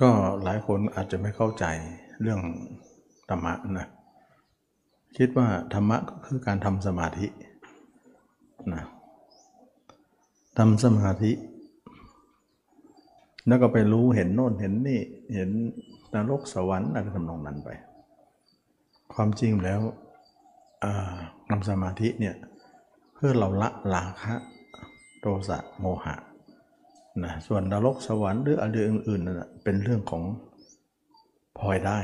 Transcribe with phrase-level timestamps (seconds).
[0.00, 0.10] ก็
[0.44, 1.64] หลายคนอาจจะไม่เข้าใจ
[2.20, 2.40] เรื่อง
[3.28, 3.88] ธรรมะนะ
[5.16, 7.26] คิดว่าธรรมะก็คือการทำสมาธิ
[8.72, 8.84] นะ
[10.58, 11.32] ทำสมาธิ
[13.46, 15.00] แล้วก็ไปรู้เห็นโน่นเห็นนี่
[15.34, 15.50] เห็น
[16.14, 17.68] นรกสวรรค์อะไรทำนองนั้นไป
[19.14, 19.80] ความจริงแล้ว
[21.50, 22.36] ทำสมาธิเนี่ย
[23.14, 24.34] เพื่อเราละราคะ
[25.20, 26.14] โทสะโมหะ
[27.22, 30.22] นะส่วนนรกสวรรค์หรืออะไรอื่นๆนั่นเป็นเรื่องของ
[31.58, 31.98] พลอยได้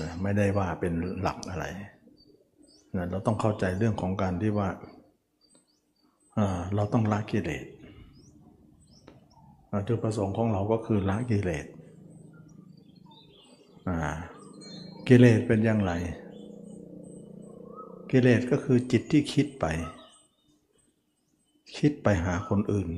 [0.00, 1.64] นะไม่ได้ว่าเป็นหลักอะไร
[2.96, 4.68] นะเราต้องเข้าใจเรื่องของการที่ว่า
[6.74, 7.64] เราต้องละกิเลส
[9.88, 11.66] จุดประสงค์ของเราก็คือละกิเลส
[15.08, 15.92] กิเลสเป็นอย่างไร
[18.10, 19.64] กิเลสก็คือจิตที่คิดไป
[21.76, 22.88] คิดไปหาคนอื่น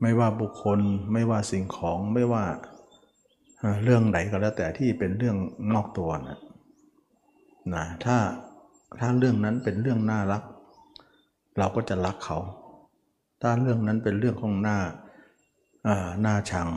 [0.00, 0.80] ไม่ว่าบุคคล
[1.12, 2.44] ไม่ว่าสิ่งของไม่ว่า
[3.84, 5.36] เรื่องไหนก็แล้วแต่ที่เป็นเรื่อง
[5.72, 6.38] นอกตัวนะ
[7.74, 8.16] นะถ้า
[9.00, 10.42] ถ้าเรื่องนั้นเป็นเรื่องน่ารัก
[11.58, 12.38] เราก็จะรักเขา
[13.42, 14.78] ถ้าเรื่องนั้นเป็นเรื่องของหน้า
[16.22, 16.68] หน้าชัง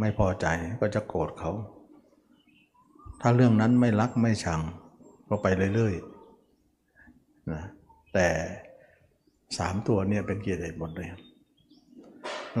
[0.00, 0.46] ไม่พอใจ
[0.80, 1.50] ก็จะโกรธเขา
[3.20, 4.60] ถ้าเรื่องนั้นไม่รักไม่ชัง
[5.28, 7.62] ก็ไปเรื่อยๆนะ
[8.14, 8.28] แต่
[9.58, 11.08] สามตัวเนี่ยเป็นเกียรติหมดเลย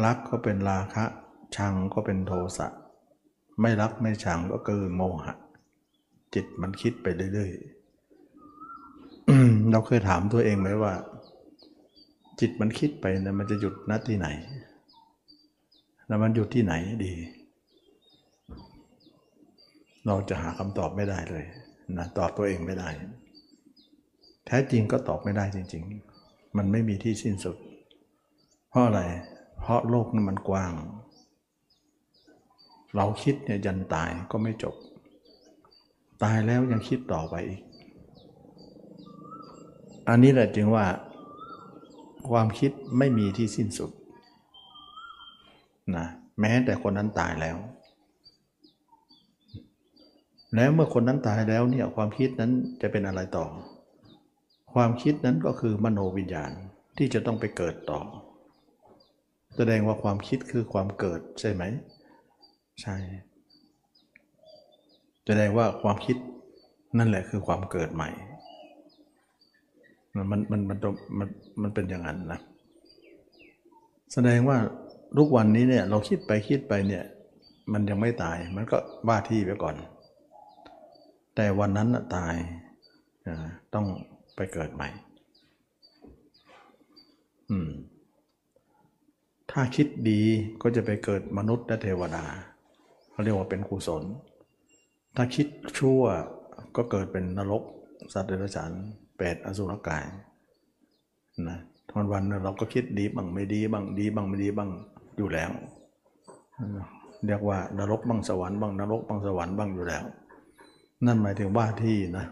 [0.04, 1.04] รักก็เป็นราคะ
[1.56, 2.68] ชังก็เป็นโทสะ
[3.60, 5.34] ไม่รักไม่ชังก็คือโมหะ
[6.34, 10.92] จิตมันคิดไปเรื่อยๆ เราเคยถามตัวเองไหมว่า
[12.40, 14.28] จิตมันคิดไปนะมันจะหยุดณที่ไหน
[16.06, 16.74] แล้วมันอยู่ที่ไหน
[17.04, 17.14] ดี
[20.06, 21.44] เราจะหาคำตอบไม่ได้เลย
[21.98, 22.88] นะตอบตัวเองไม่ได้
[24.46, 25.82] แท้จริงก็ตอบไม่ได้จริง
[26.20, 27.56] ๆ มันไม่มีที่สิ้นสุด
[28.70, 29.00] เพราะอะไร
[29.60, 30.72] เพราะโลกนั้นมันกว้าง
[32.96, 34.74] เราคิดเนี่ยยันตายก็ไม่จบ
[36.22, 37.60] ตายแล้วยังคิดต่อไปอีก
[40.08, 40.84] อันนี้แหละจึงว่า
[42.30, 43.90] ความคิดไม่มีที่สิ้นสุด
[45.96, 46.06] นะ
[46.40, 47.56] แม้แต่คนนั้นตายแล้ว
[50.54, 52.52] แล้วเมื่อคนนั้นตายแล้วเนี่ยความคิดนั้น
[52.82, 53.46] จะเป็นอะไรต่อ
[54.74, 56.52] ความคิดนั้นก็คือมโนวิญญาณ
[56.98, 58.00] ที่จะต้องไปเกิดต่อ
[59.62, 61.62] แสดงว่าความคิดคือความเกิดใช่ไหม
[62.82, 62.96] ใช่
[65.26, 66.16] แสดงว่าความคิด
[66.98, 68.10] นั่นแหละคือความเกิดใหม่
[70.14, 71.28] มันมันมันมัน
[71.62, 72.40] มันเป็นอย่างนั้นนะ
[74.12, 74.58] แสดงว่า
[75.18, 77.04] ทุกวันนี้เนี่ยเราคิดไปคิดไปเนี่ย
[77.72, 78.78] มันยังไม่ตายมันก็
[79.08, 79.74] บ้าที่ไปก่อน
[81.34, 82.34] แต่วันนั้นตาย
[83.74, 83.86] ต้อง
[84.36, 84.88] ไปเกิดใหม่
[87.50, 87.70] อืม
[89.52, 90.20] ถ้าคิดดี
[90.62, 92.24] ก็จะไปเกิดมนุษย์และเทวดา
[93.10, 94.02] เขาเรียกว่าเป็นกุศล
[95.16, 95.46] ถ้าคิด
[95.78, 96.02] ชั่ว
[96.76, 97.62] ก็เกิดเป็นนรก
[98.12, 98.70] สัตว์เดรัจฉาน
[99.16, 100.04] เปรตอสุรกาย
[101.48, 101.58] นะ
[101.94, 104.70] วันวันเราก็คิดดีบ้างไม่ดีบ้างดีบ้างไม่ดีบ้าง
[105.16, 105.50] อยู่แล้ว
[107.26, 110.04] เรียกว่านรกบ้างสวรรค์บ้างนรกบ้างสวรรค์บ้างอยู่แล้ว
[111.06, 112.26] นั่นหมายถึงว่าที่นะ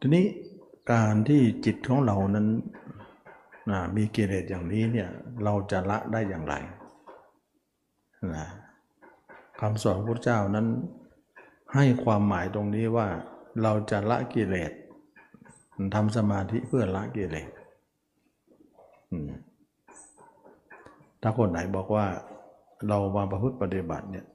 [0.00, 0.24] ทีนี้
[0.92, 2.46] การที่จิตของเรานั้น
[3.96, 5.08] มีกิเลสอย่างนี้เนี่ย
[5.44, 6.54] เราจะละได้อย่างไร
[8.36, 8.46] นะ
[9.60, 10.66] คำสอนพระเจ้านั้น
[11.74, 13.08] ให้ความหมายตรงนี้ว่า
[13.62, 14.72] เราจะละกิเลส
[15.94, 17.48] ทำสมาธิเพื่อละกิเลส
[21.22, 22.06] ถ้าคนไหนบอกว่า
[22.88, 24.26] เรามาประพฤติปฏิบัติเนี่ย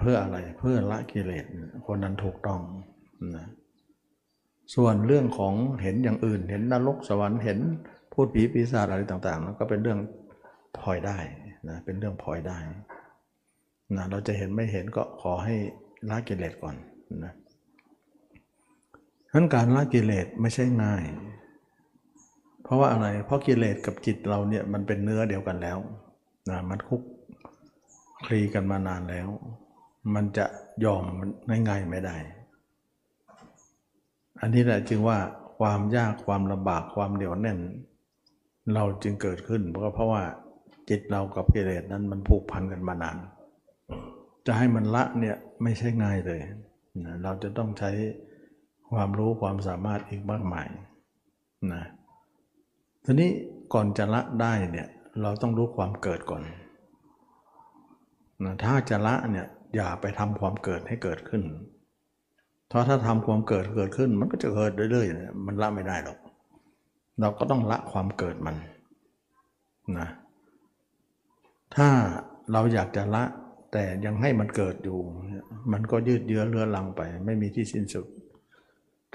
[0.00, 1.44] เพื่ออะไรเพื่อละกิเลส
[1.86, 2.60] คนนั้นถูกต้อง
[3.36, 3.46] นะ
[4.74, 7.58] ส่วนเรื่องของเห็นอย่างอื่น เห็นนรกสวรรค์เห็น
[8.14, 9.98] พูดผีปีศาจอะไรต่างๆแล้วก็เป็นเรื่อง
[10.78, 11.18] พลอยได้
[11.68, 12.58] นะเป็นเรื่องพลอยได้
[13.96, 15.54] นะเราจะเห็นไม่เห็นก็ขอให้
[16.08, 16.76] ละกิเลสก่อน
[17.24, 17.32] นะ
[19.32, 21.04] นั้นการละกิเลสไม่ใช่ง่าย
[22.62, 25.78] เพราะว่าอะไร เพราะกิเลสกับจิตเราเนี่ยมันเป็นเนื้อเดียวกันแล้ว
[26.50, 27.02] นะมันคุก
[28.26, 29.28] คลีกันมานานแล้ว
[30.14, 30.46] มันจะ
[30.84, 31.04] ยอม
[31.48, 32.16] ง่ายๆไม่ได้
[34.40, 35.18] อันนี้แหละจึงว่า
[35.58, 37.58] ความยากความลำบากความเดี่ยวแน่น
[38.74, 40.22] เราจึงเกิดขึ้นเพราะเพราะว่า
[40.88, 43.16] จิตเรากับกิเลสนั้นมันผูกพันกันมานาน
[44.46, 46.40] จะให้มันละเนี่ยไม่ใช่ง่ายเลย
[47.04, 47.90] นะเราจะต้องใช้
[48.90, 50.66] ความรู้ความสามารถอีกมากมาย
[51.72, 51.82] นะ
[53.04, 53.30] ทีนี้
[53.74, 54.88] ก่อนจะละได้เนี่ย
[55.22, 56.42] เราต้องรู้ความเกิดก่อน
[58.44, 61.42] นะถ้าจะละเนี่ยอย่าไปทำความเกิดให้เกิดขึ้น
[62.68, 66.18] เพราะถ้าทำความเกิดเกิดขึ้น มันก็จะเกิดเรื่อยๆมันละไม่ได้หรอก
[67.20, 68.56] เราก็ต้องละความเกิดมัน
[69.98, 70.08] นะ
[71.76, 71.88] ถ้า
[72.52, 73.24] เราอยากจะละ
[73.72, 74.98] แต่ยังให้มันเกิดอยู่
[75.72, 78.06] มันก็ยืดเยื้อเลื้อลังไป ไม่มีที่สิ้นสุด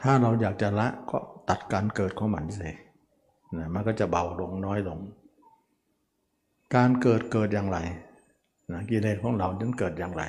[0.01, 1.17] ถ้าเราอยากจะละก็
[1.49, 2.75] ตัดการเกิดของมันเสีย
[3.57, 4.99] นะมันก็จะเบาลงน้อยลง
[6.75, 7.77] การเกิดเกิดอย่างไร
[8.71, 10.23] นะกิเลสของเรานั้นเกิดอย่างไร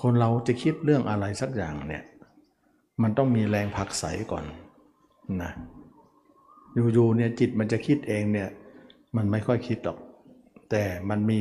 [0.00, 2.04] คนเราจะคิดเรื่องอะไรสักอย่างเนี่ย
[3.02, 4.44] มันต้องมีแรงผักใสก่อน
[5.42, 5.52] นะ
[6.94, 8.48] อยู่ๆเนี่ยจิตมันจะคิดเองเนี่ย
[9.16, 9.98] มันไม่ค่อยคิดหรอก
[10.70, 11.38] แต่มันมี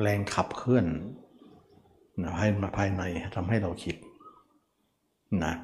[0.00, 0.86] แรงขับเคลื่อน
[2.22, 3.02] นะให้มาภายใน
[3.36, 3.96] ทำให้เราคิด
[5.44, 5.54] นะ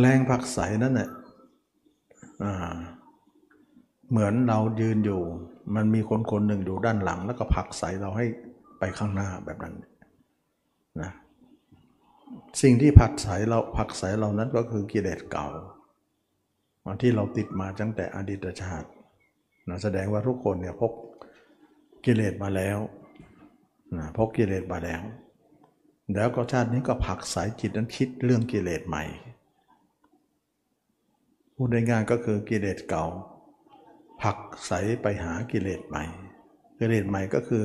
[0.00, 1.08] แรงผักใสนั่นแหละ
[4.10, 5.20] เหมือนเรายืนอยู่
[5.74, 8.26] มันมีคนคนหนึ่งอยู่ด้านหลัง แล้วก็ผักใสเราให้
[8.78, 9.74] ไปข้างหน้าแบบนั้น
[12.62, 15.46] สิ่งที่ผักใสเราผักใสเรานั้นก็คือกิเลสเก่า
[17.02, 18.88] ที่เราติดมาตั้งแต่อดีตชาติ
[19.68, 20.92] นะแสดงว่าทุกคนเนี่ยพก
[22.04, 22.78] กิเลสมาแล้ว
[23.96, 25.02] นะพกกิเลสมาแล้ว
[26.14, 29.04] แล้วก็ชาตินี้ก็ผักสายจิตนั้นคิดเรื่องกิเลสใหม่
[31.54, 33.04] พูดง่ายๆก็คือกิเลสเก่า
[34.22, 34.72] ผักใส
[35.02, 36.04] ไปหากิเลสใหม่
[36.78, 37.64] กิเลสใหม่ก็คือ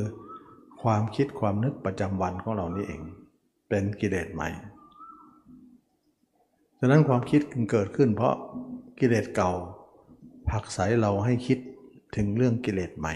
[0.83, 3.01] ความคิดความนึกประจำวันของเรานี่เอง
[3.69, 4.49] เป็นกิเลสใหม่
[6.79, 8.35] ฉะนั้นความคิดเกิดขึ้น เพราะ
[8.99, 9.51] กิเลสเก่า
[10.49, 11.59] ผักใสเราให้คิด
[12.15, 13.15] ถึงเรื่องกิเลสใหม่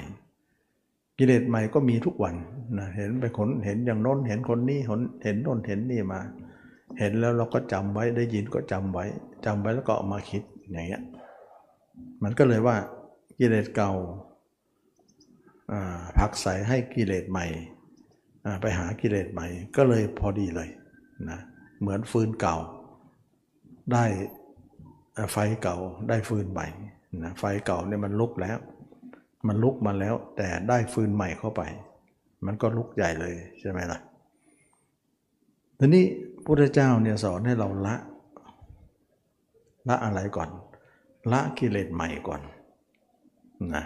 [1.19, 2.35] กิเลสใหม่ก็มีทุกวัน
[2.77, 6.21] นะเห็นไปคนเห็นอย่างน้นเห็นคนนี้เห็นเห็นน้นเห็นนี่มา
[6.99, 9.05] เห็นแล้วเราก็จำไว้ได้ยินก็จำไว้
[9.45, 11.03] จำไว้แล้วก็เอามาคิดอย่างเงี้ย
[12.23, 12.75] มันก็เลยว่า
[13.39, 13.91] กิเลสเก่า
[16.17, 17.45] ผักใสให้กิเลสใหม่
[18.61, 20.69] ไปหากิเลสใหม่ ก็เลยพอดีเลย
[21.29, 21.39] นะ
[21.79, 22.57] เหมือนฟืนเก่า
[23.93, 24.05] ได้
[25.31, 25.77] ไฟเก่า
[26.09, 26.67] ได้ฟืนใหม่
[27.23, 28.57] นะไฟเก่าเนี่ยมันลุกแล้ว
[29.47, 31.61] มันลุกมาแล้ว แต่ได้ฟืนใหม่เข้าไป
[32.45, 33.99] มันก็ลุกใหญ่เลยใช่ไหมล่ะ
[35.79, 36.05] ทีนี้
[36.45, 37.95] พระเจ้าเนี่ยสอนให้เราละ
[39.89, 40.49] ละอะไรก่อน
[41.31, 42.41] ละกิเลสใหม่ก่อน
[43.75, 43.83] นะ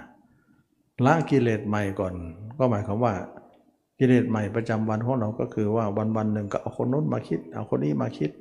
[1.06, 2.13] ละกิเลสใหม่ก่อน
[2.57, 3.13] ก็หมายความว่า
[3.99, 8.31] กิเลสใหม่ประจำวันของเราก็คือว่าวันวันหนึ่งก็เอาคนนู้นมาคิด เอาคนนี้มาคิด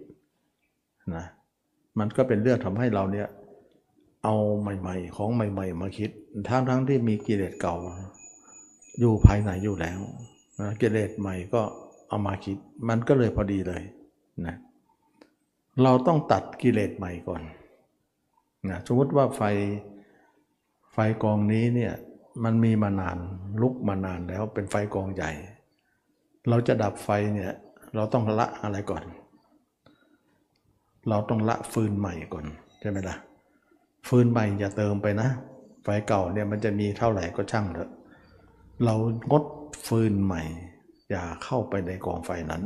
[1.14, 1.24] นะ
[1.98, 3.28] มันก็เป็นเรื่องทำให้เราเนี่ย
[4.24, 6.10] เอาใหม่ ๆ ของใหม่ ๆ มาคิด
[6.48, 7.76] ทั้งทั้งที่มีกิเลสเก่า
[8.98, 10.00] อยู่ภายในอยู่แล้ว
[10.60, 11.62] นะกิเลสใหม่ก็
[12.08, 12.56] เอามาคิด
[12.88, 13.82] มันก็เลยพอดีเลย
[14.46, 14.56] นะ
[15.82, 17.42] เราต้องตัดกิเลสใหม่ก่อน
[18.70, 19.42] นะสมมติว่าไฟ
[20.92, 21.92] ไฟกองนี้เนี่ย
[22.44, 23.18] มันมีมานาน
[23.62, 25.30] ลุกมานานแล้วเป็นไฟกองใหญ่
[26.48, 27.52] เราจะดับไฟเนี่ย
[27.94, 29.04] เราต้องละอะไรก่อน
[31.08, 32.46] เราต้องละฟืนใหม่ก่อน
[32.80, 33.16] ใช่ไหมละ่ะ
[34.08, 35.28] ฟืนใหม่อย่าเติมไปนะ
[35.84, 37.90] ไฟเก่าเนี่ยมันจะมีเท่าไหร่ก็ช่างเถอะ
[38.84, 38.94] เรา
[39.30, 39.44] งด
[39.86, 40.42] ฟืนใหม่
[41.10, 42.62] อย่าเข้าไปในกองไฟนั้น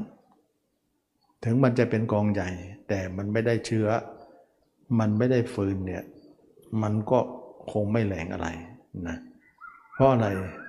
[1.44, 2.48] ถึงมันจะเป็นกองใหญ่
[2.88, 3.88] แต่มันไม่ได้เชื้อ
[4.98, 6.04] มันไม่ได้ฟืนเนี่ย
[6.82, 7.18] มันก็
[7.72, 8.48] คงไม่แรงอะไร
[9.08, 10.28] นะเราะอะไร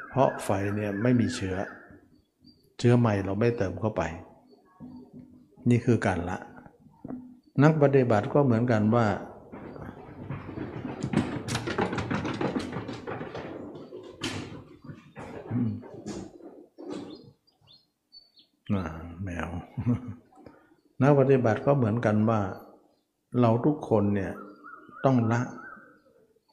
[0.10, 1.56] เพราะไฟเนี่ยไม่มีเชื้อ
[2.80, 4.01] เชื้อใหม่เราไม่เติมเข้าไป
[5.69, 6.38] นี่คือการละ
[7.63, 9.06] นักปฏิบัติก็เหมือนกันว่า
[19.23, 19.50] แมว
[21.02, 22.40] นักปฏิบัติก็เหมือนกันว่า
[23.40, 24.31] เราทุกคนเนี่ย
[25.06, 25.42] ต้องละ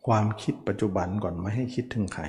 [0.07, 2.25] ความคิดปัจจุบันก่อนไม่ให้คิดถึงใคร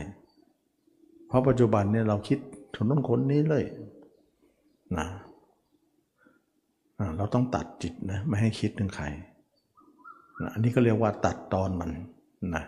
[1.29, 2.39] เพราะปัจจุบันเนี่ยเราคิด
[2.75, 3.63] ถึงน้นคนนี้เลย
[4.97, 5.07] นะ
[7.17, 9.05] เราต้องตัดจิตนะไม่ให้คิดถึงใคร
[10.41, 11.91] นะอันนี้ก็เรียกว่าตัดตอนมัน
[12.55, 12.63] นะ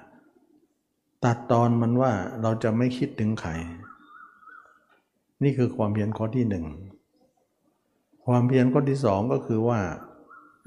[1.25, 3.51] ตัดตอนมันว่าเราจะไม่คิดถึงใคร
[5.43, 6.65] นี่คือความเพียรข้อที่หนึ่ง
[8.25, 9.79] ความเพียรข้อที่สองก็คือว่า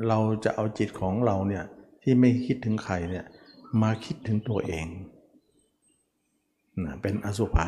[0.09, 1.65] เราจะเอาจิตของเราเนี่ย
[2.03, 3.25] ที่ไม่คิดถึงใครเนี่ย
[3.83, 4.87] มาคิดถึงตัวเอง
[6.85, 7.67] นะเป็นอสุภะ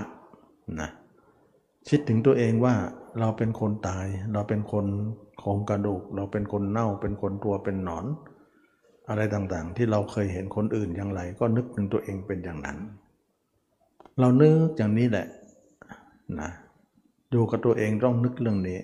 [0.80, 0.90] นะ
[1.88, 2.74] คิดถึงตัวเองว่า
[3.20, 4.86] เราเป็นคนตาย เราเป็นคน
[5.42, 8.06] ของกระดูก เราเป็นคนเน่าเป็นคนตัวเป็นหนอน
[9.08, 12.78] อะไรต่างๆ ที่เราเคยเห็นคนอื่นอย่างไร ก็นึกถึงตัวเองเป็นอย่างนั้น
[14.20, 15.26] เรานึกอย่างนี้แหละ
[16.40, 16.50] นะ
[17.30, 18.80] อยู่กับตัวเองต้องนึกเรื่องนี้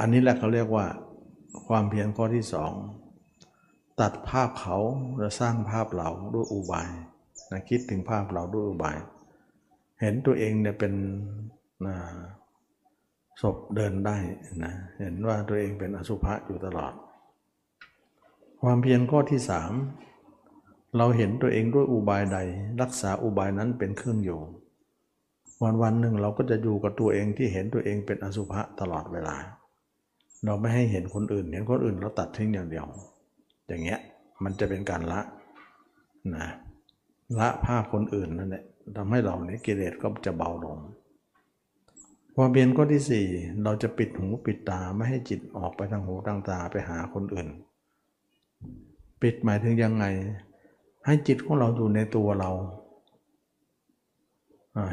[0.00, 0.86] อันนี้แหละเขาเรียกว่า
[1.66, 2.72] ความเพียรข้อที่สอง
[4.00, 4.76] ตัดภาพเขา
[5.18, 6.90] แล้วสร้างภาพเราด้วยอุบาย
[7.52, 8.96] นะคิดถึงภาพเราด้วยอุบาย
[10.02, 10.94] เห็นตัวเองเนี่ยเป็น
[13.42, 14.16] ศพเดินได้
[14.64, 16.92] นะเห็นว่าตัวเองเป็นอสุภะอยู่ตลอด
[18.62, 19.72] ความเพียรข้อที่สาม
[20.96, 22.38] เราเห็นตัวเองด้วยอุบายใด
[22.82, 24.40] รักษาอุบายนั้นเป็นเครื่องอยู่
[25.62, 29.36] วันวันหนึ่งเราก็จะอยู่กับตัวเองที่เห็นตัวเองเป็นอสุภะตลอดเวลา
[30.44, 32.86] เราไม่ให้เห็นคนอื่น เห็นคนอื่นเราตัดทิ้งอย่างเดียว
[33.66, 34.00] อย่างเงี้ย
[34.44, 35.20] มันจะเป็นการละ
[36.36, 36.46] นะ
[37.38, 38.64] ละภาพคนอื่นนั่นแหละ
[38.96, 40.78] ทำให้เราเนี่ยกิเลสก็จะเบาลง
[42.36, 43.26] ความเบียนข้อที่สี่
[43.64, 47.48] เราจะปิดหูปิดตาไม่ให้จิตออกไปทางหูทางตาไปหาคนอื่น
[49.22, 50.04] ปิดหมายถึงยังไง
[51.06, 52.50] ให้จิตของเราอยู่ในตัวเรา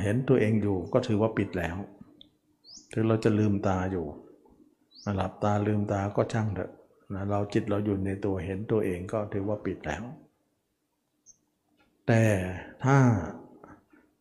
[0.03, 1.75] เห็นตัวเองอยู่ก็ถือว่าปิดแล้ว
[2.93, 4.05] ถึงเราจะลืมตาอยู่
[5.15, 6.71] หลับตาลืมตาก็ช่างเถอะ
[7.13, 10.03] นะเราจิตเราอยู่ในตัวเห็นตัวเองก็ถือว่าปิดแล้ว
[12.07, 12.23] แต่
[12.83, 12.97] ถ้า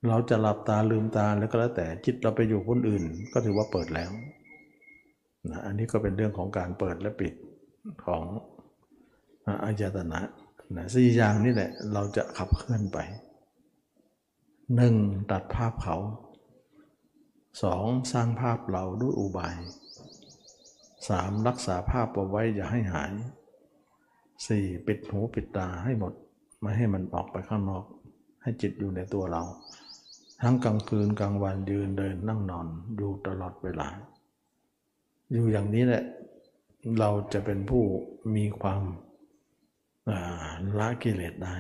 [0.07, 4.11] เราจะหลับตาลืมตาแล้วก็แล้วแต่จิตเราไปอยู่คนอื่น ก็ถือว่าเปิดแล้ว
[5.51, 7.35] นะอันนี้ก็เป็นเรื่องของการเปิดและปิด
[8.05, 8.25] ของ
[9.65, 10.21] อายตนะ
[10.77, 12.99] นะสี่อย่างนี่แหละเราจะขับเคลื่อนไป
[14.77, 14.95] หนึ่ง
[15.31, 15.97] ตัดภาพเขา
[17.63, 19.57] สองสร้างภาพเราด้วยอุบาย
[21.09, 23.13] สามรักษาภาพเอาไว้อย่าให้หาย
[24.47, 26.13] สี่ปิดหูปิดตาให้หมด
[26.61, 27.85] ไม่ให้มันออกไปข้างนอก
[28.43, 29.43] ให้จิตอยู่ในตัวเรา
[30.43, 32.67] ทั้งกลางคืนกลางวันยืนเดินนั่งนอน
[32.97, 33.89] อยู่ตลอดเวลา
[35.33, 36.05] อยู่อย่างนี้แหละ
[36.99, 37.85] เราจะเป็นผู้
[38.37, 38.83] มีความ
[40.79, 41.57] ละกิเลสได้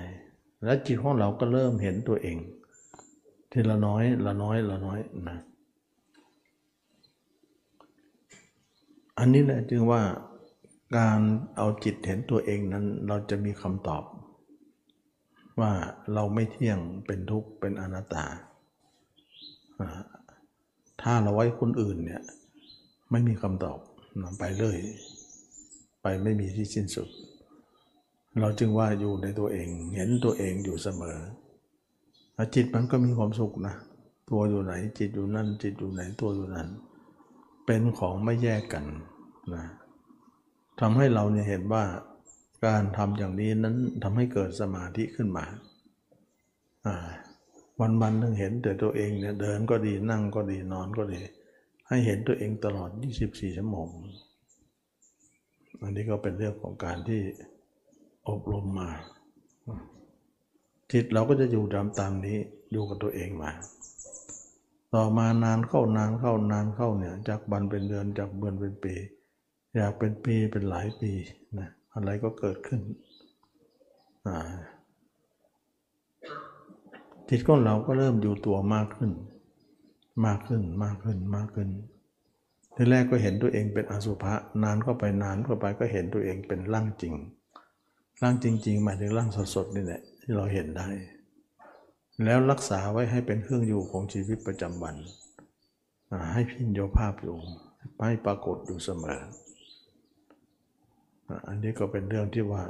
[0.64, 2.38] และจิตของเราก็เริ่มเห็นตัวเอง
[3.50, 5.38] ทีละน้อยละน้อยละน้อยนะ
[9.18, 10.02] อันนี้แหละจึงว่า
[10.96, 11.20] การ
[11.56, 14.04] เอาจิตเห็นตัวเองนั้น เราจะมีคำตอบ
[15.60, 15.72] ว่า
[16.14, 18.26] เราไม่เที่ยงเป็นทุกข์เป็นอนัตตา
[21.02, 22.22] ถ้าเราไว้คนอื่นเนี่ย
[23.10, 23.78] ไม่มีคำตอบ
[24.22, 24.78] นำไปเลย
[26.02, 27.08] ไปไม่มีที่สิ้นสุด
[28.40, 31.18] เราจึงว่าอยู่ในตัวเอง เห็นตัวเองอยู่เสมอ
[32.54, 33.74] จิตมันก็มีความสุขนะ
[34.30, 36.68] ตัวอยู่ไหนจิตอยู่นั่น จิตอยู่ไหนตัวอยู่นั้น
[37.66, 38.84] เป็นของไม่แยกกัน
[39.54, 39.64] นะ
[40.80, 41.84] ทำให้เราเนี่ยเห็นว่า
[42.66, 45.44] การทำอย่างนี้นั้นทำให้เกิดสมาธิขึ้นมา
[47.80, 51.20] วันวันนึงเห็นแต่ตัวเองเนี่ยเดินก็ดีนั่งก็ดีนอนก็ดี
[51.88, 52.90] ให้เห็นตัวเองตลอด
[53.24, 53.88] 24 ชั่วโมง
[55.82, 57.20] อันนี้ก็เป็นเรื่องของการที่
[58.28, 58.90] อบรมมา
[60.92, 62.38] จิตเราก็จะอยู่ตามตามนี้
[62.72, 63.50] อยู่กับตัวเองมา
[64.94, 68.94] ต่อมานานเข้านานเข้านานเข้าเนี่ยจากบันเป็นเดือนจากเดือนเป็นปี
[69.76, 71.12] อยากเป็นปีเป็นหลายปี
[71.58, 72.80] นะอะไรก็เกิดขึ้น
[74.26, 74.36] อ่า
[77.28, 79.12] จิตของเราก็เริ่มอยู่ตัวมากขึ้น
[80.26, 81.68] มากขึ้นมากขึ้นมากขึ้น
[82.74, 87.14] ทีแรกก็เห็นตัวเองเป็นอสุภะนานก็ไปนานก็ไปก็เห็นตัวเองเป็นร่างจริง
[88.22, 90.88] ร่างจริง ๆ หมายถึงร่างสดๆนี่แหละที่เราเห็นได้
[92.24, 94.96] แล้วรักษาไว้ให้เป็นเครื่องอยู่ของชีวิตประจำวัน
[96.32, 97.36] ให้พิญโยภาพอยู่
[98.06, 99.20] ให้ปรากฏอยู่เสมอ
[101.48, 102.62] อันนี้ก็เป็นเรื่องที่ว่า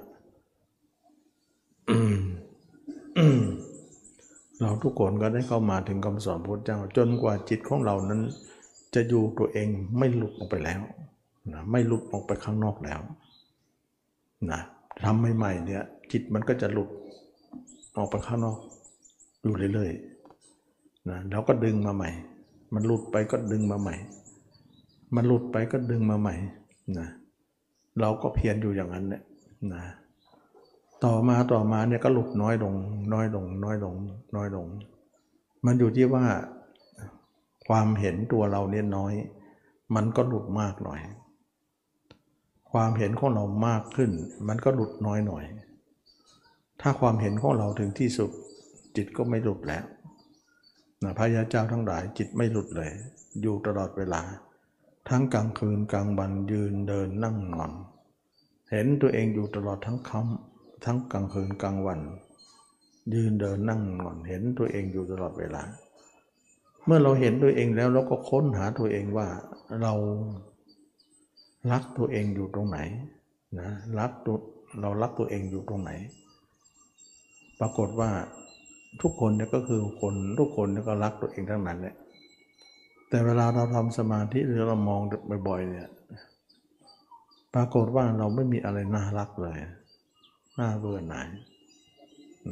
[4.61, 8.21] เราทุกคนก็ได้เข้ามาถึงคำสอนพระเจ้า จนกว่าจิตของเรานั้น
[8.95, 10.81] จะอยู่ตัวเองไม่หลุดออกไปแล้ว
[11.53, 13.01] นะไม่หลุดออกไปข้างนอกแล้ว
[14.51, 14.61] นะ
[15.03, 16.89] ทำใหม่ๆเนี่ยจิตมันก็จะหลุด
[17.97, 18.59] ออกไปข้างนอก
[19.43, 22.11] อยู่เรื่อยๆนะแล้วก็ดึงมาใหม่
[22.75, 23.95] มันหลุดไปก็ดึงมาใหม่
[25.15, 26.35] มันหลุดไปก็ดึงมาใหม่
[26.99, 27.09] นะ
[28.01, 29.23] เราก็เพียรอยู่อย่างนั้นเนี่ย
[29.73, 29.83] นะ
[31.05, 32.75] ต่อมาต่อมาเนี่ยก็หลุดน้อยลง
[33.13, 33.95] น้อยลง น้อยลง
[34.37, 34.67] น้อยลง
[35.65, 36.27] มันอยู่ที่ว่า
[37.69, 39.15] ความเห็นตัวเราเนี่ยน้อย
[39.95, 41.01] มันก็หลุดมากหน่อย
[42.73, 44.11] ความเห็นของเรามากขึ้น
[44.49, 45.45] มันก็หลุดน้อยหน่อย
[46.81, 48.31] ถ้าความเห็นของเราถึงที่สุด
[48.97, 49.85] จิตก็ไม่หลุดแล้ว
[51.03, 52.91] นะพระยาเจ้าทั้งหลายจิตไม่หลุดเลย
[53.43, 54.23] อยู่ตลอดเวลา
[55.09, 57.71] ทั้งกลางคืนกลางวันยืนเดินนั่งนอน
[58.71, 60.48] เห็นตัวเองอยู่ตลอดทั้งคำ
[60.85, 62.01] ทั้งกลางคืนกลางวัน
[63.15, 65.63] ยืนเดินนั่งนอนเห็นตัวเองอยู่ตลอดเวลา
[66.85, 69.27] เมื่อเราเห็นตัวเองแล้วเราก็ค้นหาตัวเองว่า
[69.83, 69.93] เรา
[71.73, 72.79] รักตัวเองอยู่ตรงไหน
[73.61, 74.37] นะรักตัว
[74.81, 75.91] เรารักตัวเองอยู่ตรงไหน
[77.61, 78.11] ปรากฏว่า
[79.03, 81.97] ทุกคนเนี่ยก็คือคนทุกคนเนี่ยก็รักตัวเองทั้งนั้นแหละ
[83.09, 85.01] แต่เวลาเราทำสมาธิหรือเรามอง
[85.49, 85.89] บ่อยๆเนี่ย
[87.55, 89.59] ปรากฏว่าเราไม่มีอะไรน่ารักเลย
[90.59, 91.29] น่าเบื่อหน่าย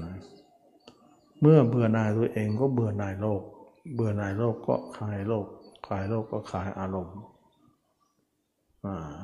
[0.02, 0.12] นะ
[1.40, 3.42] เมื่อเบื่อหน่ายตัวเองก็เบื่อหน่ายโลก
[3.94, 5.46] เบื่อหน่ายโลกก็คลายโลก
[5.86, 7.18] คลายโลกก็คลายอารมณ์
[8.86, 9.16] อ่า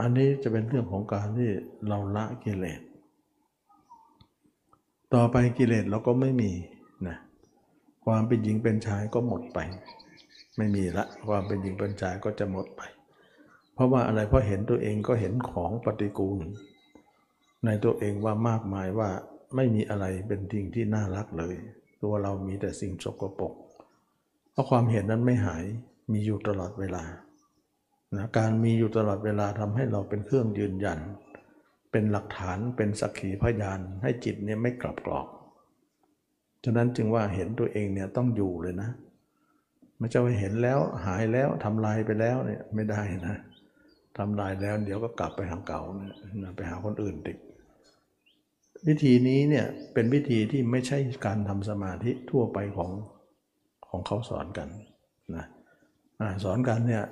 [0.00, 1.50] อันนี้จะเป็นเรื่องของการที่
[1.88, 2.80] เราละกิเลส
[5.14, 6.50] ต่อไปกิเลสเราก็ไม่มี
[7.06, 7.16] นะ
[8.04, 9.58] ความเป็นหญิงเป็นชายก็หมดไป
[10.56, 12.82] ไม่มีละ ความเป็นหญิงเป็นชายก็จะหมดไป
[13.78, 16.40] เพราะว่าอะไรเพราะเห็นตัวเองก็เห็นของปฏิกูล
[17.64, 19.10] ในตัวเองว่ามากมายว่า
[19.56, 21.54] ไม่มีอะไรเป็นสิ่งที่น่ารักเลย
[22.02, 23.52] ตัวเรามีแต่สิ่งสกปรก
[24.52, 25.64] เพราะความเห็นนั้นไม่หาย
[26.12, 27.04] มีอยู่ตลอดเวลา
[28.16, 30.98] นะการมีอยู่ตลอดเวลาทำให้เราเป็นเครื่องยืนยัน
[31.90, 35.26] เป็นหลักฐานเป็นสักขีพยาน ให้จิตเนี่ยไม่กลับกรอก
[36.64, 38.90] ฉะนั้นจึงว่าเห็นตัวเองเนี่ยต้องอยู่เลยนะ
[39.98, 43.36] ไม่ใช่ว่าเห็นแล้วหายแล้วทำลายไปแล้วเนี่ยไม่ได้นะ
[44.16, 45.80] ทำลายแล้ว เดี๋ยวก็กลับไปทางเก่า
[46.42, 47.38] นะไปหาคนอื่นติด
[48.86, 52.90] วิธีนี้เนี่ยเป็นวิธีที่ไม่ใช่การทำสมาธิทั่วไปของ
[53.88, 54.68] ของเขาสอนกัน
[55.36, 55.44] นะ
[56.44, 57.04] สอนกันเนี่ย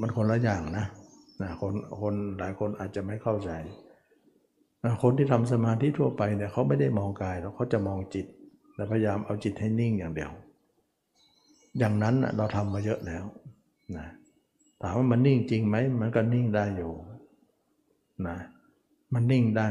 [0.00, 0.86] มันคนละอย่างนะ
[1.42, 3.50] นะคนคนหลายคนอาจจะไม่เข้าใจ
[4.84, 8.26] นะคนที่ทำสมาธิทั่วไปเนี่ยเขาไม่ได้มองกายแล้วเขาจะมองจิต
[8.76, 10.32] และพยายามเอาจิตให้นิ่งอย่างเดียว
[11.78, 13.24] อย่างนั้นเราทำมาเยอะแล้ว
[13.96, 14.06] นะ
[14.82, 16.92] ถามว่ามันนิ่งจริงไหมมันก็นิ่งได้อยู่
[18.28, 18.38] นะ
[19.14, 19.68] มันนิ่งได้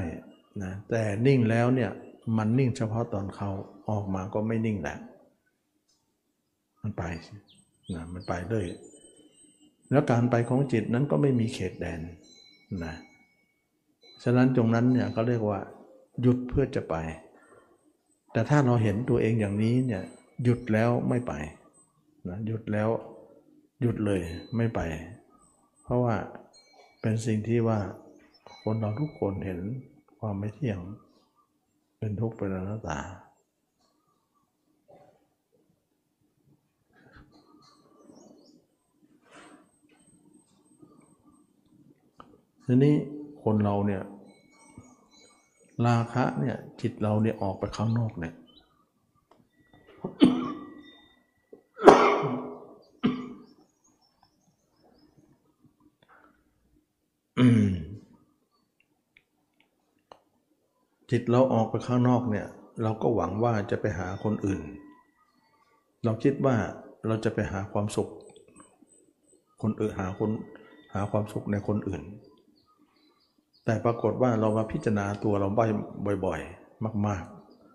[0.64, 1.92] นะแต่นิ่งแล้วเนี่ย
[2.38, 3.50] มันนิ่งเฉพาะตอนเขา
[3.90, 5.00] ออกมาก็ไม่นิ่งแล้ว
[6.82, 7.04] มันไป
[7.96, 8.66] นะมันไปเลย
[9.92, 12.00] แล้วการไปของจิตนั้นก็ไม่มีเขตแดน
[12.84, 12.94] นะ
[14.24, 15.60] ฉะนั้นตรงนั้นเนี่ยก็เรียกว่า
[16.22, 16.96] หยุดเพื่อจะไป
[18.32, 20.04] แต่ถ้าเราเห็นตัวเองอย่างนี้เนี่ย
[20.44, 21.34] หยุดแล้วไม่ไป
[22.30, 22.90] นะหยุดแล้ว
[23.82, 24.22] หยุดเลย
[24.56, 24.80] ไม่ไป
[25.84, 26.16] เพราะว่า
[27.02, 27.80] เป็นสิ่งที่ว่า
[28.62, 29.60] คนเราทุกคนเห็น
[30.20, 30.80] ความไม่เที่ยง
[31.98, 33.00] เป็นทุกข์เป็นอนัตตา
[42.66, 42.96] ทีนี้
[43.44, 44.04] คนเราเนี่ย
[45.86, 48.34] ราคะเนี่ยจิตเราเนี่ยออกไปข้างนอกเนี่ย
[61.12, 62.48] จิตเราออกไปข้างนอกเนี่ย
[62.84, 64.62] เราก็หวังว่าจะไปหาคนอื่น
[66.04, 66.56] เราคิดว่า
[67.08, 68.10] เราจะไปหาความสุข
[69.62, 70.32] คนอื่นหาคน
[70.94, 72.02] หาความสุขในคนอื่น
[73.66, 75.48] แต่ปรากฏว่าเรามาพิจารณาตัวเรา
[76.26, 77.24] บ่อยๆ มาก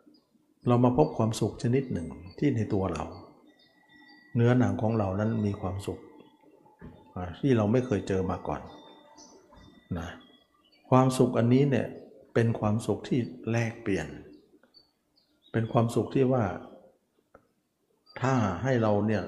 [0.09, 3.05] ๆ เรามาพบความสุขชนิดหนึ่งที่ในตัวเรา
[4.35, 5.99] เนื้อหนังของเรานั้นมีความสุข
[7.41, 8.61] ที่เราไม่เคยเจอมาก่อน
[10.01, 10.09] นะ
[10.91, 11.87] ความสุขอันนี้เนี่ย
[12.35, 14.07] เป็นความสุขที่แลกเปลี่ยน
[15.53, 16.45] เป็นความสุขที่ว่า
[18.21, 19.23] ถ้าให้เราเนี่ย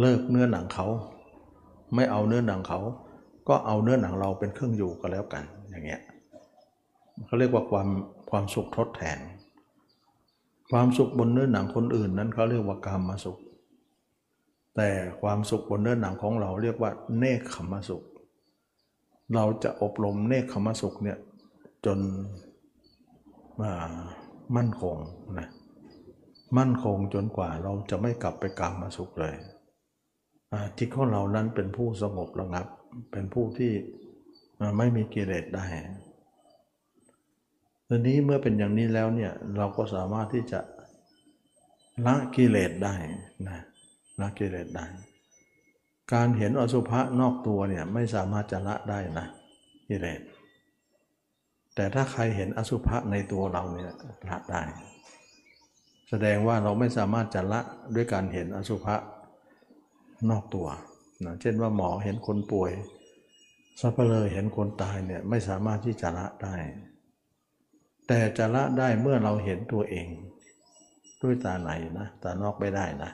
[0.00, 0.86] เลิกเนื้อหนังเขา
[1.94, 2.80] ไม่เอาเนื้อหนังเขา
[3.48, 6.02] ก็เอาเนื้อหนังเราเป็นเครื่องอยู่ก็แล้วกันอย่างเงี้ย
[7.26, 7.88] เขาเรียกว่าความ
[8.30, 9.18] ความสุขทดแทน
[10.70, 13.38] ความสุขบนเนื้อหนังคนอื่นนั้นเขาเรียกว่ากามมาสุข
[14.76, 18.02] แต่ความสุขบนเนื้อหนังของเราเรียกว่าเนคขมสุข
[19.34, 21.18] เราจะอบรมเนคขมสุขเนี่ย
[21.86, 21.98] จน
[24.56, 24.96] มั่นคง
[25.38, 25.48] นะ
[26.58, 29.34] มั่นคงจนกว่าเราจะไม่กลับไปกามมาสุขเลย
[30.78, 32.66] จิตของเรานั้นเป็นผู้สงบระงับ
[33.12, 33.72] เป็นผู้ที่
[34.78, 35.66] ไม่มีกิเลสได้
[37.88, 40.60] ทีนี้เมื่อเป็นอย่างนี้แล้วเนี่ยเราก็สามารถที่จะ
[42.06, 42.94] ละกิเลสได้
[43.48, 43.58] นะ
[44.20, 44.86] ละกิเลสได้
[46.14, 49.26] การเห็นอสุภะนอกตัวเนี่ยไม่สามารถจะละได้นะ
[49.88, 50.20] กิเลส
[51.74, 53.92] แต่ถ้าใครเห็นอสุภะในตัวเราเนี่ย
[54.28, 54.62] ละได้
[56.08, 57.60] แสดงว่าเราไม่สามารถจะละ
[57.94, 58.96] ด้วยการเห็นอสุภะ
[60.30, 60.66] นอกตัว
[61.24, 62.72] นะเช่นว่าหมอเห็นคนป่วย
[63.80, 66.54] สัพเพลอเห็นคนตายเนี่ยไม่สามารถที่จะละได้
[68.08, 70.08] แต่จะละได้เมื่อเราเห็นตัวเอง
[71.22, 73.10] ด้วยตาในนะตานอกไม่ได้นะ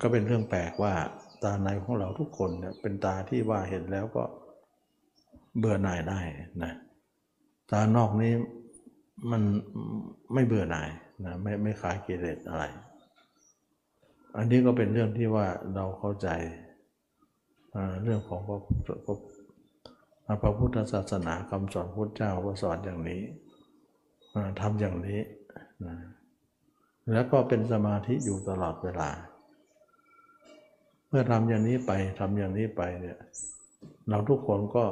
[0.00, 0.94] ก็เป็นเรื่องแปลกว่า
[1.44, 4.24] ตาในของเราทุกคนเนี่ยเป็นตาที่ว่าเห็นแล้วก็
[5.58, 6.20] เบื่อหน่ายได้
[6.62, 6.72] นะ
[7.70, 8.32] ตานอกนี้
[9.30, 9.42] มัน
[10.34, 10.88] ไม่เบื่อหน่าย
[11.24, 12.64] นะไม่ไม่คลายกิเลสอะไร
[14.36, 16.28] อันนี้ก็เป็นเรื่องที่ว่าเราเข้าใจ
[18.02, 18.58] เรื่องของพระ
[20.42, 23.22] พระพุทธศาสนาคำสอนพุทธเจ้าก็สอนอย่างนี้
[24.60, 25.20] ทำอย่างนี้
[25.86, 25.96] นะ
[27.12, 29.10] แล้วก็เป็นสมาธิอยู่ตลอดเวลา
[31.10, 33.18] เมื่อทำอย่างนี้ไปทำอย่างนี้ไปเนี่ย
[34.08, 34.84] เราทุกคนก็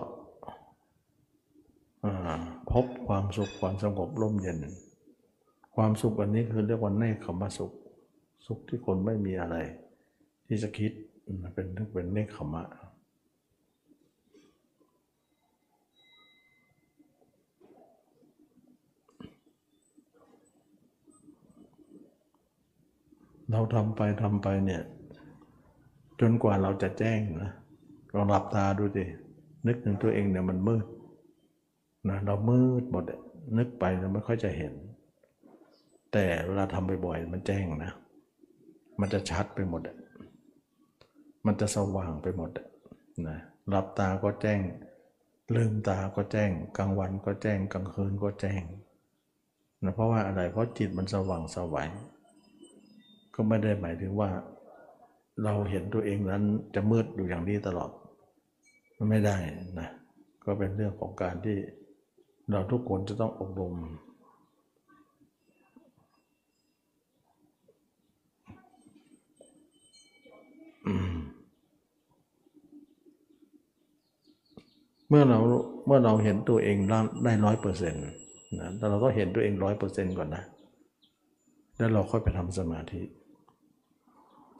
[2.72, 4.59] พบความสุขความสงบร่มเย็น
[5.76, 7.72] ความสุขอันนี้คือเรียกว่าเนคขมสุข
[8.46, 9.57] สุขที่คนไม่มีอะไร
[10.46, 10.92] ที่จะคิด
[11.54, 12.64] เป็นทึกเป็นเนคขมะ
[23.50, 24.83] เราทำไปทำไปเนี่ย
[26.20, 27.50] จนกว่าเราจะแจ้งนะ
[28.14, 29.04] ลองหลับตาดูสิ
[29.66, 30.87] นึกถึงตัวเองเนี่ยมันมืด
[32.09, 33.04] นะเรามืดหมด
[33.59, 34.72] นึกไปเราไม่ค่อยจะเห็น
[36.12, 37.92] แต่เวลาทำบ่อยๆมันแจ้งนะ
[39.00, 39.83] มันจะชัดไปหมด
[41.46, 42.50] มันจะสว่างไปหมด
[43.28, 44.61] นะหลับตาก็แจ้ง
[45.54, 48.62] ลืมตาก็แจ้ง กลางวันก็แจ้ง กลางคืนก็แจ้ง
[49.85, 51.90] นะเพราะว่าอะไรเพราะจิตมันสว่างสวัย
[53.35, 54.31] ก็ไม่ได้หมายถึงว่า
[55.44, 56.42] เราเห็นตัวเองนั้น
[56.74, 57.90] จะมืดอยู่อย่างนี้ตลอด
[58.96, 59.37] มันไม่ได้
[59.81, 59.88] นะ
[60.44, 61.57] ก็เป็นเรื่องของการที่
[62.51, 63.74] เราทุกคนจะต้องอบรม
[75.09, 75.38] เมื่อเรา
[75.87, 76.77] เมื่อเราเห็นตัวเอง
[77.24, 78.07] ได้ร้อยเปอร์เซ็นต์
[78.61, 80.44] นะแต่เราก็เห็นตัวเองร้อยเปอร์เซ็นต์ก่อนนะ
[81.77, 83.03] แล้วเราค่อยไปทำสมาธิ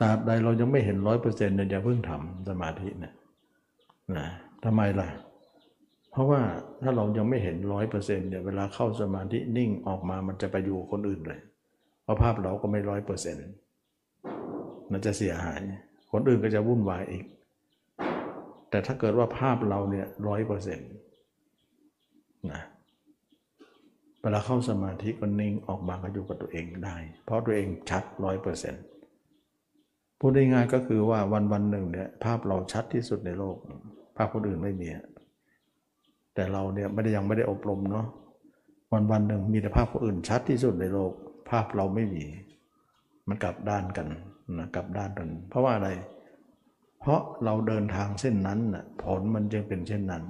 [0.00, 3.12] ตราบใดเรายังไม่เห็นร้อยเปอร์เซ็นต์เนี่ยอย่าเพิ่งทำสมาธินะ
[4.16, 4.26] นะ
[4.64, 5.08] ทำไมล่ะ
[6.11, 6.40] เพราะว่า
[6.82, 11.40] ถ้าเรายังไม่เห็นร้อยเปอร์เซ็นต์เนี่ยเวลาเข้าสมาธินิ่งออกมามันจะไปอยู่คนอื่นเลย
[12.02, 13.46] เพราะภาพเราก็ไม่ร้อยเปอร์เซ็นต์
[14.92, 15.61] มันจะเสียหาย
[16.12, 17.24] คนอื่นก็จะวุ่นวายอีก
[18.70, 20.90] แต่ถ้าเกิดว่าภาพเราเนี่ยร้อยเปอร์เซ็นต์
[22.52, 22.62] นะ
[24.22, 28.82] เวลาเข้าสมาธิก็นิ่งออกมาก็อยู่กับตัวเองได้ เพราะตัวเองชัดร้อยเปอร์เซ็นต์
[30.18, 33.57] พูดง่ายๆก็คือว่าวันวันหนึ่งเนี่ยภาพเราชัดที่สุดในโลก
[34.16, 34.88] ภาพคนอื่นไม่มี
[36.35, 38.07] แต่เราเนี่ยไม่ได้ยังไม่ได้อบรมเนาะ
[38.92, 41.12] วันวันหนึ่งมีแต่ภาพคนอื่นชัดที่สุดในโลก
[41.50, 42.24] ภาพเราไม่มี
[43.28, 44.07] มันกลับด้านกัน
[44.59, 45.90] นะกลับด้านกัน เพราะว่าอะไร
[47.00, 50.24] เพราะเราเดินทางเส้นนั้นนะผลมันจึงเป็นเช่นนั้น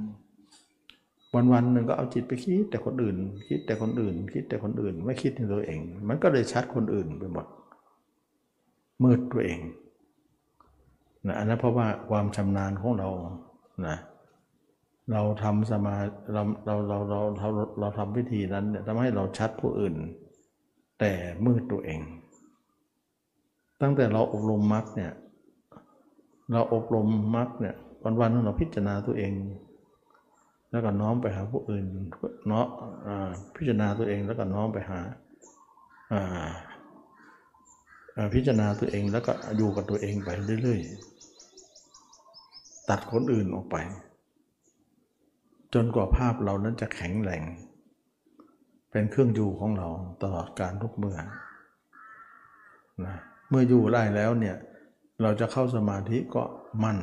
[1.35, 3.17] วันวันหนึ่งก็เอาจิตไปคิดแต่คนอื่น
[3.49, 7.47] คิดแต่คนอื่น คิดแต่คนอื่น ไม่คิดถึงตัวเอง มันก็เลยชัดคนอื่นไปหมด
[9.03, 9.61] มืดตัวเอง
[11.27, 13.09] นะอันนั้นเพราะว่าความชำนาญของเรา
[13.87, 13.97] นะ
[15.13, 15.97] เราทำสมา
[16.33, 17.49] เราเราเราเราเรา
[17.81, 19.95] เราทำวิธีนั้นเนี่ยทำให้เราชัดผู้อื่น
[21.01, 21.13] แต่
[21.47, 22.01] มืดตัวเอง
[23.83, 25.13] ตั้งแต่เราอบรมมรรคเนี่ย
[26.53, 29.33] เราอบรมมรรคเนี่ยวันวันเราพิจารณาตัวเอง
[30.71, 31.85] แล้วก็น้อมไปหาผู้อื่น
[32.49, 32.67] เนาะ
[33.57, 35.01] พิจารณาตัวเองแล้วก็น้อมไปหา
[38.35, 40.29] พิจารณาตัวเองแล้วก็อยู่กับตัวเองไป
[40.63, 43.77] เรื่อยๆ ตัดคนอื่นออกไป
[45.75, 47.43] จนกว่าภาพเรานั้นจะแข็งแรง
[48.91, 49.89] เป็นเครื่องอยู่ของเรา
[50.23, 51.19] ตลอดการทุกเมื่อ
[53.07, 53.17] นะ
[53.49, 54.57] เมื่ออยู่ได้แล้วเนี่ย
[55.23, 56.43] เราจะเข้าสมาธิก็
[56.85, 56.99] มั่น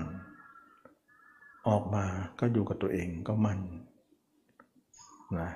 [1.70, 2.06] ออกมา
[2.40, 3.60] ก็อยู่กับตัวเองก็มั่น
[5.40, 5.50] นะ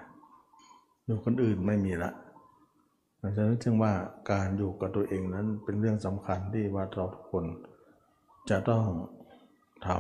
[1.05, 2.11] อยู่คนอื่นไม่มีละ
[3.19, 3.93] เพราะฉะนั้นจึงว่า
[4.31, 7.45] การอยู่กับตัวเองนั้นเป็นเรื่องสำคัญที่ว่าเราทุกคน
[8.49, 8.83] จะต้อง
[9.87, 9.99] ทำ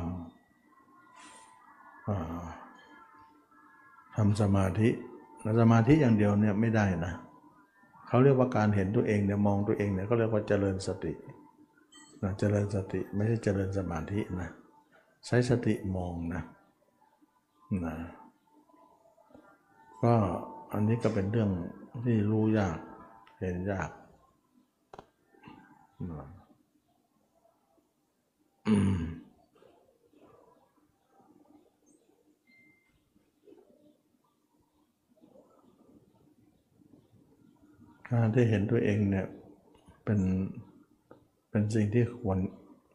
[4.15, 4.89] ทำสมาธิ
[5.61, 7.13] สมาธิอย่างเดียวเนี่ยไม่ได้นะ
[8.07, 11.13] เขาเรียกว่าการเห็นตัวเองเนี่ยมองตัวเองเนี่ยเขาเรียกว่าเจริญสติ
[12.23, 14.49] นะเจริญสติไม่ใช่เจริญสมาธินะ
[15.25, 16.43] ใช้สติมองนะ
[17.85, 17.95] นะ
[20.03, 20.13] ก็
[20.73, 21.49] อันนี้ก็เป็นเรื่อง
[22.05, 22.77] ที่รู้ยาก
[23.39, 23.89] เห็นยาก
[38.11, 39.27] การที่เห็นตัวเองเนี่ย
[40.05, 40.19] เป็น
[41.49, 42.39] เป็นสิ่งที่ควร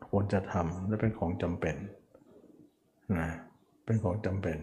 [0.09, 1.77] ควรจะทำและเป็นของจำเป็น
[3.19, 3.29] นะ
[3.85, 4.59] เป็นของจำเป็น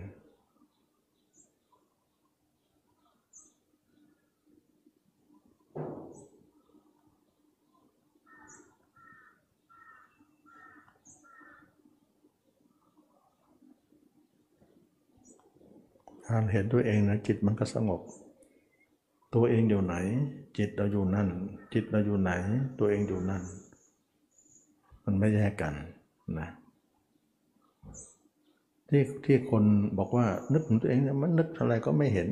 [16.32, 18.02] การเห็นตัวเองนะจิตมันก็สงบ
[19.36, 19.96] ตัวเองอยู่ไหน
[20.58, 21.28] จิตเราอยู่นั่น
[21.74, 22.32] จิตเราอยู่ไหน
[22.80, 23.44] ตัวเองอยู่นั่น
[25.06, 25.74] มันไม่แยกกัน
[26.40, 26.50] นะ
[28.90, 29.64] ที่ที่คน
[29.98, 32.28] บอกว่านึกถึงตัวเองเนี่ยมันนึกอะไรก็ไม่เห็น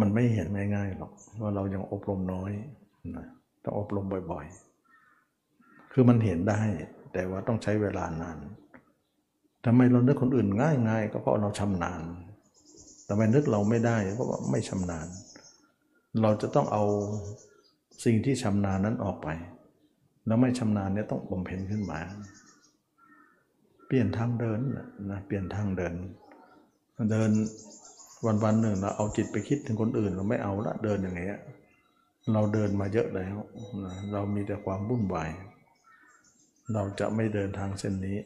[0.00, 2.50] มันไม่เห็นง่ายๆหรอกว่าเรายังอบรมน้อย
[3.16, 3.26] นะ
[3.64, 6.60] ต้องอบรมบ่อยๆ คือมันเห็นได้
[7.12, 8.38] แต่ว่าต้องใช้เวลานาน
[9.64, 12.02] ทำไมเรานึกคนอื่นง่ายๆ ก็เพราะเราชำนาญ
[13.08, 15.06] แต่ไมนึกเราไม่ได้เพราะว่าไม่ชำนาญ
[16.22, 16.84] เราจะต้องเอา
[18.04, 19.28] สิ่งที่ชำนาญนั้นออกไป
[20.26, 22.00] แล้วไม่ชำนาญเนี่ยต้องบำเพ็ญขึ้นมา
[23.86, 24.60] เปลี่ยนทางเดิน
[25.10, 25.94] นะเปลี่ยนทางเดิน
[27.10, 27.30] เดิน
[28.26, 31.40] วันวันหนึ่งเราเอาจิตไปคิดถึงคนอื่น เราไม่เอาละเดินอย่างเงี้ย
[32.32, 33.36] เราเดินมาเยอะแล้ว
[33.84, 35.30] นะเรามีแต่ความวุ่นวาย
[36.74, 38.16] เราจะไม่เดินทางเส้นนี้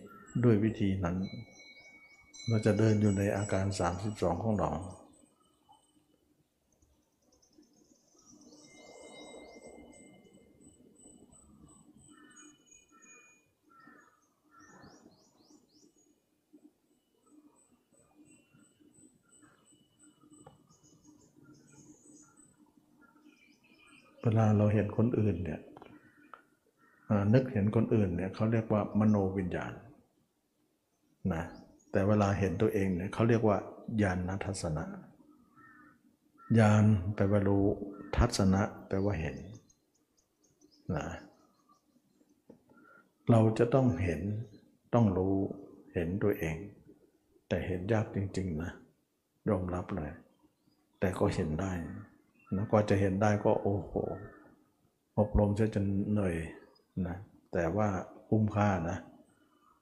[0.45, 1.17] ด้วยวิธีนั้น
[2.49, 3.67] เราจะเดินอยู่ในอาการ
[4.05, 4.71] 32 ของเรา
[24.23, 25.61] เวลาเราเห็นคนอื่นเนี่ย
[27.35, 29.73] นึกเห็นคนอื่นเนี่ยเขาเรียกว่ามโนวิญญาณ
[31.35, 31.45] นะ
[31.93, 33.57] แต่เวลาเห็นตัวเองเนี่ยเขาเรียกว่า
[34.03, 34.85] ญาณทัศนะ
[36.59, 37.65] ญาณแปลว่ารู้
[38.17, 39.37] ทัศนะแปลว่าเห็น
[40.95, 41.07] นะ
[43.31, 44.21] เราจะต้องเห็น
[44.95, 45.37] ต้องรู้
[45.95, 46.57] เห็นตัวเอง
[47.49, 48.71] แต่เห็นยากจริง ๆ นะ
[49.49, 50.11] ยอมรับเลย
[51.01, 51.73] แต่ก็เห็นได้
[52.57, 53.93] นะกว่าจะเห็นได้ก็โอ้โห
[55.19, 56.35] อบรมจะจนเหนื่อย
[57.07, 57.17] นะ
[57.53, 57.89] แต่ว่า
[58.29, 58.99] คุ้มค่านะ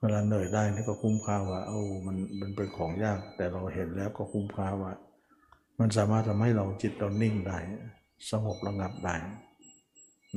[0.01, 4.93] เวลาเหนื่อยได้นี่ก็คุ้มค่าว่าโอ้มันมันเป็นของยาก แต่เราเห็นแล้วก็คุ้มค่าว่า
[5.81, 7.59] มันสามารถทำให้เราจิตเรานิ่งได้
[8.31, 9.17] สงบระงับได้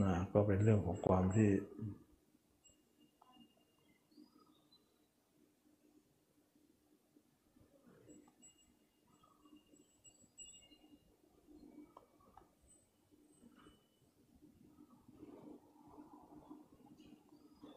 [0.02, 1.50] นะก็เป็นเรื่องของความที่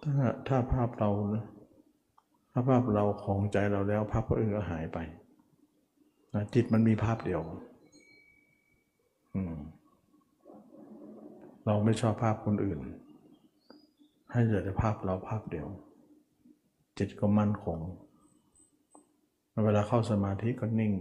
[0.02, 1.44] ถ้าถ้าภาพเรานะ
[2.58, 4.98] ถ้าภาพเราของใจเราแล้วภาพคนอื่นก็หายไป
[6.34, 7.40] นะจิตมันมีภาพเดียว
[9.34, 9.56] อืม
[11.66, 12.78] เราไม่ชอบภาพคนอื่น
[14.32, 15.66] ให้เหลือแต่ภาพเราภาพเดียว
[16.98, 17.78] จิตก็มั่นคง
[19.64, 20.92] เวลาเข้าสมาธิก็นิ่ง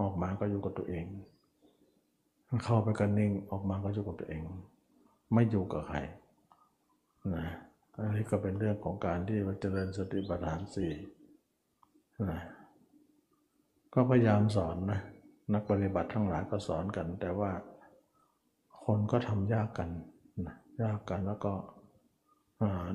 [0.00, 1.06] ออกมาก็อยู่กับตัวเอง
[2.64, 4.42] เข้าไปก็นิ่งออกมาก็อยู่กับตัวเอง
[5.32, 5.98] ไม่อยู่กับใคร
[7.36, 7.46] นะ
[7.98, 10.92] อันนี้ก็เป็นเรื่องของการที่มันเจริญสติปัฏฐานสี่
[13.94, 15.00] ก็พยายามสอนนะ
[15.54, 17.50] นักปฏิบัติทั้งหลายก็สอนกัน แต่ว่า
[18.84, 19.88] คนก็ทำยากกัน
[20.46, 21.52] นะยากกันแล้วก็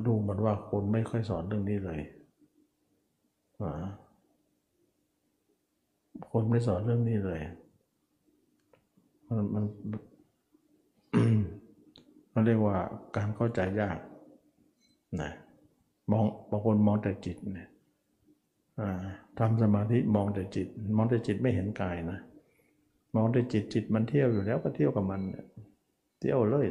[0.06, 2.00] ดูเหมือนว่าคนไม่ค่อยสอนเรื่องนี้เลย
[6.32, 7.42] คนไม่สอนเรื่องนี้เลย
[9.28, 9.66] มันมัน
[12.34, 12.78] มันเรียกว่า
[13.18, 13.98] การเข้าใจยาก
[15.22, 15.32] นะ
[16.12, 17.70] มองบางคนมองแต่จิตเนี่ย
[19.40, 22.20] ทำสมาธิมองแต่จิต มองแต่จิตไม่เห็นกายนะ
[23.16, 25.22] มองแต่จิตจิตมันเที่ยวอยู่แล้วก็เที่ยวกับมัน
[26.20, 26.68] เที่ยวเลย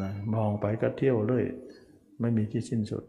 [0.00, 1.44] นะมองไปก็เที่ยวเลย
[2.20, 3.04] ไม่มีที่สิ้นสุด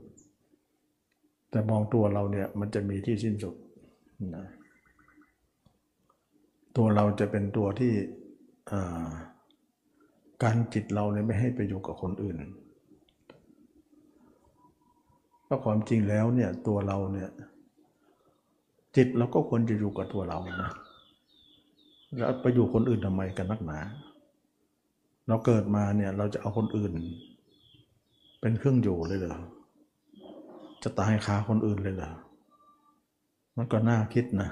[1.50, 3.56] แต่มองตัวเราเนี่ยมันจะมีที่สิ้นสุด
[4.36, 4.46] นะ
[6.78, 7.94] ตัวเราจะเป็นตัวที่
[10.44, 12.38] การจิตเราเนี่ยไม่ให้ไปอยู่กับคนอื่น
[15.52, 17.30] ราความจริงแล้วเนี่ยตัวเราเนี่ย
[18.96, 20.72] จิตเราก็ควรจะอยู่กับตัวเรานะ
[22.18, 23.80] แล้วไปอยู่คนอื่นทำไมกันนักหนา
[25.28, 26.94] เราเกิดมาเนี่ยเราจะเอาคนอื่น
[28.42, 29.38] เป็นเครื่องอยู่เลยเหรอ
[30.84, 32.12] จะตายคาคนอื่นเลยเหรอ
[33.58, 34.50] มันก็น่าคิดนะ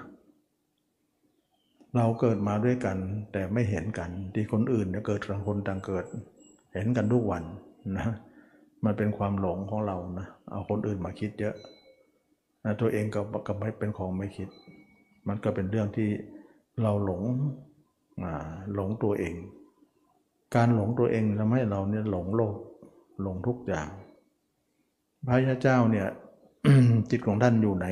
[1.96, 2.98] เราเกิดมาด้วยกัน
[3.32, 6.06] แต่ไม่เห็นกัน ที่คนอื่นเนี่ยเกิดต่างคนต่างเกิด
[6.74, 7.44] เห็นกันทุกวัน
[7.98, 8.08] นะ
[8.86, 11.56] มันเป็นความหลงของเรานะเอาคนอื่นมาคิดเยอะ
[12.66, 14.50] นะตัวเองก็ก็ไม่เป็นของไม่คิด
[15.28, 16.10] มันก็เป็นเรื่องที่
[16.82, 17.22] เราหลง
[18.76, 19.36] หลงตัวเอง
[20.56, 22.56] การหลงตัวเองทำให้เราเนี่ยหลงโลก
[23.22, 23.88] หลงทุกอย่าง
[25.28, 26.08] พระยาเจ้าเนี่ย
[27.10, 27.88] จิตของท่านอยู่ไหน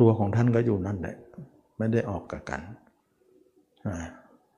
[0.00, 1.16] ตัวของท่านก็อยู่นั่นแหละ
[1.78, 2.60] ไม่ได้ออกกับกัน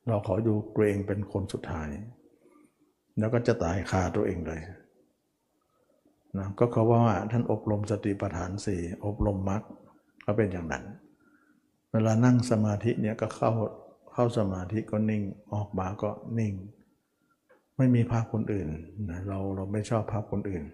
[0.09, 1.89] เราขอดูตัวเองเป็นคนสุดท้าย
[3.19, 4.61] แล้วก็จะตายคาตัวเองเลย
[6.39, 9.63] นะก็เขาว่าท่านอบรมสติปัฏฐานสี่อบรมมรรค
[10.25, 10.85] ก็เป็นอย่างนั้น
[11.93, 13.51] เวลานั่งสมาธิเนี่ยก็เข้า
[14.13, 15.23] เข้าสมาธิก็นิ่ง
[15.55, 16.55] ออกมาก็นิ่ง
[17.77, 18.69] ไม่มีภาพคนอื่น
[19.11, 20.65] นะเราเราไม่ชอบภาพคนอื่น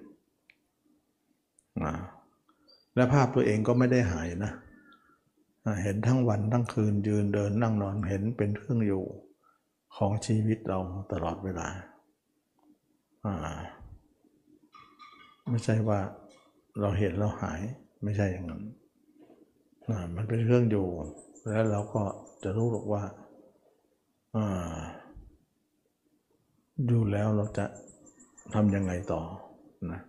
[1.84, 1.94] นะ
[2.94, 4.52] และภาพตัวเองก็ไม่ได้หายนะ
[5.82, 9.04] เห็นทั้งวันทั้งคืนยืนเดินนั่งนอนเห็นเป็นเครื่องอยู่
[9.96, 10.78] ของชีวิตเรา
[11.12, 11.68] ตลอดเวลา
[15.50, 16.00] ไม่ใช่ว่า
[16.80, 17.60] เราเห็นเราหาย
[18.04, 18.62] ไม่ใช่อย่างนั้น
[20.16, 20.86] มันเป็นเรื่องอยู่
[21.48, 22.02] แล้วเราก็
[22.42, 23.02] จะรู้หรอกว่า
[26.86, 27.64] อยู่แล้วเราจะ
[28.54, 29.22] ทำยังไงต่อ
[29.92, 30.00] นะ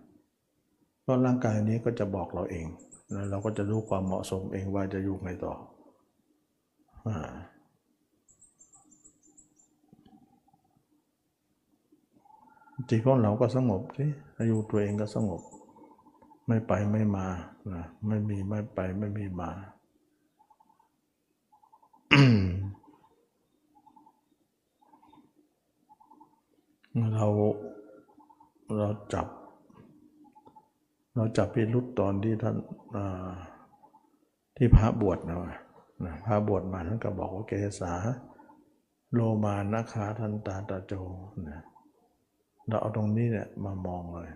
[1.02, 2.66] เพราะร่างกายนี้ก็จะบอกเราเอง
[3.12, 5.54] แล้วเราก็จะรู้ความเหมาะสมเองว่าจะอยู่ไงต่อ
[7.06, 7.08] อ
[12.88, 14.06] จิตของเราก็สงบสิ
[14.38, 15.40] อายุตัวเองก็สงบ
[16.46, 17.26] ไม่ไปไม่มา
[17.72, 19.50] นะไม่มีไม่ไปไม่มีมา
[27.14, 27.26] เรา
[28.76, 29.26] เราจับ
[31.14, 32.56] เราจับพิรุษตอนที่ท่าน
[34.56, 35.38] ที่พระบวชนะ
[36.04, 37.92] นะพระบวชมาท่านก็บอกว่าเกษา
[39.12, 40.92] โลมานาคาทันตาตาโจ
[41.48, 41.60] นะ
[42.68, 44.28] เราเอาตรงนี้เนี่ยมามองเลย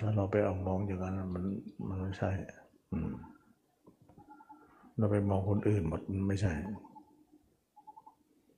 [0.00, 1.44] ถ้าเราไปเอามองอย่างนั้นมัน
[1.88, 2.30] มันไม่ใช่
[4.98, 6.52] เราไปมองคนอื่นหมดมันไม่ใช่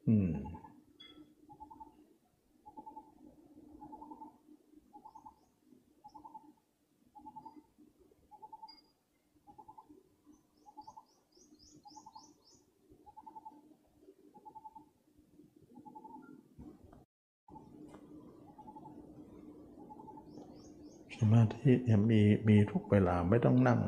[0.08, 0.28] อืม
[21.18, 21.70] สมาธิ
[22.10, 23.80] มีมีทุกเวลาไม่ต้องนั่ง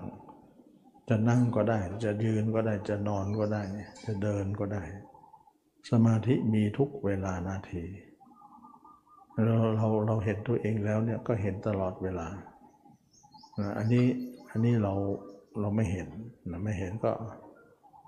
[1.09, 3.63] จะนั่งก็ได้ จะยืนก็ได้จะนอนก็ได้
[4.07, 4.83] จะเดินก็ได้
[5.91, 7.85] สมาธิมีทุกเวลานาที
[9.45, 12.29] เราเราเราเห็นตัวเองแล้วเนี่ยก็เห็นตลอดเวลา
[13.79, 14.07] อันนี้
[14.51, 14.95] อันนี้เรา
[15.61, 16.09] เราไม่เห็น
[16.51, 17.11] นะไม่เห็นก็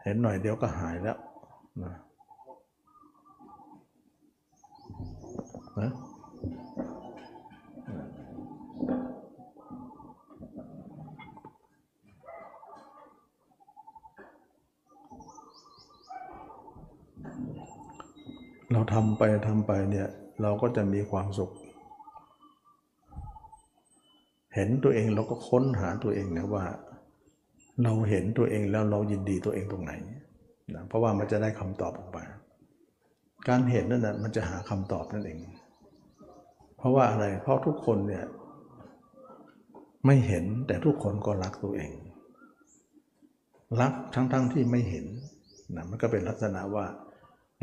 [0.03, 1.19] เห็นหน่อยเดียวก็หายแล้ว
[1.83, 1.95] นะ
[5.81, 5.93] นะ
[18.73, 20.09] เราทำไปทำไปเนี่ย
[20.43, 21.53] เราก็จะมีความสุข
[24.55, 26.65] เห็นตัวเองเราก็ค้นหาตัวเองนะว่า
[27.85, 29.93] เราเห็นตัวเองแล้วเรายินดีตัวเองตรงไหน
[30.75, 32.25] นะเพราะว่ามันจะได้คำตอบออกมา
[33.49, 35.39] การเห็นนั่นนะมันจะหาคำตอบนั่นเอง
[36.77, 38.25] เพราะว่าอะไรเพราะทุกคนเนี่ย
[40.07, 41.93] ไม่เห็นแต่ทุกคนก็รักตัวเอง
[43.81, 45.07] รักทั้งๆทที่ไม่เห็น
[45.77, 46.87] นะมันก็เป็นลักษณะว่า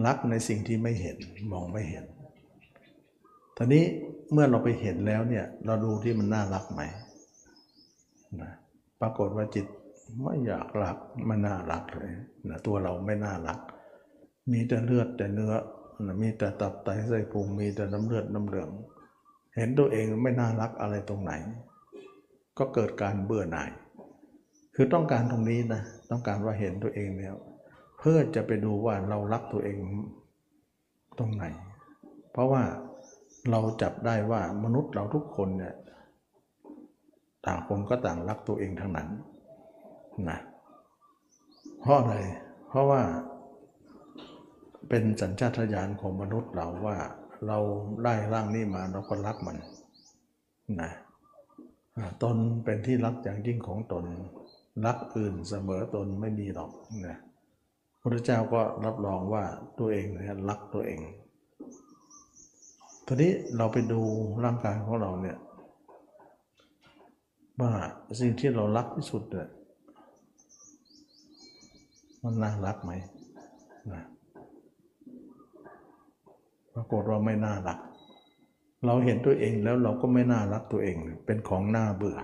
[0.06, 1.18] รักในสิ่งที่ไม่เห็น
[1.52, 2.06] มองไม่เห็น
[3.58, 3.84] ตอนนี้
[4.32, 6.82] เมื่อเราไปเห็นแล้วเนี่ย เราดูที่มันน่ารักไหม
[8.42, 8.52] นะ
[9.02, 9.66] ปรากฏว่าจิต
[10.24, 12.14] ไม่อยากรักไม่น่ารักเลย
[12.50, 13.60] นะตัวเราไม่น่ารัก
[14.52, 15.54] มีแต่เลือดแต่เนื้อ
[16.06, 18.70] นะมีแต่ตับไตไส้พุงมีแต่น้ำเลือดน้ำเหลือง
[19.56, 21.32] เห็นตัวเองไม่น่ารักอะไรตรงไหน
[22.58, 23.70] ก็เกิดการเบื่อหน่าย
[24.76, 25.82] คือต้องการตรงนี้นะ
[26.12, 27.36] ต้องการว่าเห็นตัวเองแล้ว
[28.00, 29.78] เพื่อจะไปดูว่าเรารักตัวเอง
[31.20, 31.46] ตรงไหน
[32.32, 32.64] เพราะว่า
[33.52, 35.76] เราจับได้ว่ามนุษย์เราทุกคนเนี่ย
[37.46, 39.10] ต่างคนก็ต่างรักตัวเองทั้งนั้น
[40.30, 40.40] นะ
[41.82, 42.16] เพราะอะไร
[42.70, 43.02] เพราะว่า
[44.90, 46.98] เป็นสัญชาตญาณของมนุษย์เราว่า
[47.48, 47.58] เรา
[48.04, 49.58] ได้ร่างนี้มาเราก็รักมัน
[50.82, 50.92] นะ
[52.24, 54.06] ตนเป็นที่รักอย่างยิ่งของตน
[54.86, 56.72] รักอื่นเสมอตนไม่มีหรอก
[57.08, 57.18] นะ
[58.02, 59.44] พระเจ้าก็รับรองว่า
[59.80, 61.02] ตัวเองเนี่ยรักตัวเอง
[63.06, 64.02] ทีนี้เราไปดู
[64.44, 65.38] ร่างกายของเราเนี่ย
[67.62, 67.72] ว่า
[68.20, 69.48] สิ่งที่เรารักที่สุดเนี่ย
[72.24, 72.92] มันน่ารักไหม
[73.94, 74.04] นะ
[76.74, 77.80] ปรากฏว่าไม่น่ารัก
[78.86, 82.20] เราเห็นตัวเองแล้วเราก็ไม่น่ารักตัวเอง เป็นของน่าเบื่อ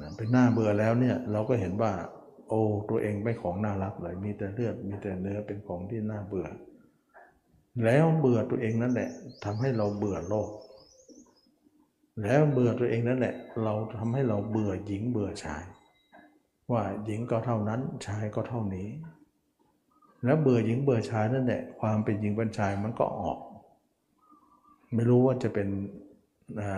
[0.00, 1.92] นะเป็นน่าเบื่อแล้วเนี่ยเราก็เห็นว่า
[2.48, 6.46] โอ้ตัวเองไม่ของน่ารักเลย มีแต่เลือดมีแต่เนื้อเป็นของที่น่าเบื่อ
[7.84, 9.10] แล้วเบื่อตัวเองนั่นแหละ
[9.44, 10.48] ทำให้เราเบื่อโลก
[12.22, 15.62] แล้วเบื่อตัวเองนั่นแหละ เราทำให้เราเบื่อหญิงเบื่อชาย
[16.72, 18.88] ว่าหญิงก็เท่านั้นชายก็เท่านี้
[20.24, 23.38] แล้วเบื่อหญิงเบื่อชายนั่นแหละความเป็นหญิงเป็นชายมันก็ออก
[24.94, 25.68] ไม่รู้ว่าจะเป็น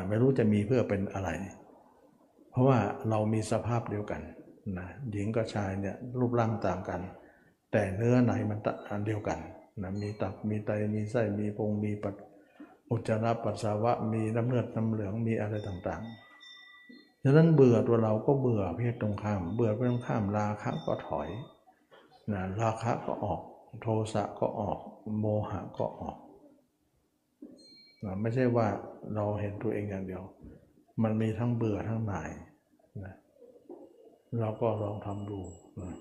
[0.08, 1.30] ไม่รู้จะมีเพื่อเป็นอะไร
[2.50, 2.78] เพราะว่า
[3.10, 4.20] เรามีสภาพเดียวกัน
[4.76, 7.00] นะหญิงกับชายเนี่ยรูปร่างต่างกัน
[7.72, 8.58] แต่เนื้อในมัน
[8.88, 9.38] อันเดียวกัน
[9.82, 12.10] นะมีตับมีไตมีไส้มีพงมีปั
[12.90, 21.28] อุจจาระปัสสาวะมีน้ำเลือดน้ำเหลืองมีอะไรต่างๆดังนั้นเบื่อตัวเราก็เบื่อเพศตรงข้าม เบื่อเพศตรงข้ามราคะก็ถอย
[22.32, 23.40] นะราคะก็ออก
[23.82, 24.78] โทสะก็ออก
[25.18, 26.16] โมหะก็ออก
[28.04, 28.66] นะไม่ใช่ว่า
[29.14, 30.22] เราเห็นตัวเองอย่างเดียว
[31.02, 32.30] มันมีทั้งเบื่อทั้งหน่าย
[33.04, 33.14] นะ
[34.40, 35.40] เราก็ลองทำดู
[35.80, 35.96] นะ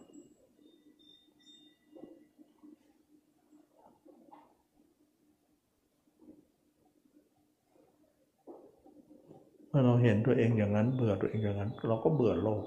[9.70, 12.64] เมื่อเราเห็นตัวเองอย่างนั้น เบื่อตัวเองอย่างนั้น เราก็เบื่อโลก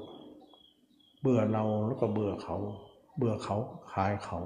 [1.23, 2.57] เบื่อเราแล้วก็เบื่อเขา
[3.17, 3.57] เบื่อเขา
[3.93, 4.39] ขายเขา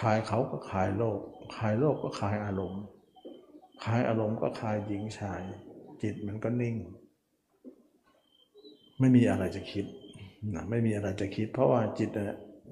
[0.00, 1.18] ขายเขาก็ขายโลก
[1.56, 2.82] ขายโลกก็ขายอารมณ์
[3.80, 5.40] พคลายอารมณ์ก็คลายหญิงชาย
[6.02, 6.76] จิตมันก็นิ่ง
[8.98, 9.84] ไม่มีอะไรจะคิด
[10.54, 12.10] นะไม่มีอะไรจะคิด เพราะว่าจิต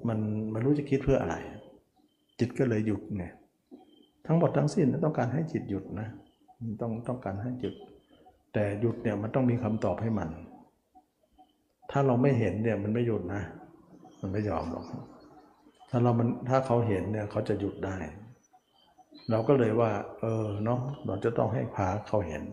[0.07, 0.19] มัน
[0.53, 1.35] มันรู้จะคิดเพื่ออะไร
[2.39, 3.25] จิตก็เลยหยุดไง
[4.25, 6.07] ทั้งหมดทั้งสิ้นต้องการให้จิตหยุดนะ
[6.81, 7.75] ต้องต้องการให้หยุด
[8.53, 10.29] แต่หยุดเนี่ยมันต้องมีคำตอบให้มัน
[11.91, 13.43] ถ้าเราไม่เห็นเนี่ยมันไม่หยุดนะ
[14.21, 14.85] มันไม่ยอมหรอก
[15.89, 17.97] ถ้าเรามันถ้าเขาเห็นเนี่ยเขาจะหยุดได้
[19.29, 22.43] เราก็เลยว่า เออเนาะเราจะต้องให้พาเขาเห็น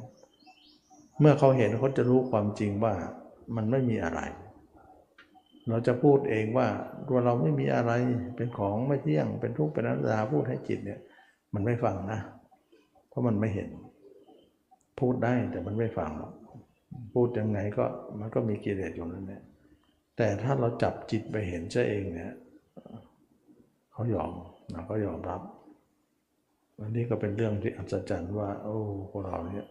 [1.21, 2.95] เมื่อเขาเห็นเขาจะรู้ความจริงว่า
[3.57, 4.21] มันไม่มีอะไร
[5.69, 6.69] เราจะพูดเองว่า
[7.09, 7.93] ตัวเราไม่มีอะไร
[8.37, 11.01] เป็นของไม่เที่ยงเป็นทุกข์เป็นอนัตตาพูดให้จิตเนี่ย
[11.55, 12.21] มันไม่ฟังนะ
[13.09, 13.69] เพราะมันไม่เห็น
[15.01, 16.33] พูดได้แต่มันไม่ฟังหรอก
[17.15, 17.85] พูดยังไงก็
[18.21, 19.43] มันก็มีกิเลสอยู่นั่นแหละ
[20.17, 22.35] แต่ถ้าเราจับจิตไปเห็นซะเองเนี่ย
[23.93, 24.31] เขายอม
[24.75, 25.41] นะเขายอมรับ
[26.81, 28.79] อันนี้ก็เป็นเรื่องที่อัศจรรย์ว่า โอ้
[29.11, 29.67] พวกเราเนี่ย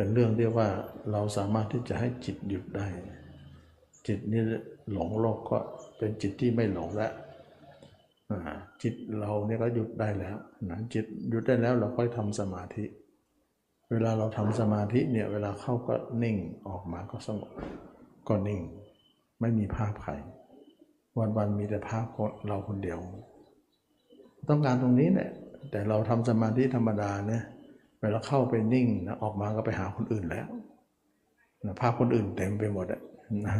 [0.00, 0.68] เป็นเรื่องที่ว่า
[1.12, 2.86] เราสามารถที่จะให้จิตหยุดได้
[4.06, 4.42] จิตนี้
[4.92, 5.58] หลงโลกก็
[5.98, 7.12] เป็นจิตที่ไม่หลงแล้ว
[8.82, 10.36] จิตเราเนี่ยก็หยุดได้แล้ว
[10.70, 12.84] นะจิตหยุดได้แล้วเราค่อยทำสมาธิ
[13.90, 16.36] เวลาเราทำสมาธิเนี่ยเวลาเข้าก็นิ่ง
[16.68, 17.50] ออกมาก็สงบ
[18.28, 18.60] ก็นิ่ง
[19.40, 20.12] ไม่มีภาพใคร
[21.36, 22.06] วันๆมีแต่ภาพ
[22.48, 22.98] เราคนเดียว
[24.48, 25.30] ต้องการตรงนี้แหละ
[25.70, 27.44] แต่เราทำสมาธิธรรมดาเนี่ย
[28.00, 30.48] เวลาเข้าไปนิ่งนะออกมาก็ไปหาคนอื่นแล้ว
[31.64, 33.00] นะภาพคนอื่นเต็มไปหมดอะ
[33.46, 33.56] นะ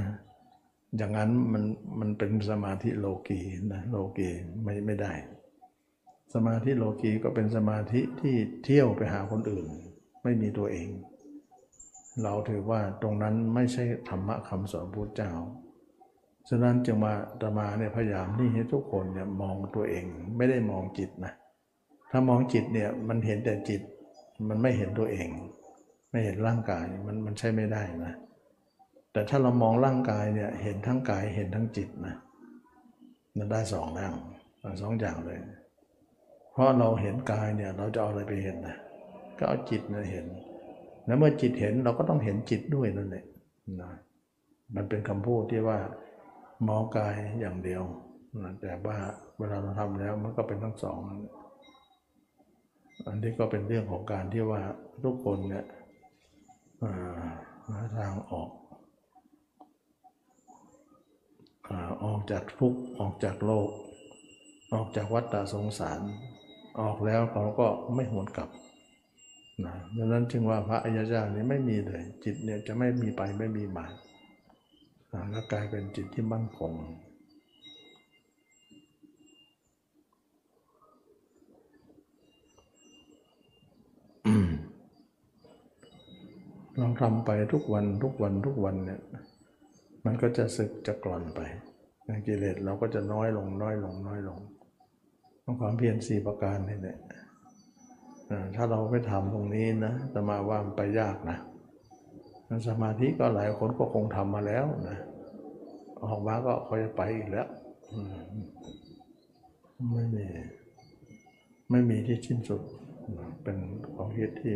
[0.96, 1.64] อย่างนั้นมัน
[2.00, 3.40] มันเป็นสมาธิโลกี
[3.72, 4.28] นะโลกี
[4.64, 5.12] ไม่ไม่ได้
[6.34, 9.66] สมาธิโลกีก็เป็นสมาธิที่เที่ยวไปหาคนอื่น
[10.22, 10.88] ไม่มีตัวเอง
[12.22, 15.32] เราถือว่าตรงนั้นไม่ใช่ธรรมะคำสอนพุทธเจ้า
[16.48, 20.04] ฉะนั้นจึงมาตมาเนี่ยพยายามนี่ให้ทุกคนเนี่ยมองตัวเอง
[20.36, 21.32] ไม่ได้มองจิตนะ
[22.10, 23.80] ถ้ามองจิตเนี่ยมันเห็นแต่จิต
[24.48, 25.28] มันไม่เห็นตัวเอง
[26.10, 28.14] ไม่เห็นร่างกายมันมันใช่ไม่ได้นะ
[29.12, 32.16] แต่ถ้าเรามองร่างกายเนี่ยเห็นทั้งกายเห็นทั้งจิตนะ
[33.36, 34.14] มันได้สองอย่าง
[34.82, 35.38] สองอย่างเลย
[36.52, 38.76] เพราะเราเห็นกายเนี่ยเราจะเอาอะไรไปเห็นนะ
[39.38, 40.26] ก็เอาจิตนะเห็น
[41.06, 43.24] แล้วเมื่อจิตเห็นเราก็ต้องเห็นจิตด้วยนั่นแหละ
[43.80, 43.90] นะ
[44.74, 45.78] มันเป็นคำพูดที่ว่า
[46.68, 47.82] มองกายอย่างเดียว
[48.42, 48.96] นะแต่ว่า
[49.38, 50.98] เวลาเราทำแล้วมันก็เป็นทั้งสอง
[53.06, 54.62] อันนี้ก็เป็นเรื่องของการที่ว่า
[55.04, 55.64] ทุกคนเนี่ย
[57.66, 58.50] หาทางออก
[62.04, 63.68] ออกจากทุกข์ออกจากโลก
[64.74, 66.00] ออกจากวัฏฏสงสาร
[66.80, 68.50] ออกแล้วเขาก็ไม่หวนกลับ
[69.64, 73.86] นะดังนั้นจึงว่าพระอริยเจ้านี้ไม่มีเลย จิตเนี่ยจะไม่มีไปไม่มีมา
[75.30, 76.72] แล้วกลายเป็นจิตที่มั่นคง
[86.80, 89.00] ลองทำไปทุกวันทุกวันทุกวันเนี่ย
[90.04, 91.40] มันก็จะสึกจะกล่อนไป
[92.26, 94.38] กิเลสเราก็จะน้อยลงน้อยลงน้อยลง
[95.44, 96.98] ต้องความเพียรสี่ประการนี่แหละ
[98.56, 101.38] ถ้าเราไม่ทำตรงนี้นะจะมาว่ามันไปยากนะ
[102.68, 104.98] สมาธิก็หลายคนก็คงทำมาแล้วนะ
[106.04, 107.48] ออกมาก็คอยไปอีกแล้ว
[109.92, 110.26] ไม่มี
[111.70, 112.62] ไม่มีที่สิ้นสุด
[113.42, 113.56] เป็น
[113.94, 114.54] ความคิดที่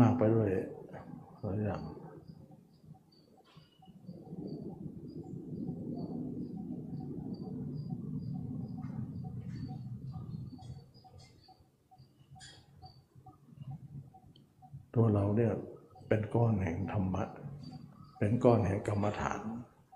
[0.00, 0.48] มากไปด้วย
[1.44, 1.82] หลายอย่ง
[14.94, 15.52] ตัวเราเนี่ย
[16.08, 17.24] เป็นก้อนแห่งธรรมะ
[18.18, 19.40] เป็นก้อนแห่งกรรมฐาน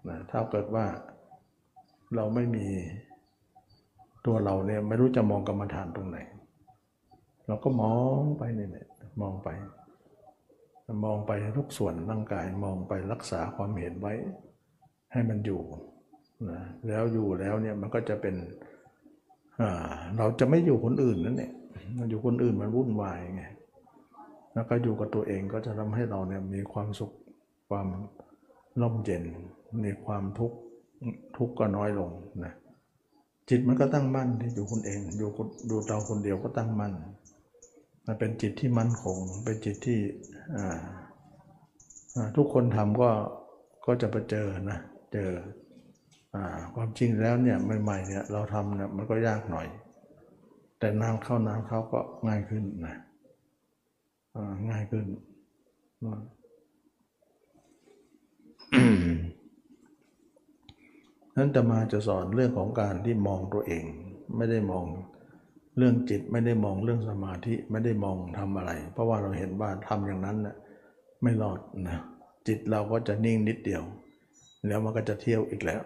[0.08, 0.86] นะถ้าเกิดว่า
[2.16, 2.66] เราไม่มี
[4.26, 6.18] ตัวเราเนี่ยไม่รู้จะมองกรรมฐานตรงไหน
[7.46, 8.86] เราก็มองไปเนี่ย
[9.20, 9.48] มองไป
[11.04, 14.14] มองไปทุกส่วนร่างกายมองไปรักษาความเห็นไว้
[15.12, 15.60] ให้มันอยู่
[16.50, 18.34] นะแล้วอยู่แล้วเนี่ยมันก็จะเป็น
[20.18, 21.52] เราจะไม่อยู่คนอื่นนั่นเนี่ย
[21.98, 23.44] มันอยู่คนอื่นมันวุ่นวายไง
[24.54, 27.12] แล้วก็อยู่กับตัวเองก็จะทำให้เราเนี่ยมีความสุข
[27.68, 27.86] ความ
[28.80, 29.24] ร่มเย็น
[29.84, 30.56] มีความทุกข์
[31.36, 32.10] ทุกข์ก็น้อยลง
[32.44, 32.54] นะ
[33.48, 35.30] จิตมันก็ตั้งมั่นที่อยู่คนเองอยู่
[35.70, 36.92] ดูเราคนเดียวก็ตั้งมั่น
[38.18, 40.00] เป็นจิตที่มั่นคง เป็นจิตที่
[42.36, 43.10] ทุกคนทำก็
[43.86, 44.78] ก็จะไปเจอนะ
[45.12, 45.30] เจอ
[46.74, 49.66] ความจริงแล้วเนี่ยใหม่ๆเนี่ยเราทำเนี่ยมันก็ยากหน่อย
[50.78, 52.96] แต่น้ำเข้าน้ำเข้าก็ง่ายขึ้นนะ
[54.70, 55.06] ง่ายขึ้น
[61.36, 63.84] นั้นจะมาจะสอนเรื่องของการที่มองตัวเอง
[64.36, 64.84] ไม่ได้มอง
[65.78, 70.56] เรื่องจิตไม่ได้มองเรื่องสมาธิไม่ได้มองทำอะไร เพราะว่าเราเห็นว่าทำอย่างนั้นนะ
[71.22, 71.98] ไม่รอดนะ
[72.46, 73.82] จิตเราก็จะนิ่งนิดเดียว
[74.66, 75.82] แล้วมันก็จะเที่ยวอีกแล้ว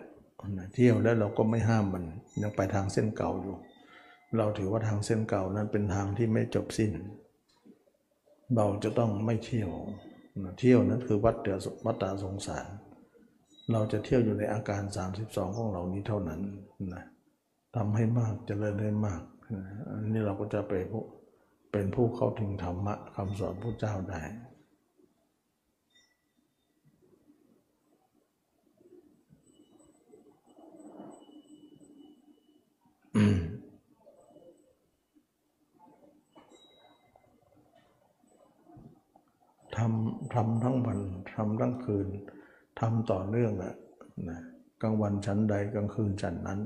[0.59, 2.05] นะเที่ยวแล้วเราก็ไม่ห้ามมัน
[2.43, 3.57] ยังไปทางเส้นเก่าอยู่
[4.36, 6.93] เราถือว่าทางเส้นเก่านั้นเป็นทางที่ไม่จบสิ้น
[8.57, 9.70] เราจะต้องไม่เที่ยว
[10.43, 12.66] นะเที่ยวนั้นคือวัดเดือวัดตาสงสาร
[13.72, 14.82] เราจะเที่ยวอยู่ในอาการ
[15.18, 16.40] 32 ของเรานี้เท่านั้น
[16.95, 17.05] นะ
[17.76, 19.22] ทำให้มากจเจริญได้มาก
[19.88, 21.03] อันนี้เราก็จะไปผู้
[21.72, 24.22] เป็นผู้เข้าถึงธรรมะคำสอนพระเจ้าได้
[39.76, 40.98] ทำทำทั้งวัน
[41.34, 42.09] ทำทั้งคืน
[42.80, 43.74] ทำต่อเนื่องอะ
[44.28, 44.40] นะ
[44.82, 46.61] กลางวันชั้นใดกลางคืนชั้นนั้น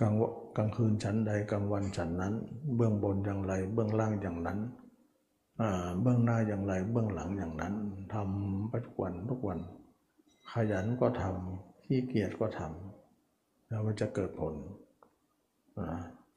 [0.00, 0.14] กลาง
[0.56, 2.34] กลางคืนชั้นใดกลางวันชั้นนั้น
[2.76, 4.58] เบื้องบนอย่างไร เบื้องล่างอย่างนั้น
[6.02, 7.74] เบื้องหน้าอย่างไร เบื้องหลังอย่างนั้น
[8.14, 9.58] ทำทุกวันทุกวัน
[10.50, 14.54] ขยันก็ทำขี้เกียจก็ทำแล้วมันจะเกิดผล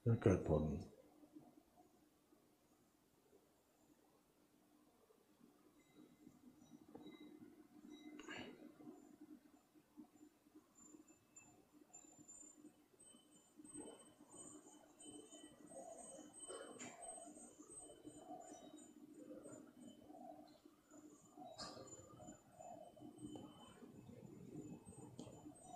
[0.05, 0.64] จะเกิดผล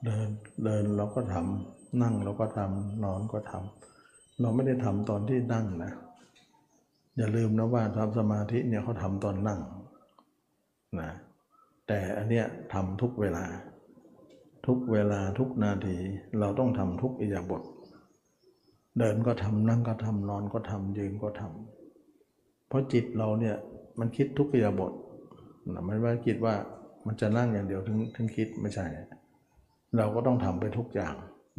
[0.05, 0.29] เดิน
[0.66, 5.91] เดินเราก็ทำนั่งเราก็ทำนอนก็ทำเราไม่ได้ทำตอนที่นั่งนะ
[7.18, 9.59] อย่าลืมนะว่าทำสมาธิเนี่ยเขาทำตอนนั่ง
[10.99, 11.09] นะ
[11.88, 13.45] แต่อันเนี้ยทำทุกเวลา
[14.66, 15.97] ทุกเวลาทุกนาที
[16.39, 17.61] เราต้องทำทุกอิยาบท
[18.99, 23.55] เดินก็ทำนั่งก็ทำนอนก็ทำยืนก็ทำเพราะจิตเราเนี่ย
[23.99, 24.91] มันคิดทุกอิยาบท
[25.74, 26.55] นะไม่ว่าคิดว่า
[27.05, 28.86] มันจะนั่งอย่างเดียวถึงถึงคิดไม่ใช่
[29.97, 31.15] เราก็ต้องทำไปทุกอย่าง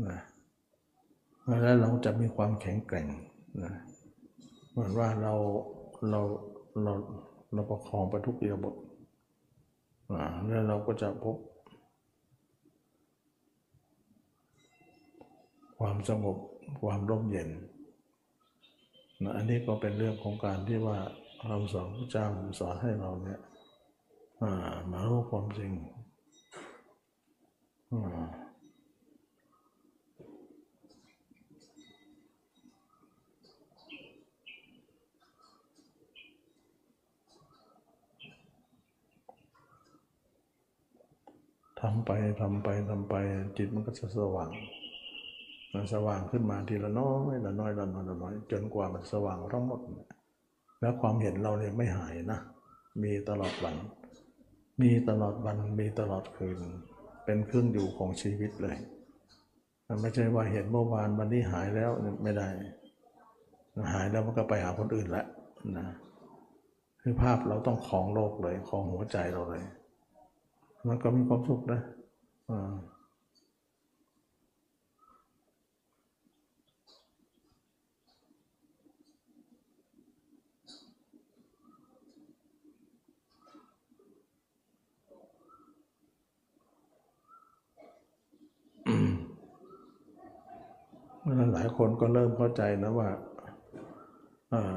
[0.09, 0.21] นะ
[1.63, 3.09] แล้วเราจะมีความแข็งแกร่ง
[3.63, 3.73] นะ
[4.71, 5.35] เหมือนว่าเรา
[6.11, 6.21] เรา
[6.83, 6.93] เรา
[7.53, 8.75] เราประคองไปทุกเอียบท
[10.47, 11.37] แล้วเราก็จะพบ
[15.79, 16.37] ความสงบ
[16.81, 17.49] ความร่มเย็น
[19.23, 20.99] นะอันนี้ก็เป็นเรื่องของการที่ว่า
[21.41, 22.27] คำสอนพระเจ้า
[22.61, 23.41] สอนให้เราเนี่ย
[24.91, 25.73] มารู้ความจริง
[27.89, 42.11] ทำไป
[42.41, 43.15] ทำไปทำไป
[43.57, 44.51] จิตมันก็จะสว่าง
[45.73, 49.81] มันสว่างขึ้นมาทีละน้อยละน้อยละน้อยละน้อย จนกว่ามันสว่างทั้งหมด
[50.81, 52.41] แล้วความเห็นเราเนี่ยไม่หายนะ
[53.03, 53.77] มีตลอดวัน
[54.81, 56.59] มีตลอดวัน มีตลอดคืน
[57.27, 58.77] เป็นเครื่องอยู่ของชีวิตเลย
[59.89, 61.91] มันไม่ใช่ว่าเห็นเมื่อวานวันนี้หายแล้ว
[62.23, 62.49] ไม่ได้
[63.93, 65.27] หายแล้วมันก็ไปหาคนอื่นแล้ว
[65.79, 65.87] นะ
[67.03, 69.63] คือภาพเราต้องของโลกเลยของหัวใจเราเลย
[70.89, 71.81] มันก็มีความสุขนะ
[72.51, 72.73] อ่า
[91.55, 93.09] หลายคนก็เริ่มเข้าใจนะว่า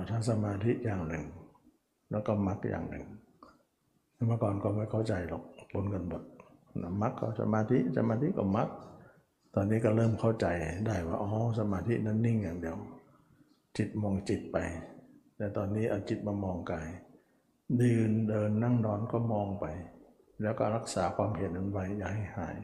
[0.09, 1.25] ทั้งสมาธิอย่างหนึ่ง
[2.11, 3.05] แล้วก็มรรคอย่างหนึ่ง
[4.27, 5.43] เมื่อก่อนก็ไม่เข้าใจหรอก
[5.73, 6.23] ปนกันหมด
[7.01, 8.69] มรรคก็สมาธิสมาธิก็มรรค
[9.55, 10.47] ตอนนี้ก็เริ่มเข้าใจ
[10.87, 12.77] ได้ว่าอ๋อสมาธินั้นนิ่งอย่างเดียว
[13.77, 14.57] จิตมองจิตไป
[15.37, 16.87] แต่ตอนนี้เอาจิตมามองกาย
[17.81, 19.65] ดินเดินนั่งนอนก็มองไป
[20.41, 22.57] แล้วก็รักษาความเห็นนั้นไว้อย่าให้หาย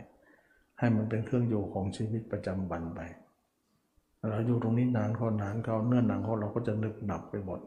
[0.80, 3.02] ให้มันเป็นเครื่องอยู่ของชีวิตประจำวันไป
[4.30, 7.60] เราอยู่ตรงนี้นานเขานานเขาเนื่อหนังเขาเราก็จะนึกหนับไปหมด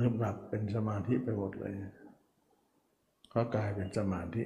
[0.00, 1.72] นึกหนับเป็นสมาธิไปหมดเลย
[3.34, 4.42] ก็กลายเป็นสมาธิ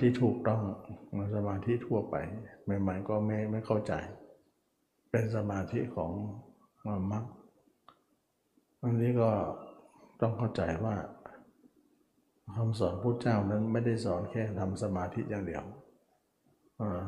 [0.00, 0.60] ที่ถูกต้อง
[1.34, 2.16] สมาธิทั่วไป
[2.80, 3.92] ใหม่ๆก็ไม่ไม่เข้าใจ
[5.10, 6.10] เป็นสมาธิของ
[7.12, 7.24] มรรค
[8.82, 9.30] อันนี้ก็
[10.20, 10.94] ต้องเข้าใจว่า
[12.56, 15.64] คำสอนพระเจ้านั้นไม่ได้สอนแค่ทำสมาธิอย่างเดียว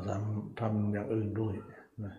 [0.07, 1.53] ทำทำอย่างอื่นด้วย
[2.03, 2.13] นะ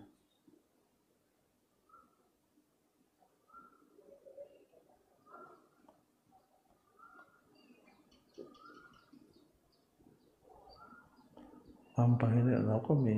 [11.95, 13.17] ทำไปเนี่ยเราก็มี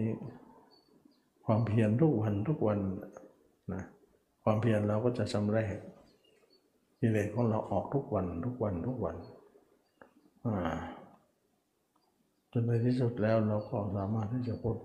[1.46, 2.80] ความเพียรทุกวันทุกวัน
[3.74, 3.84] นะ
[4.44, 5.64] ความเพียรเราก็จะชำระ
[7.00, 9.16] กิเลสของเราออกทุกวันทุกวันทุกวัน
[10.46, 10.78] อ่า
[12.52, 14.78] จนในที่สุดแล้วเราก็สามารถที่จะพ้น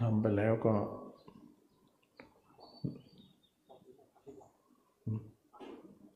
[0.00, 0.74] ทำไปแล้วก็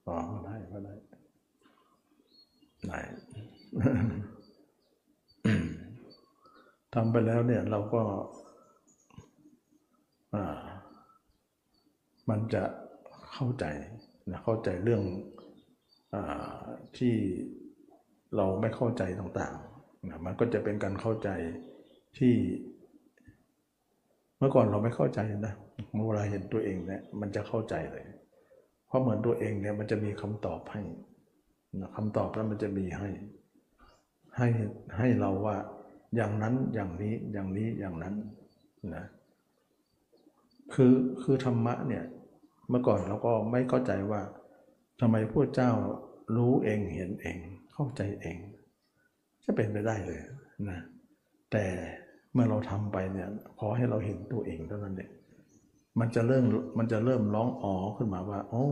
[0.07, 0.95] อ๋อได้ก็ได้
[2.89, 2.99] ได้
[6.95, 8.03] ทำไปแล้วเนี่ยเราก็
[12.31, 12.63] มันจะ
[13.33, 13.65] เข้าใจ
[14.31, 15.03] นะเข้าใจเรื่อง
[16.15, 16.17] อ
[16.99, 17.15] ที่
[18.37, 21.29] เราไม่เข้าใจต่างๆนะมันก็จะเป็นการเข้าใจ
[22.19, 22.35] ที่
[24.39, 25.55] เมื่อก่อนเราไม่เข้าใจนะ
[25.95, 28.05] เมื่อเวลาเห็นตัวเองเนี่ยมันจะเข้าใจเลย
[28.87, 30.83] เพราะเหมือนตัวเองเนี่ยมันจะมีคำตอบให้
[31.81, 33.09] นะคำตอบแล้วมันจะมีให้
[34.37, 34.49] ให้
[34.99, 35.57] ให้เราว่า
[36.17, 38.15] อย่างนั้นอย่างนี้อย่างนี้อย่างนั้น
[38.95, 39.05] นะ
[40.75, 42.05] คือคือธรรมะเนี่ย
[42.69, 44.21] เมื่อก่อนเราก็ไม่เข้าใจว่า
[45.01, 45.71] ทำไมพระเจ้า
[46.37, 47.39] รู้เองเห็นเอง
[47.75, 48.39] เข้าใจเอง
[49.45, 50.21] จะเป็นไปได้เลย
[50.71, 50.81] นะ
[51.53, 51.65] แต่
[52.33, 55.11] เมื่อเราทำไปเนี่ยขอให้เราเห็นตัวเองเท่านั้นเอง
[56.01, 56.45] มันจะเริ่ม
[56.79, 58.67] มันจะเริ่มร้องอ๋อขึ้นมาว่า โอ้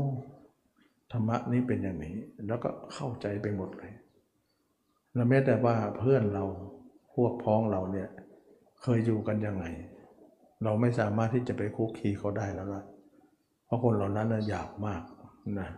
[1.12, 2.16] ธรรมะนี้เป็นอย่างนี้
[2.46, 3.92] แล้วก็เข้าใจไปหมดเลย
[5.14, 6.44] แล้วแม้แต่ว่าเพื่อนเรา
[7.14, 8.08] พวกพ้องเราเนี่ย
[8.82, 9.64] เคยอยู่กันยังไง
[10.64, 12.82] เราไม่สามารถที่จะไปคุกคีเขาได้แล้วล่ะ
[13.64, 15.02] เพราะคนเหล่านั้นนะอยากมาก
[15.60, 15.68] นะ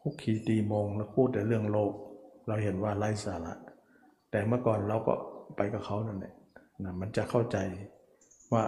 [0.00, 1.92] คุกคีตีมงแล้วพูดแต่เรื่องโลก
[2.46, 3.54] เราเห็นว่าไร้สาระ
[4.30, 5.14] แต่เมื่อก่อนเราก็
[5.56, 6.34] ไปกับเขานั่นแหละ
[6.84, 7.58] นะมันจะเข้าใจ
[8.52, 8.64] ว่า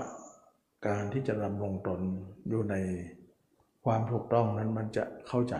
[0.86, 2.00] การที่จะดำรงตน
[2.48, 2.74] อยู่ใน
[3.84, 5.56] ความถูกต้องนั้นมันจะเข้าใจ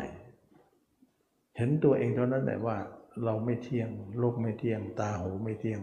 [1.56, 2.76] เห็นตัวเองเท่านั้นแหละว่า
[3.24, 5.80] เราไม่เที่ยง โลกไม่เที่ยง ตาหูไม่เที่ยง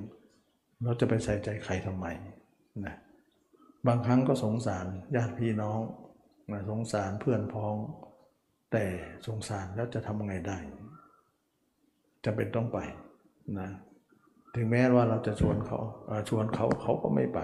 [0.84, 2.06] เราจะไปใส่ใจใครทำไม
[2.86, 2.96] นะ
[3.88, 5.80] บางครั้งก็สงสารญาติพี่น้อง
[6.52, 7.76] นะสงสารเพื่อนพ้อง
[8.72, 8.86] แต่
[9.28, 10.58] สงสารแล้วจะทำไงได้
[12.26, 12.80] จะเป็นต้องไป
[13.60, 13.70] นะ
[14.56, 15.80] ถึงแม้ว่าเราจะชวนเขา
[16.30, 17.40] ชวนเขาเขาก็ไม่ไป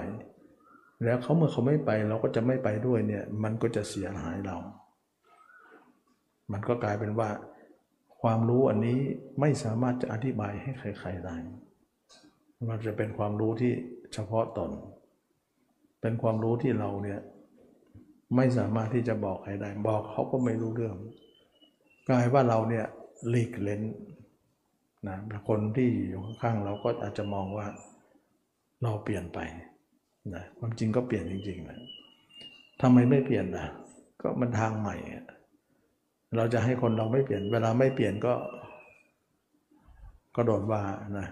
[1.03, 4.57] แล้วเขาเมื่อเขาไม่ไปเราก็จะไม่ไปด้วยเนี่ย มันก็จะเสียหายเรา
[6.51, 7.29] มันก็กลายเป็นว่า
[8.21, 8.99] ความรู้อันนี้
[9.39, 11.35] ไม่สามารถจะอธิบายให้ใครๆได้
[12.69, 13.73] มันจะเป็นความรู้ที่
[14.13, 14.71] เฉพาะตน
[16.01, 17.19] เป็นความรู้ที่เราเนี่ย
[18.35, 20.95] ไม่สามารถที่จะบอกใครได้ บอกเขาก็ไม่รู้เรื่อง
[22.07, 22.85] กลายว่าเราเนี่ย
[23.29, 23.81] หลีกเล้น
[25.07, 25.17] นะ
[25.47, 27.67] คนที่อยู่ข้างๆเราก็อาจจะมองว่า
[28.83, 29.39] เราเปลี่ยนไป
[30.35, 31.79] นะความจริงก็เปลี่ยนจริงๆนะ
[32.81, 33.67] ทำไมไม่เปลี่ยนนะ
[34.21, 34.95] ก็มันทางใหม่
[36.35, 38.33] เราจะให้คนเราไม่เปลี่ยน เวลาไม่เปลี่ยนก็
[40.35, 40.81] ก็โดนว่า
[41.19, 41.27] นะ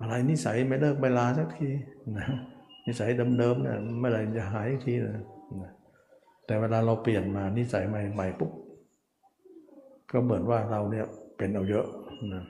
[0.00, 1.68] อะไรนิสัยไม่เลิกไม่ลาสักที
[2.18, 2.26] นะ
[2.86, 5.24] นิสัยเดิมๆเนี่ยเมื่อไหร่จะหายทีนะ
[5.62, 5.72] นะ
[6.46, 8.52] แต่เวลาเราเปลี่ยนมานิสัยใหม่ๆปุ๊บ
[10.10, 11.06] ก็เหมือนว่าเราเนี่ย
[11.36, 11.86] เป็นเอาเยอะ
[12.34, 12.44] นะ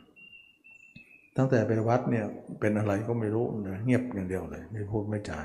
[1.36, 2.26] ตั้งแต่ไปวัดเนี่ย
[2.60, 5.40] เป็นอะไรก็ไม่รู้นะเงียบอย่างเดียวเลย ไม่พูดไม่จา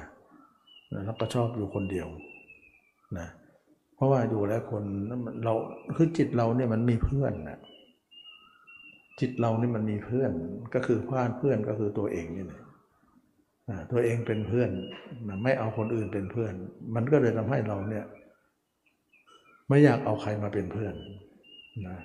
[0.90, 2.08] แล้วก็ชอบอยู่คนเดียว
[3.18, 4.84] นะเราะว่าอยู่แล้วคน
[5.44, 5.54] เรา
[5.96, 7.60] คือจิตเราเนี่ยมันมีเพื่อนนะ
[9.20, 10.32] จิตเรานี่มันมีเพื่อน
[10.74, 12.62] ก็คือพื่อนเพื่อนก็คือตัวเองนี่แหละ
[13.92, 14.70] ตัวเองเป็นเพื่อน
[15.44, 16.54] ไม่เอาคนอื่นเป็นเพื่อน
[16.96, 18.06] มันก็เลยทำให้เราเนี่ย
[19.68, 20.94] ไม่อยากเอาใครมาเป็นเพื่อน
[21.88, 21.98] นะ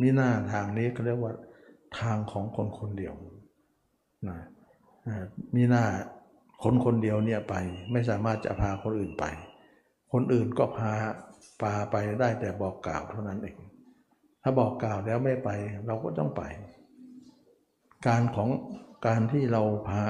[0.00, 1.32] มีหน้าทางนี้เขาเรียกว่า
[2.00, 3.14] ทางของคนคนเดียว
[4.28, 4.38] นะ
[5.56, 5.84] มีหน้า
[6.62, 7.54] คนคนเดียวเนี่ยไป
[7.92, 9.24] ไม่สามารถจะพาคนอื่นไป
[10.12, 10.92] คนอื่นก็พา
[11.60, 13.56] พาไปได้แต่บอกกล่าวเท่านั้นเอง
[14.42, 15.50] ถ้าบอกกล่าวแล้วไม่ไป
[15.86, 16.42] เราก็ต้องไป
[18.06, 18.48] การของ
[19.06, 20.00] การที่เราพา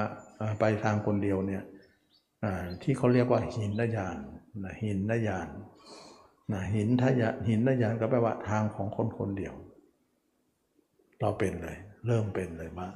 [0.59, 1.63] ไปทางคนเดียวเนี่ย
[2.81, 4.17] ที่เขาเรียกว่าหินนยาน
[4.63, 5.47] นะหินนยาน
[6.51, 9.53] นะหินทยาหินนยานก็แปลว่าทางของคนคนเดียว
[11.21, 11.77] เราเป็นเลย
[12.07, 12.89] เริ่มเป็นเลยว่า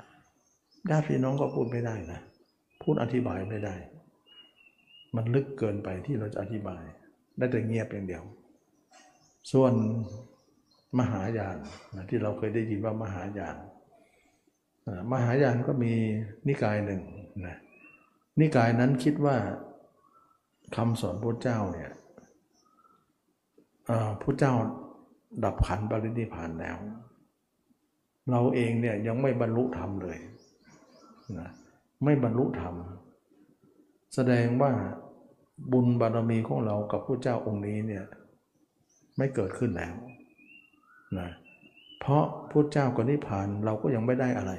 [0.90, 2.20] ญาติพี่น้องก็พูดไม่ได้นะ
[2.82, 3.76] พูดอธิบายไม่ได้
[5.16, 6.84] มันลึกเกินไปที่เราจะอธิบาย
[7.38, 8.24] ได้แต่เงียบอย่างเดียว
[9.52, 9.74] ส่วน
[11.00, 11.58] มหายาน
[11.96, 13.56] นะที่เราเคยได้ยินว่ามหายาน
[15.12, 15.94] มหายานก็มี
[16.48, 17.02] นิกายหนึ่ง
[17.48, 17.58] นะ
[18.40, 19.36] นิกายนั้นคิดว่า
[20.76, 21.92] คำสอนพระเจ้าเนี่ย
[24.22, 24.54] พระเจ้า
[25.44, 26.78] ดับขันปรินิพานแล้ว
[28.32, 30.18] เราเองเนี่ยยังไม่บรรลุธรรมเลย
[31.40, 31.50] นะ
[32.04, 32.76] ไม่บรรลุธรรม
[34.16, 34.72] แสดงว่า
[35.72, 38.06] บุญบารมีของเรากับพระเจ้าองค์นี้เนี่ย
[39.22, 39.94] ไม่เกิดขึ้นแล้ว
[41.20, 41.30] นะ
[42.00, 44.52] เพราะพระเจ้าก็นิพพานเราก็ยังไม่ได้อะไร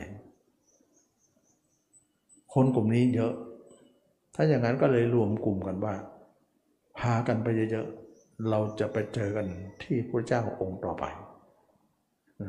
[2.55, 3.33] คนกลุ่มนี้เยอะ
[4.35, 5.95] ถ้าอย่างนั้นก็เลยรวมกลุ่มกันว่า
[6.99, 9.47] พากันไปเยอะๆเราจะไปเจอกัน
[9.83, 11.05] ที่พระเจ้าองค์ต่อไป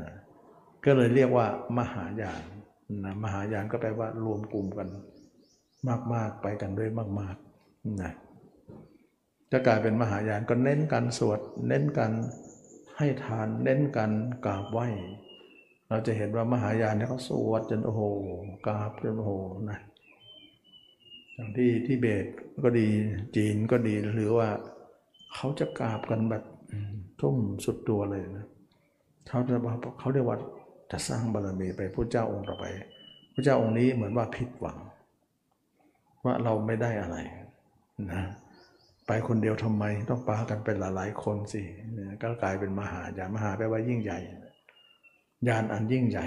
[0.02, 0.14] นะ
[0.86, 1.46] ก็เลยเรียกว่า
[1.78, 2.44] มหายาน
[3.06, 4.88] นะมหายานก็แปลว่ารวมกลุ่มกัน
[6.14, 6.90] มาก ๆ ไปกันด้วย
[7.20, 8.14] มากๆนะ
[9.54, 12.12] จะกลายเป็นมหายานก็เน้นการสวด เน้นการ
[12.98, 14.12] ให้ทาน เน้นการ
[14.46, 14.88] กราบไหว้
[15.90, 18.02] เราจะเห็นว่ามหายานเนี่ยเขาสวดจนโอ้โห
[18.68, 19.32] กราบจนโอ้โห
[19.70, 19.80] นะ
[21.34, 22.26] อย่างที่ที่เบต
[22.64, 22.88] ก็ดี
[23.36, 24.50] จีนก็ดีหรือว่า
[25.34, 26.44] เขาจะกราบกันแบบ
[27.22, 27.36] ทุ่ม
[27.66, 28.48] สุดตัวเลยนะ
[29.28, 29.56] เขาจะ
[30.00, 30.38] เขาเรียกว่า
[30.92, 32.66] จะสร้างบารมีไปพระเจ้าองค์ต่อไป
[33.34, 34.78] พระเจ้าองค์นี้เหมือนว่าผิดหวัง
[36.26, 37.18] ว่าเราไม่ได้อะไร
[38.12, 38.24] นะ
[39.08, 41.62] ไปคนเดียวทำไมต้องปากันเป็นหลายๆคนสิ
[42.22, 44.20] ก็กลายเป็นมหาญาณมหาแปลว่ายิ่งใหญ่
[45.48, 46.26] ญาณอันยิ่งใหญ่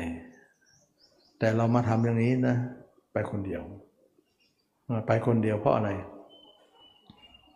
[1.39, 2.57] แต่เรามาทำอย่างนี้นะ
[3.13, 3.63] ไปคนเดียว
[5.07, 5.91] ไปคนเดียวเพราะอะไร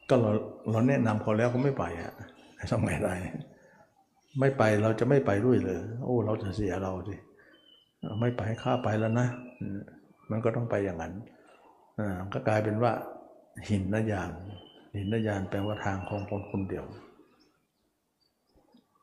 [0.08, 0.30] ก็เรา
[0.70, 2.12] เราแนะนำเขาแล้วก็ไม่ไปอะ
[2.70, 3.14] ทำไงได้
[4.40, 7.16] ไม่ไปเราจะไม่ไปด้วยเลย โอ้ เราจะเสียเราสิ
[8.20, 9.28] ไม่ไปข้าไปแล้วนะ
[10.30, 11.14] มันก็ต้องไปอย่างนั้น
[12.32, 12.92] ก็กลายเป็นว่า
[13.68, 16.86] หินนยานหิ นนยานแปลว่าทางของคนคนเดียว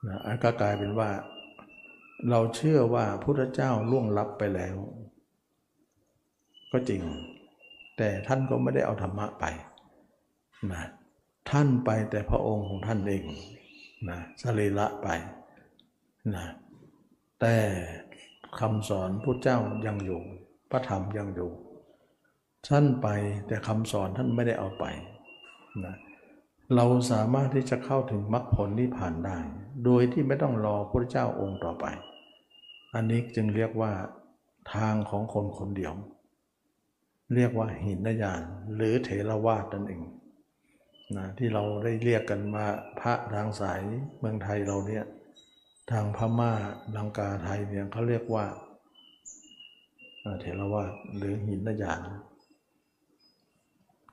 [0.08, 1.10] นะก็กลายเป็นว่า
[2.30, 4.76] เราเชื่อว่าพุทธเจ้าล่วงลับไปแล้ว
[6.72, 7.02] ก็จริง
[7.98, 9.46] แต่ท่านก็ไม่ได้เอาธรรมะไป
[10.74, 10.84] นะ
[11.52, 13.24] ท่านไปแต่พระองค์ของท่านเอง
[14.10, 15.08] นะสรีละไป
[16.36, 16.46] นะ
[17.42, 17.56] แต่
[18.60, 19.58] คำสอนพุทธเจ้า
[19.88, 20.22] ยังอยู่
[20.72, 21.52] พระธรรมยังอยู่
[22.68, 23.08] ท่านไป
[23.48, 24.86] แต่คำสอนท่านไม่ได้เอาไป
[25.86, 25.96] นะ
[26.76, 29.40] เราสามารถที่จะเข้าถึงมรรคผลนิพพานได้
[29.86, 31.86] โดยที่ไม่ต้องรอพระเจ้าองค์ต่อไป
[32.94, 33.92] อันนี้จึงเรียกว่า
[34.74, 35.94] ทางของคนคนเดียว
[37.36, 38.42] เรียกว่าหินญาณ
[38.76, 40.04] หรือเถรวาทนั่นเอง
[41.18, 42.66] นะที่เราได้เรียกกันมา
[43.00, 43.82] พระทางสาย
[44.20, 45.06] เมืองไทยเราเนี่ย
[45.92, 46.52] ทางพม่า
[46.96, 48.46] ลังกาไทยเนี่ยเขาเรียกว่า
[50.40, 52.00] เถรวาทหรือหินญาณ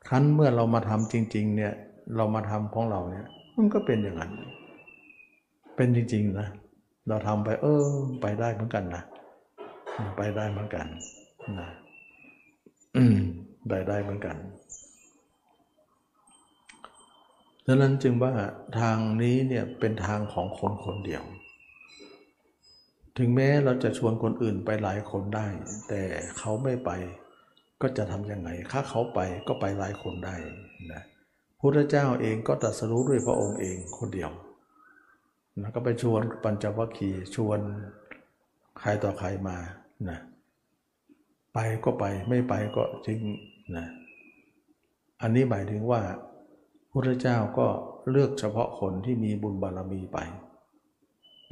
[0.09, 1.73] คั้นเมื่อเรามาทำจริง ๆ เนี่ย
[2.17, 3.27] เรามาทำของเราเนี่ย
[3.57, 4.33] มันก็เป็นอย่างนั้น
[5.77, 6.49] เป็นจริง ๆ นะ
[7.09, 7.85] เราทำไป เออ
[8.21, 9.03] ไปได้เหมือนกันนะ
[10.17, 10.87] ไปได้เหมือนกัน
[11.61, 11.69] นะ
[12.97, 13.17] อืม
[13.69, 14.37] ไปได้เหมือนกัน
[17.67, 18.33] ดังนั้นจึงว่า
[18.81, 21.23] ทางนี้เนี่ยเป็นทางของคนคนเดียว
[23.19, 25.47] ถึงแม้เราจะชวนคนอื่นไปหลายคนได้
[25.89, 26.03] แต่
[26.39, 26.91] เขาไม่ไป
[27.85, 30.35] ก็จะทำยังไงถ้าเขาไปก็ไปหลายคนได้
[30.93, 31.03] นะ
[31.61, 34.31] พุทธเจ้าเองก็ตรัสรู้ด้วยพระองค์เองคนเดียว
[35.61, 37.59] นะก็ไปชวนปัญจวัคคีย์ชวน
[38.81, 39.57] ใครต่อใครมา
[40.09, 40.19] นะ
[41.55, 43.21] ไปก็ไปไม่ไปก็จริง
[43.77, 43.87] นะ
[45.23, 46.01] อันนี้หมายถึงว่า
[46.93, 47.67] พุทธเจ้าก็
[48.11, 50.19] เลือกเฉพาะคนที่มีบุญบารมีไป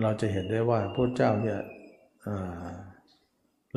[0.03, 1.59] เราจะเห็นได้ว่าพระเจ้าเนี่ย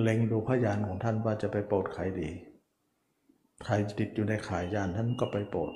[0.01, 2.29] เล็งดูพยานของท่านว่าจะไปโปรดใครดี
[3.65, 5.71] ใครติดอยู่ในขายยานท่านก็ไปโปรด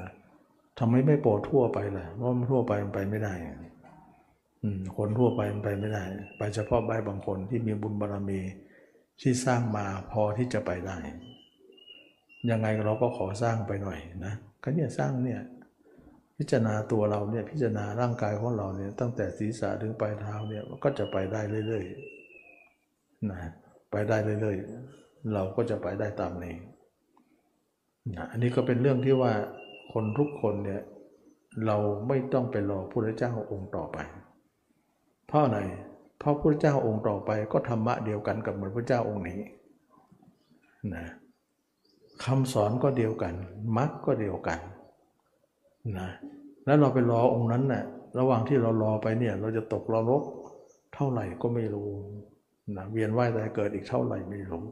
[0.00, 0.10] นะ
[0.78, 3.34] ทำไมไม่โปรดทั่วไปล่ะเพราะมันทั่วไปมันไปไม่ได้
[4.96, 6.04] คนทั่วไปมันไปไม่ได้
[6.38, 8.40] ไปเฉพาะใบบางคนที่มีบุญบารรมี
[9.20, 10.98] ที่สร้างมาพอที่จะไปได้
[12.50, 15.40] ยังไงเราก็ขอสร้างไปหน่อยนะก็เนี่ยสร้างเนี่ย
[16.38, 22.15] พิจารณาตัวเราเนี่ยพิจารณาร่างกายของเราเนี่ยตั้งแต่ศีรษะถึงปลายเท้าเนี่ยก็จะไปได้เรื่อยๆ
[23.30, 23.38] นะ
[23.90, 26.56] ไปได้เรื่อยๆ เราก็จะไปได้ตามนี้
[28.16, 29.32] นะอันนี้ก็เป็นเรื่องที่ว่า
[29.92, 30.82] คนทุกคนเนี่ย
[31.66, 31.76] เรา
[32.08, 33.98] ไม่ต้องไปรอพระเจ้าองค์ต่อไป
[35.26, 35.58] เพราะอะไร
[36.18, 39.40] เพราะพระเจ้าองค์ต่อไปก็ธรรมะเดียวกันกับเหมือนพระเจ้าองค์นี้
[40.94, 41.04] นะ
[42.24, 43.34] คำสอนก็เดียวกัน
[43.76, 44.58] มรรคก็เดียวกัน
[45.98, 46.08] นะ
[46.64, 47.84] แล้วเราไปรอองค์นั้นนะ่ะ
[48.18, 50.22] ระหว่างที่เรารอไปเนี่ยเราจะตกราลก
[50.94, 51.90] เท่าไหร่ก็ไม่รู้
[52.76, 54.64] นะเวียนว่ายตายเกิดอีกเท่าไหร่ไม่รู้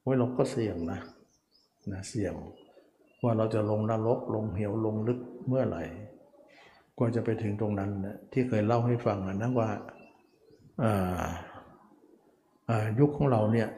[0.00, 1.00] ไว้เราก็เสี่ยงนะ
[1.92, 2.34] นะเสี่ยง
[3.22, 5.82] ว่าเราจะลงนรกลงเหวลงลึกเมื่อไหร่
[6.98, 9.68] กว่าจะไปถึงตรงนั้นนะที่เคยเล่าให้ฟังนะว่า
[13.00, 13.68] ยุคของเราเนี่ย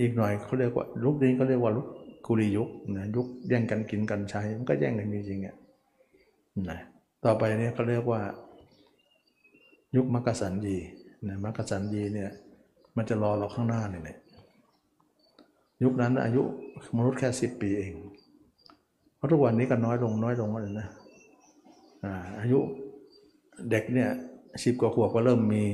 [0.00, 1.86] อีกหน่อยเขาเรียกว่าลุกนี้เขาเรียกว่าลุก
[2.26, 5.56] กุลียุคนะยุคแย่งกันกินกันใช้ มันก็แย่งกันจริงๆอะ
[6.70, 6.78] นะ
[7.24, 8.20] ต่อไปเนี่ยเขาเรียกว่า
[9.96, 10.76] ยุคมักกะสันยี
[11.28, 12.30] นะมักกะสันยีเนี่ย
[12.96, 14.18] มันจะรอเราข้างหน้าเนี่ย
[15.82, 16.42] ยุคนั้นอายุ
[16.96, 17.92] มนุษย์แค่สิบปีเอง
[19.16, 20.88] เพราะทุกวันนี้ก็น้อยลงน้อยลงเลยนะ
[22.40, 22.58] อายุ
[23.70, 24.10] เด็กเนี่ย
[24.64, 25.64] สิบกว่าขวบก็เริ่มมี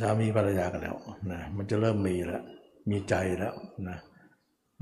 [0.00, 0.96] สามีภรรยากันแล้ว
[1.32, 2.42] นะมันจะเริ่มมีแล้ว
[2.90, 3.54] มีใจแล้ว
[3.88, 3.98] นะ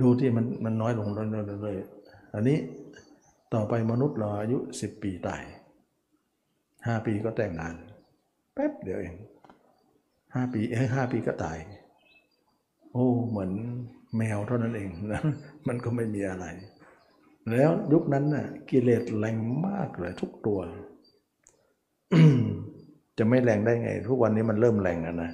[0.00, 2.58] ดูที่มันมันน้อยลงเรื่อยๆอันนี้
[3.54, 5.42] ต่อไปมนุษย์เราอายุสิบปีตาย
[6.86, 7.74] ห้าปีก็แต่งงาน
[8.54, 9.14] แป๊บเดียวเอง
[10.34, 11.58] ห้าปีเอ้ห้าปีก็ตาย
[12.92, 13.50] โอ้เหมือน
[14.16, 15.22] แมวเท่านั้นเองนะ
[15.68, 16.46] มันก็ไม่มีอะไร
[17.50, 20.60] แล้วยุคนั้นน่ะกิเลสแรงมากเลยทุกตัว
[23.18, 25.30] จะไม่แรงได้ไง ทุกวันนี้มันเริ่มแรงแล้วนะ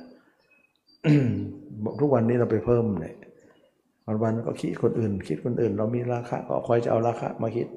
[2.00, 3.16] ทุกวันนี้เราไปเพิ่มเนี่ย
[4.06, 7.68] วันวันก็คิดคนอื่น คิดคนอื่น เรามีราคาก็คอยจะเอาราคามาคิด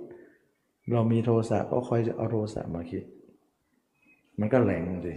[0.94, 3.04] เรามีโทสะก็คอยจะเอาโทสะมาคิด
[4.40, 5.14] มันก็แรงสิ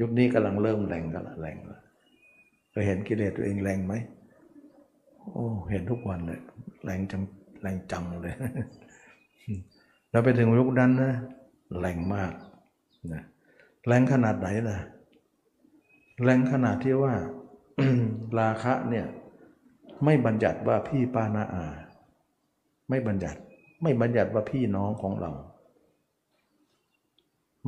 [0.00, 1.78] ยุคนี้กำลังเริ่มแรงกันละแรงละ
[2.70, 3.94] เคยเห็นกิเลสตัวเองแรงไหม
[5.32, 6.40] โอ้เห็นทุกวันเลย
[6.84, 7.22] แรงจัง
[7.62, 8.34] แรงจังเลย
[10.10, 11.12] เราไปถึงยุคนั้นนะ
[11.80, 12.32] แรงมาก
[13.12, 13.22] นะ
[13.86, 14.78] แรงขนาดไหนล่ะ
[16.24, 17.14] แรงขนาดที่ว่า
[18.38, 19.06] ราคะเนี่ย
[20.04, 21.64] ไม่บัญญัติว่าพี่ป้านาอา
[22.88, 23.40] ไม่บัญญัติ
[23.82, 25.30] ไม่บัญญัติว่าพี่น้องของเรา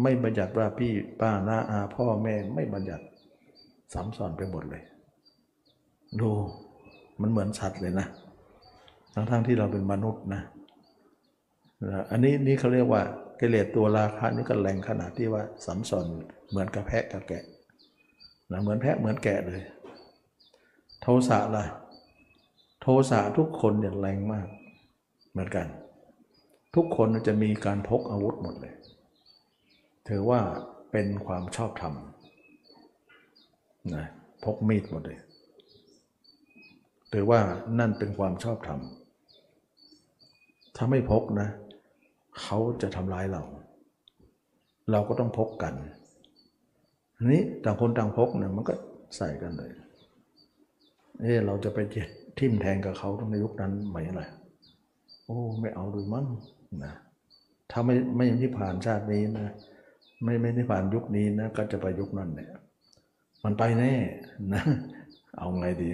[0.02, 3.04] ไม่บัญญัติว่าพี่ป้าน้าอาพ่อแม่ไม่บัญญัติ
[3.92, 4.82] สามสอนไปหมดเลย
[6.20, 6.30] ดู
[7.20, 8.06] มันเหมือนสัตว์เลยนะ
[9.12, 10.42] ทั้งๆทที่เราเป็นมนุษย์นะ
[12.10, 13.02] อันนี้นี่เขาเรียกว่า
[13.40, 16.06] กิเลสตัวราคะนี่ก็แรงขนาดที่ว่าสัมสอน
[16.50, 17.44] เหมือนกับแพะกับแกะ
[18.52, 19.62] นะเหมือนแพะเหมือนแกะเลย
[21.02, 21.64] โทสะล่ะ
[22.80, 24.46] โทสะทุกคนเนี่ยแรงมาก
[25.30, 25.66] เหมือนกัน
[26.74, 28.74] ทุกคนจะมีการพกอาวุธหมดเลย
[30.08, 30.40] ถือว่า
[30.92, 31.94] เป็นความชอบธรรม
[33.94, 34.04] นะ
[34.44, 35.18] พกมีดหมดเลย
[37.12, 37.40] ถือว่า
[37.78, 38.80] นั่นเป็นความชอบธรรม
[40.76, 41.48] ถ้าไม่พกนะ
[42.42, 43.42] เขาจะทำร้ายเรา
[44.90, 45.74] เราก็ต้องพกกัน
[47.26, 48.74] นี้ต่างคนต่างพกเนี่ยมันก็
[49.16, 49.70] ใส่กันเลย
[51.20, 54.26] เอ๊เราจะไปเจ็ดทิ่มแทงกับเขาในยุคนั้นไหมล่ะ
[55.26, 56.26] โอ้ ไม่เอาดูมั้ง
[56.84, 56.92] นะ
[57.70, 59.54] ถ้าไม่ไม่นิพพานชาตินี้นะ
[60.22, 62.50] ไม่ไม่นิพพานยุคนี้นะ ก็จะไปยุคนั้นเนี่ย
[63.44, 63.94] มันไปแน่
[64.54, 64.62] นะ
[65.38, 65.88] เอาไงดี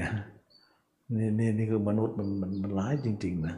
[1.19, 3.55] นี่นี่นี่คือมนุษย์มันมันมันร้ายจริง ๆ นะ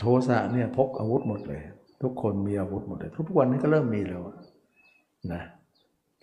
[0.00, 1.62] โทสะเนี่ยพกอาวุธหมดเลย
[2.02, 4.22] ทุกคนมีอาวุธหมดเลย ทุกวันนี้ก็เริ่มมีแล้ว
[5.32, 5.42] นะ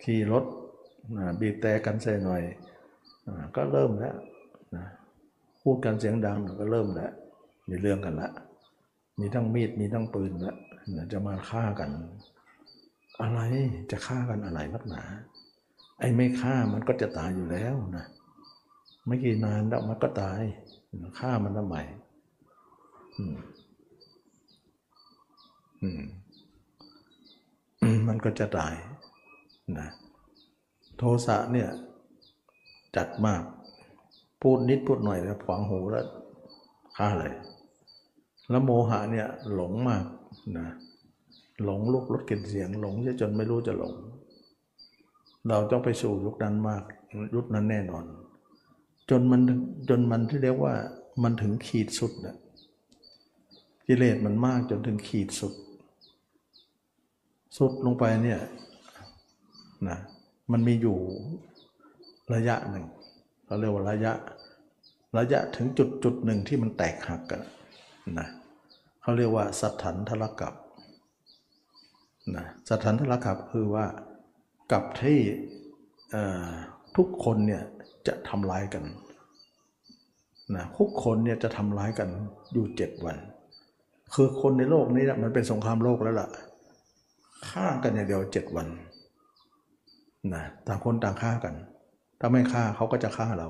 [0.02, 0.44] ขี่รถ
[1.40, 2.42] บีบแต่กันใส่หน่อย
[3.56, 4.14] ก็เริ่มแล้ว
[4.76, 4.84] นะ
[5.62, 7.12] พูดกันเสียงดังก็เริ่มแล้ว
[7.68, 8.30] มีเรื่องกันละ
[9.20, 10.56] มีทั้งมีดมีทั้งปืนล้ว
[11.12, 11.90] จะมาฆ่ากัน
[13.22, 13.40] อะไร
[13.90, 15.02] จะฆ่ากันอะไรนักหนา
[15.98, 18.06] ไอ้ไม่ฆ่ามันก็จะตายอยู่แล้วนะ
[19.06, 20.40] ไม่กี่นานแล้วมันก็ตาย
[21.18, 21.76] ฆ่ามันทำไม
[28.08, 28.74] มันก็จะตาย
[29.78, 29.88] นะ
[30.96, 31.68] โทสะเนี่ย
[32.96, 33.42] จัดมาก
[34.40, 36.06] พูดนิดพูดหน่อยแล้วขวางหูแล้ว
[36.96, 37.34] ฆ่าเลย
[38.50, 40.04] แล้วโมหะเนี่ย หลงมาก
[40.58, 40.68] นะ
[41.64, 43.94] หลงลุกรถกลิ่นเสียงหลงจนไม่รู้จะหลง
[45.48, 46.82] เราต้องไปสู่ยุคนั้นมาก
[47.34, 48.04] ยุคนั้นแน่นอน
[49.10, 49.40] จนมัน
[49.88, 50.74] จนมันที่เรียกว่า
[51.22, 52.36] มันถึงขีดสุดนะ
[53.86, 55.54] กิเลสมันมากจนถึงขีดสุด
[57.58, 58.40] สุดลงไปเนี่ย
[59.88, 59.98] นะ
[60.52, 60.98] มันมีอยู่
[62.34, 62.86] ระยะหนึ่ง
[63.46, 64.12] เราเรียกว่าระยะ
[65.18, 67.40] ระยะถึงจุดจุดหนึ่งที่มันแตกหักกัน
[68.18, 68.28] นะ
[69.00, 70.54] เขาเรียกว่าสัทถันทรกับ
[72.36, 73.86] นะสถันทรกับคือว่า
[74.72, 75.18] กับที่
[76.96, 77.62] ทุกคนเนี่ย
[78.06, 78.84] จะทำร้ายกัน
[80.54, 82.08] นะทุกคนเนี่ยจะทำร้ายกัน
[82.52, 83.16] อยู่เจ็ดวัน
[84.14, 86.28] คือคนในโลกนี้มันเป็นสงครามโลกแล้วล่ะ
[87.48, 88.68] ฆ่ากันอย่างเดียวเจ็ดวัน
[90.34, 91.54] นะต่างคนต่างฆ่ากัน
[92.20, 93.48] ถ้าไม่ฆ่าเขาก็จะฆ่าเรา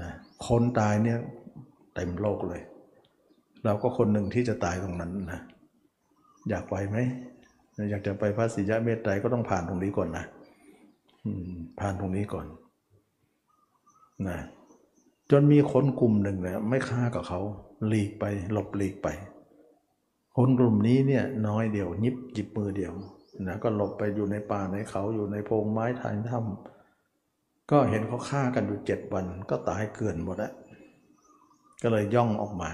[0.00, 0.10] นะ
[0.46, 1.18] คนตายเนี่ย
[1.94, 2.62] เต็มโลกเลย
[3.64, 5.40] เราก็คนหนึ่งที่จะตายตรงนั้นนะ
[6.48, 6.96] อยากไปไหม
[7.90, 10.24] อยากจะไปพระศรียะเมตไตรก็ต้องผ่านตรงนี้ก่อนนะ
[11.80, 12.46] ผ่านตรงนี้ก่อน
[14.28, 14.38] นะ
[15.30, 17.40] จนมีคนกลุ่มหนึ่งเนี่ยไม่ฆ่ากับเขา
[17.88, 19.08] หลีกไป หลบหลีกไป
[20.36, 22.92] คนกลุ่มนี้เนี่ยน้อยเดียว ยิบจิบมือเดียว
[23.46, 30.52] นะก็หลบไปอยู่ในป่าในเขาอยู่ในโพรงไม้ทางถ้ำก็เห็นเขาฆ่ากันอยู่เจ็ดวัน ก็ตายเกินหมดแล้ว
[31.82, 32.70] ก็เลยย่องออกมา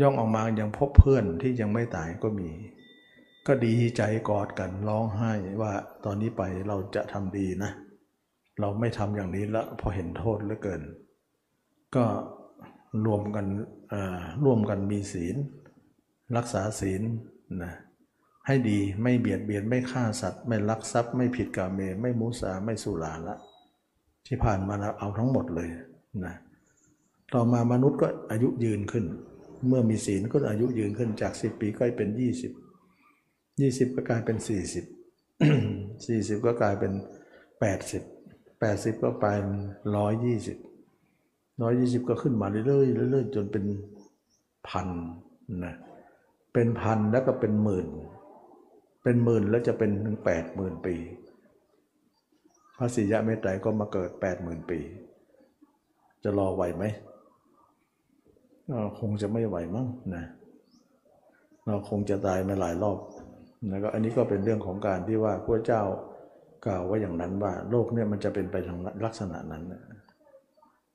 [0.00, 2.48] ย่องออกมายังพบเพื่อนที่ยังไม่ตายก็มี
[3.46, 5.32] ก็ดีใจกอดกันร้องไห้
[5.62, 5.72] ว่า
[6.04, 7.70] ตอนนี้ไปเราจะทำดีนะ
[8.60, 10.82] เราไม่ทำอย่างนี้แล้วพอเห็นโทษเหลือเกิน
[11.96, 12.04] ก็
[13.06, 13.46] รวมกัน
[14.44, 15.36] ร่วมกันมีศีล
[16.36, 17.02] รักษาศีล
[17.62, 17.72] นะ
[18.46, 23.36] ให้ดีไม่เบียดเบียนไม่ฆ่าสัตว์ ไม่ลักทรัพย์ ไม่ผิดกาเม ไม่มุสาไม่สุราละ
[24.26, 25.68] ที่ผ่านมาเราเอาทั้งหมดเลย
[26.24, 26.34] นะ
[27.34, 29.04] ต่อมามนุษย์ก็อายุยืนขึ้น
[29.68, 32.61] เมื่อมีศีลก็อายุยืนขึ้นจาก 10 ปีก็เป็น 20
[33.60, 34.46] 20ก็กลายเป็น40
[36.36, 36.92] 40ก็กลายเป็น
[37.72, 39.26] 80 80ก็ไป
[39.96, 40.58] ร้อยยี่สิบ
[41.62, 42.64] ร้อยยี่สิบก็ขึ้นมาเรื่อ
[43.06, 43.64] ยๆเรื่อยๆจนเป็น
[44.68, 44.88] พัน
[45.64, 45.74] นะ
[46.52, 47.86] เป็นพันแล้วก็เป็นหมื่น
[49.02, 50.94] เป็นหมื่นแล้วจะเป็นถึงแปดหมื่นปี
[52.76, 54.78] พระสิยะเมตไตรก็มาเกิดแปดหมื่นปี
[56.22, 56.84] จะรอไหวไหม
[58.98, 60.24] คงจะไม่ไหวมั้งนะ
[61.66, 62.98] เราคงจะตายมาหลายรอบ
[63.70, 65.82] นะก็อันนี้ก็เป็นเรื่องของการที่ว่าพระเจ้า
[66.66, 69.62] กล่าวว่าอย่างนั้นว่าโลกเนี่ยมันจะเป็นไปทางลักษณะนั้น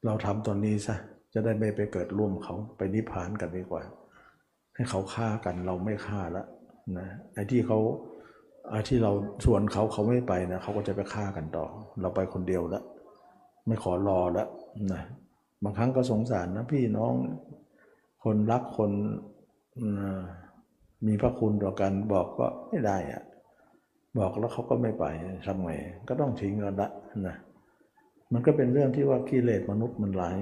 [0.05, 0.95] เราทำตอนนี้ซะ
[1.33, 3.83] จะได้ไม่ไปเกิดร่วมเขาไปนิพพานกันดีกว่า
[4.75, 6.43] ให้เขาฆ่ากันเราไม่ฆ่าละ
[6.97, 7.79] นะไอ้ที่เขา
[8.69, 9.11] ไอ้ที่เรา
[9.43, 11.65] ชวนเขาเขาไม่ไปนะเขาก็จะไปฆ่ากันต่อ
[12.01, 12.83] เราไปคนเดียวล้ว
[13.67, 14.47] ไม่ขอรอล้ว
[14.93, 15.01] นะ
[15.63, 17.13] บางครั้งก็สงสารนะพี่น้อง
[18.23, 18.91] คนรักคน
[21.05, 23.23] มีพระคุณต่อกันบอกก็ไม่ได้อะ
[24.19, 25.05] บอกแล้วเขาก็ไม่ไป
[25.45, 25.71] ทำไง
[26.07, 26.89] ก็ต้องทิ้งกันละ
[27.27, 27.35] นะ
[28.33, 30.35] มันก็เป็นเรื่องที่ว่ากิเลสมนุษย์มันหลาย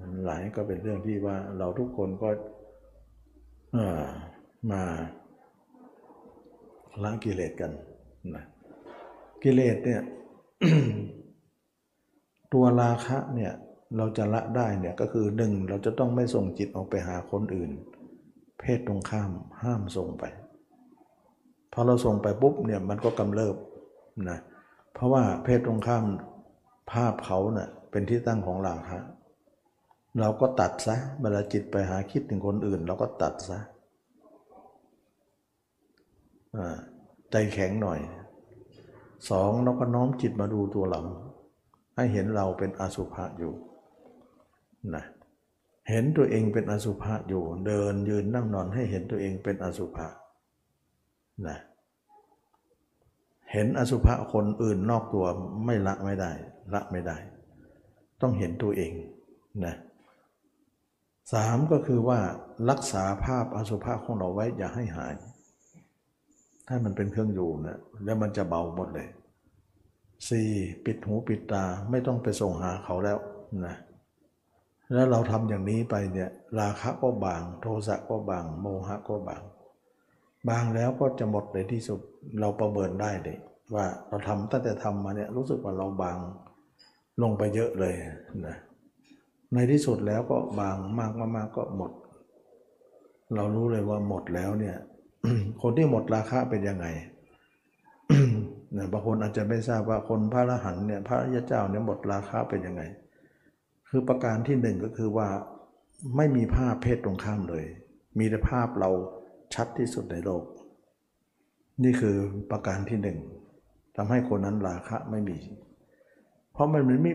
[0.00, 2.28] มันหลายก็เป็นเรื่องที่ว่าเราทุกคนก็
[4.70, 4.82] มา
[7.02, 7.72] ละกิเลสกัน
[8.34, 8.44] นะ
[9.42, 10.02] กิเลสเนี่ย
[12.52, 13.52] ตัวราคะเนี่ย
[13.96, 17.70] เราจะละได้เนี่ยก็คือหนึ่งเราจะต้องไม่ส่งจิตออกไปหาคนอื่น
[18.60, 19.30] เพศตรงข้าม
[19.62, 20.24] ห้ามส่งไป
[21.72, 23.56] พอเราส่งไปปุ๊บเนี่ยมันก็กำเริบ
[24.30, 24.38] นะ
[24.92, 26.04] เพราะว่าเพศตรงข้าม
[26.92, 28.98] ภาพเขาเนะ่ยเป็นที่ตั้งของราคะ
[30.20, 33.58] เราก็ตัดซะเวลาจิตไปหาคิดถึงคนอื่น เราก็ตัดซะ
[37.30, 37.98] ใจแข็งหน่อย
[39.30, 41.00] สองเราก็น้อมจิตมาดูตัวเรา
[41.96, 43.52] ให้เห็นเราเป็นอสุภะอยู่
[44.94, 45.04] นะ
[45.90, 50.06] เห็นตัวเองเป็นอสุภะอยู่ เดินยืนนั่งนอนให้เห็นตัวเองเป็นอสุภะ
[51.48, 51.58] นะ
[53.52, 55.26] เห็นอสุภะคนอื่นนอกตัว
[55.64, 56.32] ไม่ละไม่ได้
[56.74, 57.16] ละไม่ได้
[58.20, 58.92] ต้องเห็นตัวเอง
[59.64, 59.74] นะ
[61.32, 62.20] สามก็คือว่า
[62.70, 65.14] รักษาภาพอสุภะของเราไว้อย่าให้หาย
[66.68, 69.08] ถ้ามันเป็นเครื่องอยู่นะแล้วมันจะเบาหมดเลย
[70.28, 70.48] สี่
[70.84, 73.18] ปิดหูปิดตาไม่ต้องไปส่งหาเขาแล้ว
[73.66, 73.76] นะ
[74.92, 76.30] แล้วเราทำอย่างนี้ไปเนี่ย
[76.60, 79.42] ราคะก็บาง โทสะก็บาง โมหะก็บาง
[80.48, 82.00] บางแล้วก็จะหมดในที่สุด
[82.40, 83.38] เราประเมินได้เลย
[83.74, 86.18] ว่าเราทำตั้งแต่ทำมาเนี่ยรู้สึกว่าเราบาง
[87.22, 87.94] ลงไปเยอะเลย
[88.46, 88.56] นะ
[89.54, 91.92] ในที่สุดแล้วก็บางมากมากก็หมด
[93.34, 94.76] เรารู้เลยว่าหมดแล้วเนี่ย
[95.62, 96.86] คนที่หมดราคาเป็นยังไง
[98.76, 102.82] นะบางคนอาจจะไม่ทราบว่าคนพระอรหันต์เนี่ยพระยาเจ้าเนี่ยหมดราคาเป็นยังไง
[103.90, 105.28] คือประการที่หนึ่งก็คือว่า
[106.16, 107.64] ไม่มีภาพเพศตรงข้ามเลย
[108.18, 108.90] มีแต่ภาพเรา
[109.54, 110.44] ชัดที่สุดในโลก
[111.84, 112.16] นี่คือ
[112.50, 113.18] ประการที่หนึ่ง
[113.96, 115.38] ทำให้คนนั้นราคะไม่มี
[116.52, 117.12] เพราะมันไม่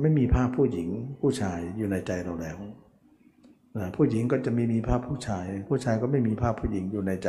[0.00, 0.88] ไม่มีภาพผู้หญิง
[1.20, 2.58] ผู้ชายอยู่ในใจเราแล้ว
[3.78, 7.28] นะผู้หญิงก็จะมีมีภาพผู้ชาย ผู้ชายก็ไม่มีภาพผู้หญิงอยู่ในใจ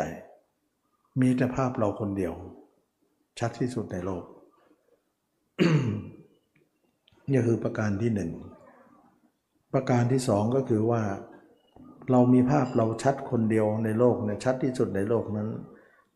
[1.21, 2.33] มีแต่ภาพเราคนเดียว
[3.39, 4.23] ชัดที่สุดในโลก
[7.31, 8.31] นี่คือประการที่หนึ่ง
[9.73, 11.01] ประการที่สองก็คือว่า
[12.11, 15.49] เรามีภาพเราชัดคนเดียวในโลกเนี่ยชัดที่สุดในโลกนั้น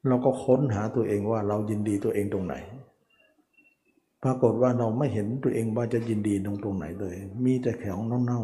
[0.07, 2.55] เราก็ค้นหาตัวเองว่าเรายินดีตัวเองตรงไหน
[4.23, 8.41] ปรากฏว่าเราไม่เห็นตัวเองว่าจะยินดีตรงตรงไหนเลย มีแต่แข็งเน่า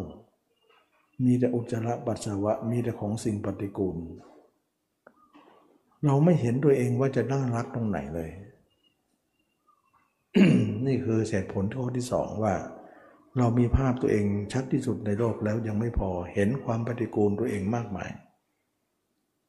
[0.62, 3.97] ๆมีแต่อุจจาระปัสสาวะมีแต่ของสิ่งปฏิกูล
[6.05, 8.30] เราไม่เห็นตัวเองว่าจะน่ารักตรงไหนเลย
[10.86, 12.53] นี่คือเหตุผลข้อที่สองว่า
[13.38, 18.09] เรามีภาพตัวเองชัดที่สุดในโลกแล้วยังไม่พอเห็นความปฏิกูลตัวเองมากมาย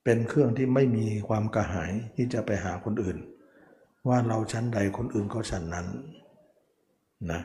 [0.04, 3.18] เป็นเครื่องที่ไม่มีความกระหายที่จะไปหาคนอื่น
[4.08, 5.86] ว่าเราชั้นใดคนอื่นก็ชั้นนั้น
[7.32, 7.40] นะ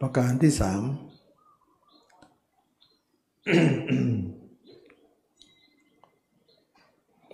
[0.00, 0.82] ประการที่สาม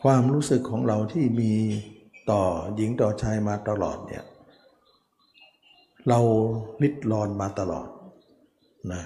[0.03, 1.53] ความรู้สึกของเราที่มี
[2.31, 2.43] ต่อ
[2.77, 4.25] หญิงต่อชายมาตลอดเนี่ย
[6.09, 6.19] เรา
[6.83, 7.89] ลิดรอนมาตลอด
[8.93, 9.03] นะ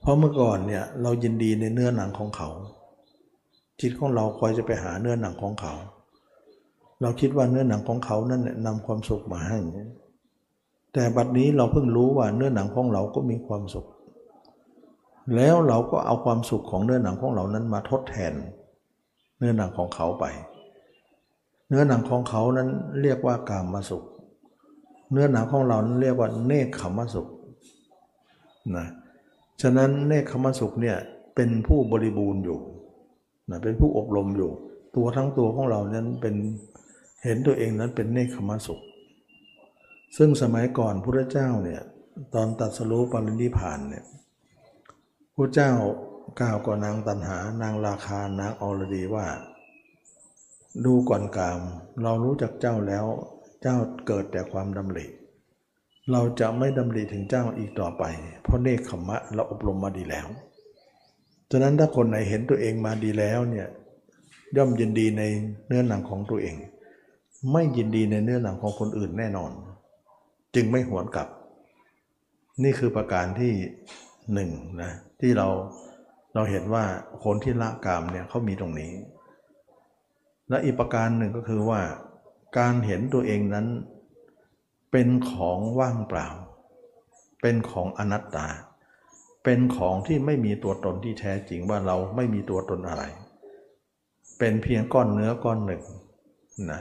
[0.00, 2.48] เพราะเมื่อก่อนเนี่ยเรายินดีในเนื้อหนังของเขา
[3.80, 5.74] จิตของเราคอยจะไปหาเนื้อหนังของเขา
[7.00, 9.58] เราคิดว่าเนื้อหนังของเขานั่นนำความสุขมาให้
[10.92, 13.86] แต่บัดนี้เราเพิ่งรู้ว่าเนื้อหนังของเราก็มีความสุข
[15.36, 18.32] แล้วเราก็เอาความสุขของเนื้อหนังของเรานั้นมาทดแทน
[19.38, 20.24] เนื้อหนังของเขาไป
[21.68, 22.68] เนื้อหนังของเขานั้น
[23.02, 24.04] เรียกว่ากามมาสุข
[25.10, 27.28] เนื้อหนังของเรานั้นเรียกว่าเนคขมสุข
[28.76, 28.86] นะ
[29.62, 30.96] ฉะนั้นเนคขมสุขเนี่ย
[31.34, 32.58] เป็นผู้บริบูรณ์อยู่
[33.50, 34.50] นะเป็นผู้อบรมอยู่
[34.96, 36.34] ตัวทั้งตัวของเรานั้นเป็น
[37.24, 38.80] เห็นตัวเองนั้นเป็นเนคขมสุข
[40.16, 41.82] ซึ่งสมัยก่อนพระเจ้าเนี่ย
[42.34, 44.04] ตอนตัดสรู้ปรินิพานเนี่ย
[45.36, 45.72] พระเจ้า
[46.40, 49.26] กล่าวกับนางตันหานางราคานางอรดีว่า
[50.84, 51.60] ดูก่อนกาม
[52.02, 53.06] เรารู้จักเจ้าแล้ว
[53.62, 55.06] เจ้าเกิดแต่ความดำริ
[56.12, 58.04] เราจะไม่ดำริถึงเจ้าอีกต่อไป
[58.42, 60.26] เพราะเนคขมะเราอบรมมาดีแล้ว
[61.50, 63.66] ฉะนั้นถ้าคนไหนเห็นตัวเองมาดีแล้วเนี่ย
[64.56, 65.22] ย่อมยินดีใน
[65.66, 66.56] เนื้อหนังของตัวเอง
[67.52, 69.50] ไม่ยินดีในเนื้อหนังของคนอื่นแน่นอน
[70.54, 71.28] จึงไม่หวนกลับ
[72.62, 73.52] นี่คือประการที่
[74.34, 74.50] หนึ่ง
[74.82, 75.48] นะที่เรา
[76.34, 76.84] เราเห็นว่า
[77.24, 78.92] คนที่ละกามเนี่ยเขามีตรงนี้
[80.48, 81.80] และอีกประการหนึ่งก็คือว่า
[82.58, 83.66] การเห็นตัวเองนั้น
[84.92, 86.28] เป็นของว่างเปล่า
[87.42, 88.48] เป็นของอนัตตา
[89.44, 93.04] เป็นของที่ไม่มีตัวตนที่แท้จริงว่าเราไม่มีตัวตนอะไร
[94.38, 95.82] เป็นเพียงก้อนเนื้อก้อนหนึ่ง
[96.70, 96.80] นะ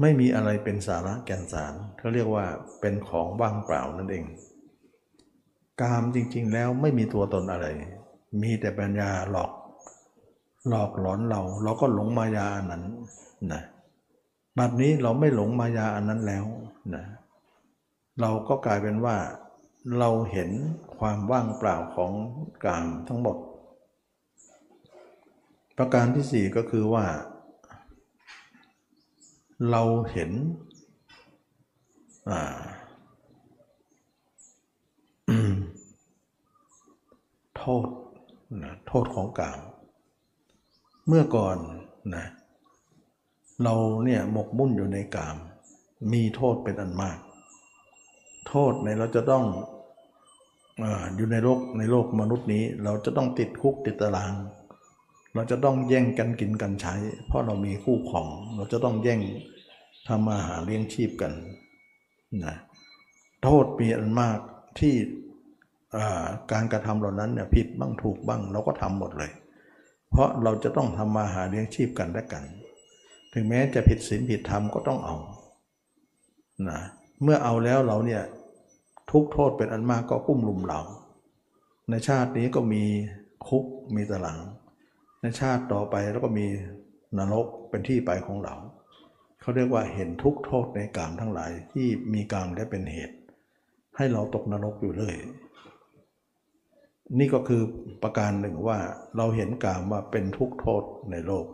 [0.00, 2.44] ไม่มีอะไรเป็นสาระแก่นสารเขาเรียกว่า
[2.80, 4.24] เป็นของว่างเปล่านั่นเอง
[5.80, 7.66] กามจริงๆแล้วไม่มีตัวตนอะไร
[8.42, 9.52] มีแต่ปัญญาหลอก
[10.68, 12.82] หลอกหลอนเรา เราก็หลงมายานั้น
[13.52, 13.62] นะ
[14.58, 16.46] บัดนี้เราไม่หลงมายาอันนั้นแล้ว
[16.94, 17.04] นะ
[18.20, 19.16] เราก็กลายเป็นว่า
[19.98, 20.50] เราเห็น
[20.98, 22.12] ความว่างเปล่าของ
[22.64, 23.36] กามทั้งหมด
[25.76, 27.04] ประการที่สี่ก็คือว่า
[29.70, 29.82] เรา
[30.12, 30.30] เห็น
[37.56, 37.86] โทษ
[38.62, 39.60] นะโทษของกาม
[41.06, 41.56] เมื่อก่อน
[42.14, 45.36] นะเเราเนี่ยหมกมุ่นอยู่ในกาม
[46.12, 47.18] มีโทษเป็นอันมาก
[48.48, 49.44] โทษในเราจะต้อง
[50.82, 50.84] อ
[51.16, 54.32] อยู่ในโลกในโลกมนุษย์นี้ เราจะต้องติดคุกติดตาราง
[55.34, 56.94] เราจะต้องแย่งกันกินกันใช้
[57.26, 59.20] เพราะเรามีคู่ของ เราจะต้องแย่ง
[60.08, 61.32] ทำมาหาเลี้ยงชีพกัน
[62.44, 62.56] นะ
[63.42, 64.38] โทษมีอันมาก
[64.78, 64.94] ที่
[66.52, 69.30] การกระทำเหล่านั้นเนี่ยผิดบ้างถูกบ้างเราก็ทำหมดเลย
[70.10, 72.44] เพราะเราจะต้องทำมาหาเลี้ยงชีพกันและกัน
[73.32, 75.16] ถึงแม้จะผิดศีลผิดธรรมก็ต้องเอา
[76.68, 76.80] นะ
[77.22, 78.22] เมื่อเอาแล้วเราเนี่ย
[79.10, 80.80] ทุกโทษเป็นอันมากก็กุ้มลุมเรา
[81.90, 82.84] ในชาตินี้ก็มี
[83.48, 83.64] คุก
[83.96, 84.40] มีตาราง
[85.22, 86.46] ในชาติต่อไปแล้วก็มี
[87.18, 88.54] นรกเป็นที่ไปของเรา
[89.40, 93.16] เขาเรียกว่าเห็นทุกโทษในกามทั้งหลายที่มีกามได้เป็นเหตุ
[93.96, 95.16] ให้เราตกนรกอยู่เลย
[97.18, 97.62] นี่ก็คือ
[98.02, 98.78] ประการหนึ่งว่า
[99.16, 101.46] เราเห็นกามว่าเป็นทุกโทษในโลก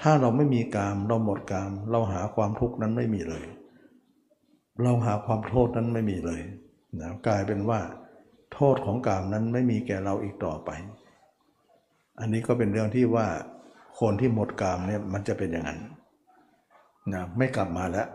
[0.00, 3.44] ถ้าเราไม่มีกาม เราหมดกาม เราหาความทุกข์นั้นไม่มีเลย
[4.82, 6.42] เราหาความโทษนั้นไม่มีเลย
[7.00, 7.80] นะกลายเป็นว่า
[8.54, 10.70] โทษของกามนั้นไม่มีแก่เราอีกต่อไป
[12.20, 13.26] อันนี้ก็เป็นเรื่องที่ว่า
[14.00, 15.80] คนที่หมดกามเนี่ยมันจะเป็นอย่างนั้น
[17.12, 18.08] นะไม่กลับมาแล้ว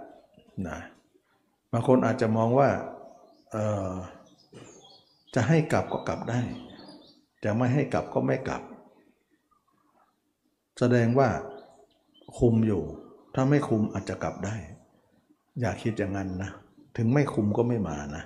[0.68, 0.78] นะ
[1.72, 2.70] บางคนอาจจะมองว่า
[5.36, 6.42] จะให้กลับก็กลับได้
[7.44, 8.62] จะไม่ให้กลับก็ไม่กลับ
[10.80, 11.30] แสดงว่า
[12.38, 12.84] คุมอยู่
[13.36, 14.56] ถ้าไม่คุมอาจจะกลับได้
[15.60, 16.52] อย่าคิดอย่างนั้นนะ
[16.98, 18.24] ถึงไม่คุมก็ไม่มานะ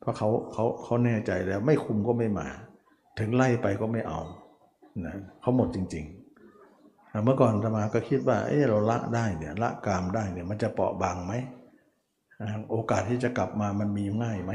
[0.00, 2.48] เพราะเขาเขาเขาแน่ใจแล้วไม่คุมก็ไม่มา
[3.18, 4.20] ถึงไล่ไปก็ไม่เอา
[5.06, 11.32] นะเขาหมดจริงๆ เมื่อก่อนธรรมาก็คิดว่าเออเราละได้เนี่ยละกามได้เนี่ยมันจะเปราะบางไหม
[12.70, 14.52] โอกาสที่จะกลับมามันมีง่ายไหม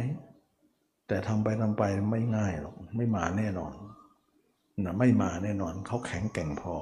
[1.07, 3.73] แต่ทำไปทำไปไม่ง่ายหรอกไม่มาแน่นอน
[4.85, 6.75] นะไม่มาแน่นอนเขาแข็งแกร่งพอ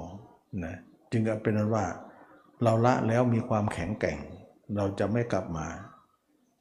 [0.64, 0.76] นะ
[1.12, 1.84] จึงเป็นนั้นว่า
[2.62, 4.18] เราละแล้วมีความแข็งแกร่ง
[4.76, 5.66] เราจะไม่กลับมา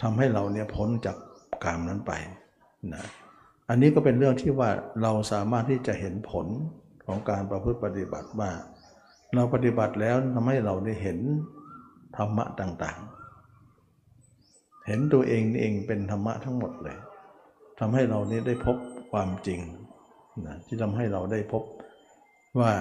[0.02, 1.18] ทำให้เราเนี่ยพ้นจาก
[1.64, 2.12] กามนั้นไป
[2.94, 3.04] นะ
[3.70, 4.70] อันนี้ก็เป็นเรื่องที่ว่า
[5.04, 6.48] เราสามารถที่จะเห็นผล
[7.06, 8.52] ของการประพฤติปฏิบัติว่า
[9.36, 11.20] เราปฏิบัติแล้วทำให้เราได้เห็น
[12.18, 16.98] ธรรมะต่างๆ เห็นตัวเองนี่เองเป็นธรรมะทั้งหมดเลย
[17.80, 18.78] ทำให้เรานี้ได้พบ
[19.12, 19.60] ความจริง
[20.46, 21.64] นะที่ทำให้เราได้พบ
[22.60, 22.72] ว่า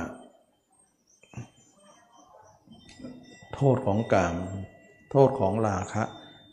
[3.62, 4.36] โทษของกาม
[5.10, 6.04] โทษของราคะ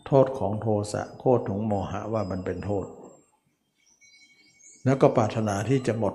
[0.07, 2.85] โทษของโทสะโทษของโมหะว่ามันเป็นโทษ
[4.85, 6.13] แล้วก็ปรารถนาที่จะหมด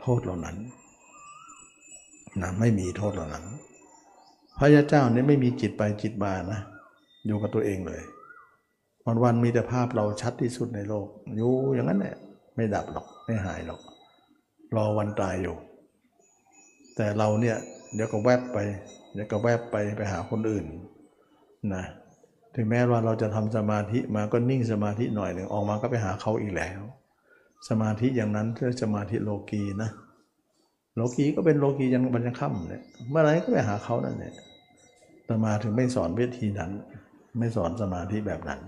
[0.00, 0.56] โทษเหล่านั้น
[2.42, 3.44] นะไม่มีโทษเหล่านั้น
[4.58, 6.60] พระยาเจ้านี่ไม่มีจิตไปจิตมานะ
[7.26, 8.02] อยู่กับตัวเองเลย
[9.04, 11.06] วันวันมีแต่ภาพเราชัดที่สุดในโลก
[11.36, 12.16] อยู่อย่างนั้นแหละ
[12.56, 13.80] ไม่ดับหรอกไม่หายหรอก
[14.76, 15.56] รอวันตายอยู่
[16.96, 17.58] แต่เราเนี่ย
[17.94, 18.58] เดี๋ยวก็แวบไป
[19.14, 20.66] เดี๋ยวก็แวบไปไปหาคนอื่น
[21.74, 21.84] นะ
[22.54, 26.80] ถึงแม้ว่าเราจะทำสมาธิมาก็นิ่งสมาธิหน่อยหนึ่งออกมาก็ไปหาเขาอีกแล้ว
[27.68, 29.90] สมาธิอย่างนั้นเรียกสมาธิโลกีนะ
[30.94, 34.34] โลกีก็เป็นโลกียันบรรยค่ำเนี่ยเมื่อไรก็ไปหาเขานั่นเนี่ย
[35.30, 36.70] สมาถึงไม่สอนวิธีนั้น
[37.38, 38.60] ไม่สอนสมาธิแบบนั้น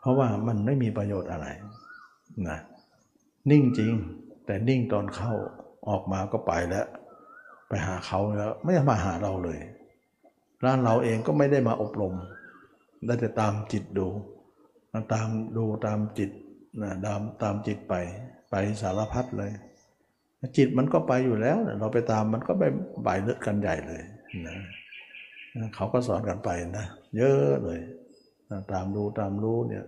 [0.00, 1.46] เพราะว่ามันไม่มีประโยชน์อะไร
[2.48, 2.58] นะ
[3.50, 3.92] นิ่งจริง
[4.46, 5.32] แต่นิ่งตอนเข้า
[5.88, 6.86] ออกมาก็ไปแล้ว
[7.68, 9.58] ไปหาเขาแล้ว ไม่มาหาเราเลย
[10.64, 12.14] ร้านเราเองก็ไม่ได้มาอบรม
[13.06, 14.06] ได้แต่ตามจิตดู
[15.12, 16.30] ตามดูตามจิต
[16.82, 17.94] นะตามตามจิตไป
[18.50, 19.52] ไปสารพัดเลย
[20.56, 22.64] จิตมันก็ไปอยู่แล้ว เราไปตามมันก็ไป
[23.06, 24.02] บ่ายเลือดกันใหญ่เลย
[24.46, 24.56] นะ
[25.74, 26.86] เขาก็สอนกันไปนะ
[27.16, 27.80] เยอะเลย
[28.72, 29.84] ตามดูตามรู้เนี่ย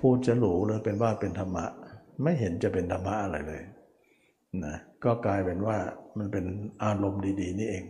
[0.00, 1.64] พูดจะหรูเลยเป็นว่าเป็นธรรมะ
[2.22, 3.62] ไม่เห็นจะเป็นธรรมะอะไรเลย
[4.64, 5.76] นะ ก็กลายเป็นว่า
[6.18, 6.44] มันเป็น
[6.84, 7.84] อารมณ์ดี ๆ นี่เอง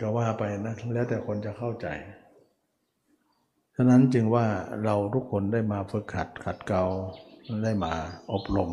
[0.00, 1.86] ก็ว่าไปนะแล้วแต่คนจะเข้าใจ
[3.76, 4.46] ฉะนั้นจึงว่า
[4.84, 6.84] เราทุกคนได้มาฝึกขัดขัดเกลา
[7.64, 7.92] ได้มา
[8.32, 8.70] อบรม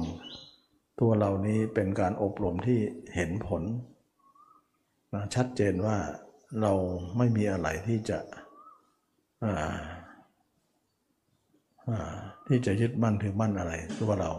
[0.99, 2.79] ตัวเรานี้เป็นการอบรมที่
[3.15, 3.63] เห็นผล
[5.13, 5.97] นะชัดเจนว่า
[6.61, 6.73] เรา
[7.17, 8.19] ไม่มีอะไรที่จะ
[12.47, 14.31] ที่จะยึดมั่นถือมั่นอะไรตัวเรา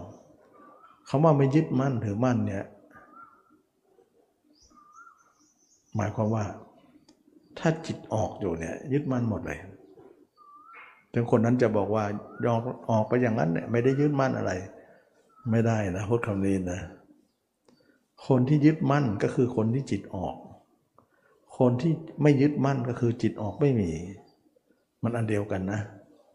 [1.08, 2.64] คำว่าไม่ยึดมั่นถือมั่นเนี่ย
[5.96, 6.44] หมายความว่า
[7.58, 9.58] ถ้าจิตออกอยู่เนี่ย ยึดมั่นหมดเลย
[11.12, 12.04] ถึงคนนั้นจะบอกว่า
[12.44, 12.60] ยอม
[12.90, 14.52] ออกไปอย่างนั้นเนี่ยไม่ได้ยึดมั่นอะไร
[15.50, 16.80] ไม่ได้นะพูดคำนี้นะ
[18.26, 20.36] คนที่ยึดมั่นก็คือคนที่จิตออก
[21.58, 23.90] คนที่ไม่ยึดมั่นก็คือจิตออกไม่มี
[25.02, 25.80] มันอันเดียวกันนะ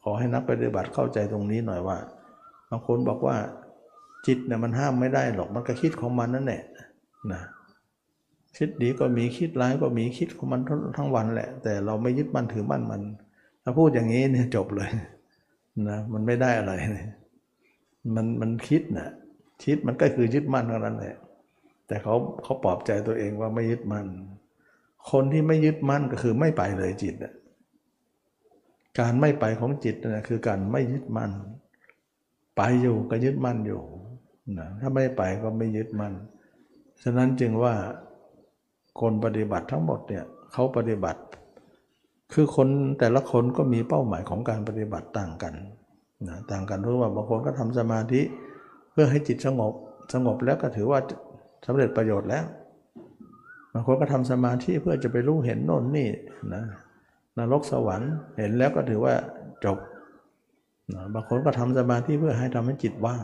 [0.04, 1.98] ขอให้นักปฏิบัติเข้าใจตรงนี้หน่อยว่า
[2.70, 3.38] บางคนบอกว่า
[4.28, 6.64] จิตเนี่ยมันห้ามไม่ได้หรอกมันก็คิดของมันนั่นแหละ
[7.32, 7.42] นะ
[8.58, 10.62] คิดดีก็มีคิดร้ายก็มีคิดของมัน
[10.98, 13.02] ทั้งวันแหละ แต่เราไม่ยึดมั่นถือมั่นมัน
[13.64, 14.90] ถ้าพูดอย่างนี้เนี่ยจบเลย
[15.90, 17.06] นะมันไม่ได้อะไรเลย
[18.16, 19.10] มันมันคิดนะ
[19.64, 21.16] คิดมันก็คือยึดมั่นเท่านั้นแหละ
[21.88, 24.08] แต่เขาเขาปลอบใจตัวเองว่าไม่ยึดมั่น
[25.12, 27.34] คนที่ไม่ยึดมั่นก็คือไม่ไปเลยจิตนะ
[29.00, 31.32] การไม่ไปของจิตนะคือการไม่ยึดมั่น
[32.58, 33.82] ไปอยู่ก็ยึดมั่นอยู่
[34.58, 36.14] นะถ้าไม่ไปก็ไม่ยึดมั่น
[37.04, 37.74] ฉะนั้นจึงว่า
[39.02, 40.24] คนปฏิบัติทั้งหมดเนี่ย
[40.54, 41.22] เขาปฏิบัติ
[42.34, 42.68] คือคน
[43.00, 45.54] แต่ละคนก็มีเป้าหมายของการปฏิบัติต่างกัน
[46.28, 48.22] นะต่างกันเพราะว่าบางคนก็ทำสมาธิ
[48.92, 49.74] เพื่อให้จิตสงบ
[50.14, 51.00] สงบแล้วก็ถือว่า
[51.66, 52.46] สำเร็จประโยชน์แล้ว
[53.74, 56.10] บางคนก็ทำสมาธิเพื่อจะไปรู้เห็นโน่นนี่
[56.54, 56.64] นะ
[57.38, 59.14] นรกสวรรค์เห็นแล้วก็ถือว่า
[59.66, 59.78] จบ
[61.14, 63.24] บางคนก็ทำสมาธิเพื่อให้ทำให้จิตว่าง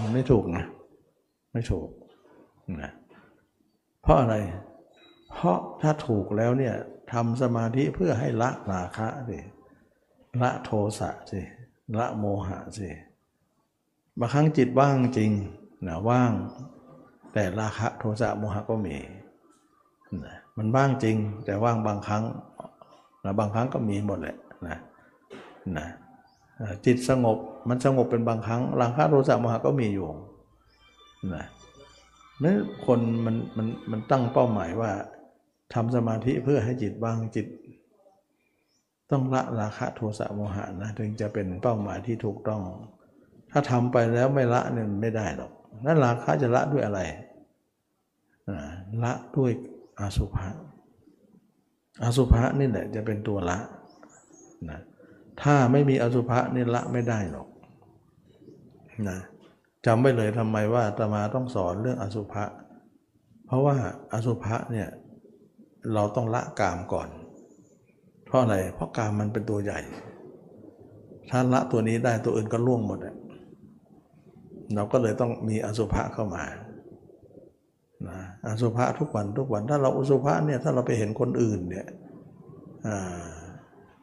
[0.00, 0.64] มันไม่ถูกนะ
[1.52, 1.88] ไม่ถูก
[2.82, 2.92] นะ
[4.02, 4.36] เพราะอะไร
[5.34, 6.74] เพราะถ้าถูกแล้วเนี่ย
[7.12, 9.38] ทำสมาธิเพื่อให้ละราคะสิ
[10.42, 11.40] ละโทสะสิ
[11.98, 12.88] ละโมหะสิ
[14.18, 15.30] บางครั้งจิตว่างจริง
[15.86, 16.32] นะว่าง
[17.32, 18.96] แต่ราคะโทสะโมหะก็มี
[20.24, 22.24] นะมันว่างจริง แต่ว่างบางครั้ง
[23.24, 24.76] นะบางครั้งก็มีหมดแหละนะ
[25.76, 25.86] นะ
[26.86, 30.08] จิตสงบมันสงบเป็นบางครั้งราคะโทสะโมหะก็มีอยู่
[31.34, 31.46] นะ
[32.42, 32.56] นั้น
[32.86, 34.90] คนมันมันมันตั้งเป้าหมายว่า
[35.74, 37.46] ทำสมาธิเพื่อให้จิตว่างจิต
[39.10, 42.62] ต้องละราคะโทสะโมหะนะถึงจะเป็นเป้าหมายที่ถูกต้อง
[43.50, 45.52] ถ้าทำไปแล้วไม่ละเนี่ยไม่ได้หรอก
[45.84, 47.00] นั่นราคะจะละด้วยอะไร
[49.04, 49.50] ละด้วย
[50.00, 50.48] อาสุภะ
[52.02, 53.58] อาสุภะนี่แหละจะเป็นตัวละ
[54.70, 54.80] นะ
[55.42, 57.48] ถ้าไม่มีอสุภะนี่ละไม่ได้หรอก
[59.08, 59.18] นะ
[59.86, 62.44] จำไว้เลยทำไมว่าตมาต้องสอนเรื่องอสุภะ
[63.46, 63.76] เพราะว่า
[64.12, 64.88] อสุภะเนี่ย
[65.94, 67.08] เราต้องละกามก่อน
[68.26, 69.80] เพราะอะไร เพราะกามมันเป็นตัวใหญ่
[71.30, 72.98] ถ้าละตัวนี้ได้ตัวอื่นก็ล่วงหมด
[74.74, 76.44] เราก็เลยต้องมีอสุภะเข้ามา
[78.08, 81.86] นะอสุภะทุกวันทุกวันถ้าเราอสุภะเนี่ยถ้าเราไปเห็นคนอื่นเนี่ย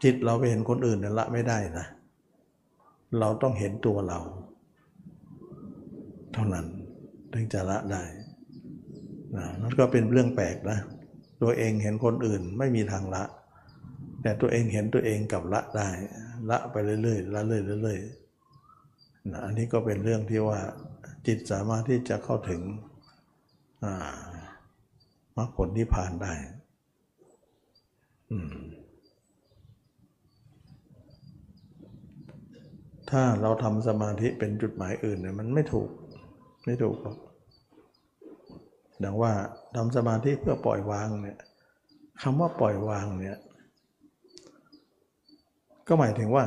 [0.06, 1.86] จิตเราไปเห็นคนอื่นเนี่ยละไม่ได้นะ
[3.20, 4.20] เราต้องเห็นตัวเรา
[6.34, 6.66] เท่านั้น
[7.34, 8.04] ถึงจะละได้
[9.38, 10.80] นะนั่นก็เป็นเรื่องแปลกนะ
[11.42, 13.24] ตัวเองเห็นคนอื่นไม่มีทางละ
[14.22, 15.90] แต่ตัวเองเห็นตัวเองกับละได้
[16.50, 20.60] ละไปเรื่อยๆละเรื่อยๆนะอันนี้ก็เป็นเรื่องที่ว่า
[21.28, 22.62] จิตสามารถที่จะเข้าถึง
[25.38, 26.34] มรรคผลที่ผ่านได้
[33.12, 35.90] ถ้าเราทำสมาธิเป็นจุดหมายอื่นเนี่ยมันไม่ถูก
[36.66, 37.18] ไม่ถูกหรอก
[39.04, 39.32] ดังว่า
[39.76, 41.38] ทำสมาธิเพื่อปล่อยวางเนี่ย
[42.22, 43.38] คำว่าปล่อยวางเนี่ย
[45.88, 46.46] ก็หมายถึงว่า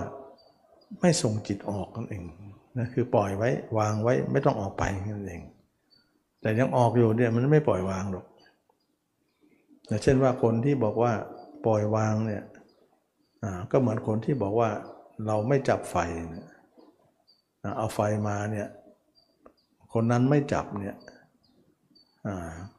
[1.00, 2.24] ไม่ส่งจิตออกนั่นเอง
[2.78, 4.84] นะคือปล่อยไว้วางไว้ไม่ต้องออกไป
[5.16, 5.42] นั่นเอง
[6.40, 8.24] แต่ยังออกอยู่เนี่ยมันไม่ปล่อยวางหรอก
[10.02, 11.12] เช่นว่าคนที่บอกว่า
[11.66, 12.42] ปล่อยวางเนี่ย
[13.70, 14.70] ก็เหมือนคนที่บอกว่า
[15.26, 15.96] เราไม่จับไฟ
[16.30, 16.47] เนี่ย
[17.78, 17.98] เอาไฟ
[18.28, 18.68] มาเนี่ย
[19.92, 20.96] คนนั้นไม่จับเนี่ย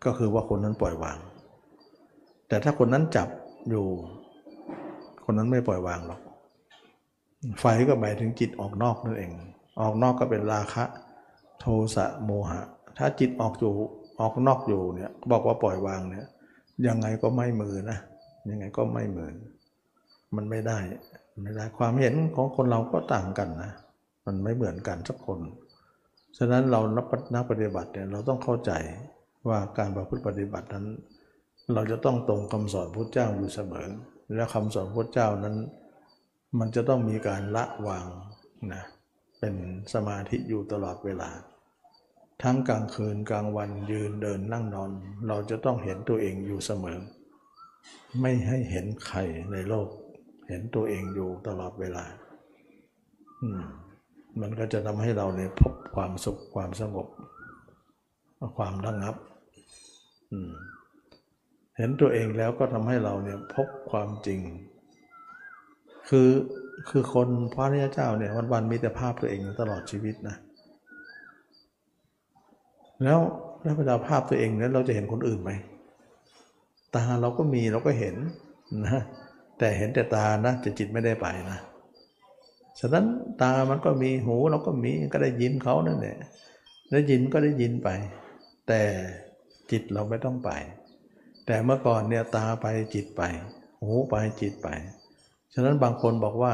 [0.04, 1.18] ก็คือว่าคนนั้นปล่อยวาง
[2.48, 3.30] แต่ถ้าคนนั้นจับ
[3.70, 3.86] อยู่
[5.26, 6.22] คนนั้นไม่ปล่อยวางหรอก
[7.60, 9.32] ไฟก็หมายถึงจิตออกนอกนั่นเอง
[9.82, 10.84] ออกนอกก็เป็นราคะ
[11.60, 11.66] โท
[11.96, 12.62] สะโมหะ
[12.98, 13.74] ถ้าจิตออกอยู่
[14.20, 16.26] ออกนอกอยู่เนี่ยบอกว่าปล่อยวางเนี่ย
[16.88, 17.98] ยังไงก็ไม่มือนะ
[18.50, 19.34] ยังไงก็ไม่เหมือน
[20.36, 20.78] มันไม่ได้
[21.44, 23.72] ไม่ได้ความเห็นของคนเราก็ต่างกันนะ
[24.30, 25.40] มันไม่เหมือนกันสักคน
[26.38, 28.72] ฉะนั้นเรานักนักปฏิบัติเนี่ยเราต้องเข้าใจ
[29.48, 30.86] ว่าการประพฤติปฏิบัตินั้น
[31.74, 33.88] เราจะต้องตรงคำสอนพระเจ้าอยู่เสมอ
[34.36, 35.56] และคำสอนพระเจ้านั้น
[36.60, 38.08] มันจะต้องมีการละวาง
[38.74, 38.84] นะ
[39.40, 39.56] เป็น
[39.94, 41.30] สมาธิอยู่ตลอดเวลา
[42.44, 44.92] ทั้งกลางคืนกลางวันยืนเดินนั่งนอน
[45.28, 47.00] เราจะต้องเห็นตัวเองอยู่เสมอ
[48.22, 49.20] ไม่ให้เห็นใคร
[49.52, 49.88] ในโลก
[50.48, 52.06] เห็นตัวเองอยู่ตลอดเวลา
[53.42, 53.64] อืม
[54.42, 57.08] มันก็จะทำให้เราเนี่ยพบความสุขความสงบ
[58.58, 59.16] ความระงับ
[61.78, 64.40] เห็นตัวเองแล้วก็ทำให้เราเนี่ยพบความจริง
[66.10, 66.30] คือ
[66.90, 70.36] คือคนพระริยเจ้าเนี่ยวันวันมีแต่ภาพตัวเองตลอดชีวิตนะ
[73.04, 73.20] แล้ว
[73.64, 75.52] แล้วเวลาภาพตัวเองนั้นเราจะเห็นคนอื่นไหม
[76.96, 78.16] ตาเราก็มีเราก็เห็น
[78.86, 79.04] นะ
[79.58, 81.60] แต่เห็นแต่ตานะจะจิตไม่ได้ไปนะ
[82.80, 83.06] ฉะนั้น
[83.42, 86.18] ตามันก็มีหูเราก็มีก็ได้ยินเขานั่นแหละ
[86.92, 87.90] ได้ยินก็ได้ยินไป
[88.68, 88.82] แต่
[89.72, 90.50] จิตเราไม่ต้องไป
[91.46, 92.66] แต่เมื่อก่อนเนี่ยตาไป
[92.96, 93.22] จิตไป
[93.86, 94.68] หูไปจิตไป
[95.54, 96.54] ฉะนั้นบางคนบอกว่า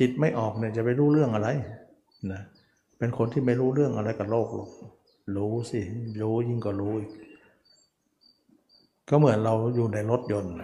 [0.00, 1.48] จิตไม่ออกเนี่ยจะไปรู้เรื่องอะไร
[2.32, 2.42] นะ
[2.98, 4.70] เป็นคนที่ไม่รู้เรื่องอะไรกับโลกหรอก
[5.36, 5.80] รู้สิ
[6.22, 7.10] รู้ยิ่งกว่ารู้อีก
[9.08, 10.54] ก็เหมือนเราอยู่ในรถยนต์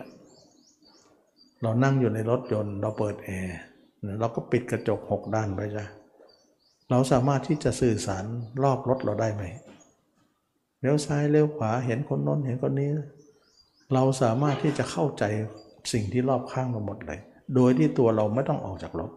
[1.62, 3.58] เรานั่งอยู่ในรถยนต์ เราเปิดแอร์
[4.20, 5.86] เราก็ปิดกระจกหกด้านไปจ้ะ
[6.90, 8.24] เราสามารถที่จะสื่อสาร
[8.62, 9.42] รอบรถเราได้ไหม
[10.80, 12.90] เลี้ยวซ้ายเลี้ยวขวาเห็นคนน้นเห็นคนนี้
[13.94, 15.24] เราสามารถที่จะเข้าใจ
[15.92, 17.20] สิ่งที่รอบข้างเราหมดเลย
[17.54, 19.10] โดยที่ตัวเราไม่ต้องออกจากรถ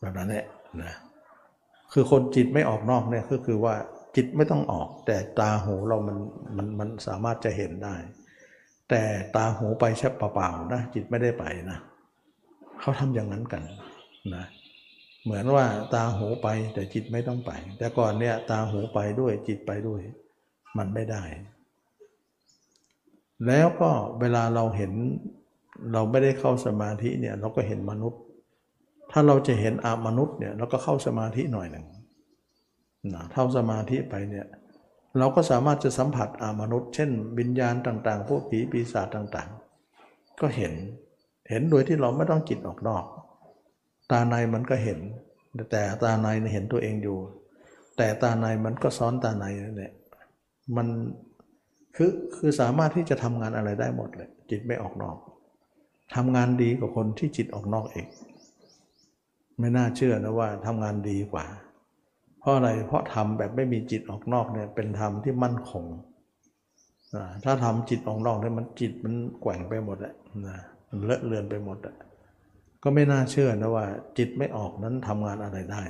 [0.00, 0.46] แบบนั้นแหละ
[0.82, 0.94] นะ
[1.92, 3.74] คือคนจิตไม่ออกนอกเนี่ยก็คือว่า
[4.16, 6.18] จิตไม่ต้องออก แต่ตาหูเรามัน
[6.56, 7.94] มันมันสามารถจะเห็นได้
[8.90, 9.02] แต่
[9.36, 11.78] ตาหูไปแค่เปล่าๆนะจิตไม่ได้ไปนะ
[12.80, 13.62] เขาทำอย่างนั้นกัน
[14.34, 14.44] นะ
[15.24, 15.64] เหมือนว่า
[15.94, 20.00] ตาหูไปแต่จิตไม่ต้องไป แต่ก่อนเนี่ยตาหูไปด้วยจิตไปด้วย
[20.78, 21.22] มันไม่ได้
[23.46, 23.90] แล้วก็
[24.20, 24.92] เวลาเราเห็น
[25.92, 28.20] เราไม่ได้เข้าสมาธิเนี่ยเราก็เห็นมนุษย์
[29.10, 31.86] ถ้าเราจะเห็นอามนุษย์เนี่ยเราก็เข้าสมาธิหน่อยหนึ่ง
[33.14, 34.46] นะเท่าสมาธิไปเนี่ย
[35.18, 40.72] เราก็สามารถจะสัมผัสอามนุษย์ เช่นวิญญาณต่าง ๆ พวกผีปีศาจต่างๆ ก็เห็น
[41.48, 43.04] เห็นโดยที่เราไม่ต้องจิตออกนอก
[44.10, 44.98] ตาในมันก็เห็น
[45.70, 47.18] แต่ตาในเห็นตัวเองอยู่
[47.96, 49.92] แต่ตาในมันก็ซ้อนตาในนั่นแหละ
[50.76, 50.88] มัน
[51.96, 55.16] คือคือสามารถที่จะทำงานอะไรได้หมดเลย จิตไม่ออกนอก
[56.14, 58.06] ทำงานดีกว่าคนที่จิตออกนอกเอง
[59.58, 61.44] ไม่น่าเชื่อนะว่าทำงานดีกว่า
[62.40, 65.84] เพราะอะไรเพราะทำแบบไม่มีจิตออกนอกเนี่ยเป็นธรรมที่มั่นคง
[67.44, 70.14] ถ้าทำจิตออกนอกเนี่ยมันจิตมันแกว่งไปหมดแหละ
[70.46, 70.58] นะ
[71.04, 71.78] เลอะเลือนไปหมด
[72.82, 73.86] ก็ไม่น่าเชื่อนะว่า
[74.18, 75.82] จิตไม่ออกนั้นทำงานอะไรได้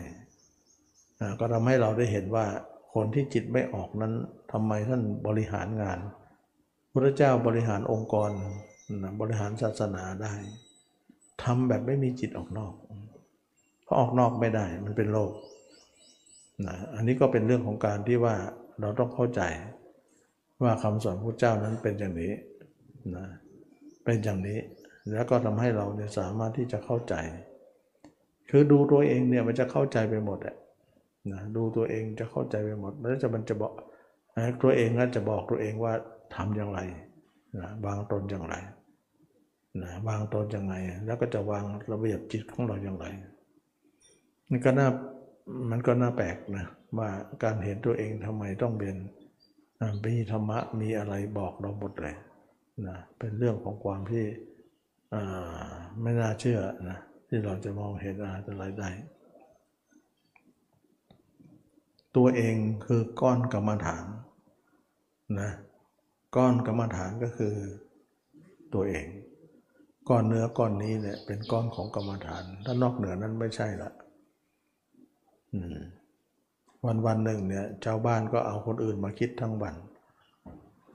[1.40, 2.46] ก็ทำให้เราได้เห็นว่า
[2.94, 4.12] คนที่จิตไม่ออกนั้น
[4.52, 5.98] ทำไมท่านบริหารงาน
[6.92, 8.30] พระเจ้าบริหารองค์กร
[9.20, 10.34] บริหารศาสนาได้
[11.42, 12.74] ทำแบบไม่มีจิตออกนอก
[13.84, 15.32] เพราะออกนอกไม่ได้มันเป็นโลก
[16.66, 18.34] นะอันนี้ก็เป็นเรื่องของการที่ว่า
[18.80, 19.42] เราต้องเข้าใจ
[20.62, 22.32] ว่าคำสอนพระเจ้านั้นเป็นอย่างนี้
[23.16, 23.26] นะ
[24.04, 24.58] เป็นอย่างนี้
[25.10, 27.14] แล้วก็ทำให้เราเนี่ยสามารถที่จะเข้าใจ
[28.50, 30.56] คือดูตัวเองเนี่ยมันจะเข้าใจไปหมดอะ
[31.32, 33.72] นะดูตัวเองจะเข้าใจไปหมดแล้วจะมันจะบอก
[34.62, 35.92] ตัวเองก็จะบอกตัวเองว่า
[36.34, 36.80] ทำอย่างไร
[37.58, 38.54] นะวางตนอย่างไร
[39.82, 40.74] นะวางตนอยังไง
[41.06, 43.06] แล้วก็จะวางระเบียบจิตของเราอย่างไร
[44.50, 44.88] มันก็น่า
[45.70, 46.66] มันก็น่าแปลกนะ
[46.98, 47.08] ว่า
[47.42, 48.96] การเห็นตัวเองทำไมต้องเป็น
[50.04, 52.16] มีธรรมะมีอะไรบอกเราหมดเลย
[52.86, 54.24] นะเป็นเรื่องของความที่
[56.02, 56.98] ไม่น่าเชื่อนะ
[57.28, 58.14] ที่เราจะมองเห็น
[58.48, 58.90] อะไรได้
[62.16, 62.56] ตัวเอง
[62.86, 64.04] คือก้อนกรรมฐาน
[65.40, 65.50] นะ
[66.36, 67.54] ก้อนกรรมฐานก็คือ
[68.74, 69.06] ตัวเอง
[70.08, 73.90] ก้อนเนื้อก้อนนี้เนี่ยเป็นก้อนของกรรมฐาน ถ้านอกเหนือนั้นไม่ใช่ละ
[76.86, 79.74] วันวันหนึ่งเนี่ยเจ้าบ้านก็เอาคนอื่นมาคิดทั้งวัน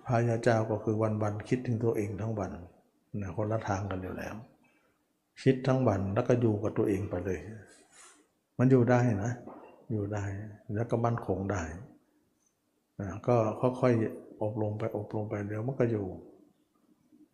[0.05, 2.51] พระยาเจ้าก็คือวันวันคิดถึงตัวเองทั้งวัน
[3.21, 4.35] นะคนละทางกันอยู่แล้ว
[5.41, 7.39] คิดทั้งวันแล้วก็อยู่กับตัวเองไปเลย
[8.57, 9.31] มันอยู่ได้นะ
[9.91, 10.23] อยู่ได้
[10.75, 11.63] แล้วก็มั่นคงได้
[13.01, 13.35] นะก็
[13.81, 16.05] ค่อยๆอบรมไปอบรมไปเดี๋ยวมันก็อยู่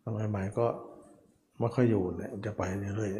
[0.02, 0.66] ทำไมใหม่ก็
[1.58, 2.62] ไม่ค่อยอยู่เนี่ยจะไป
[2.96, 3.12] เรื่อย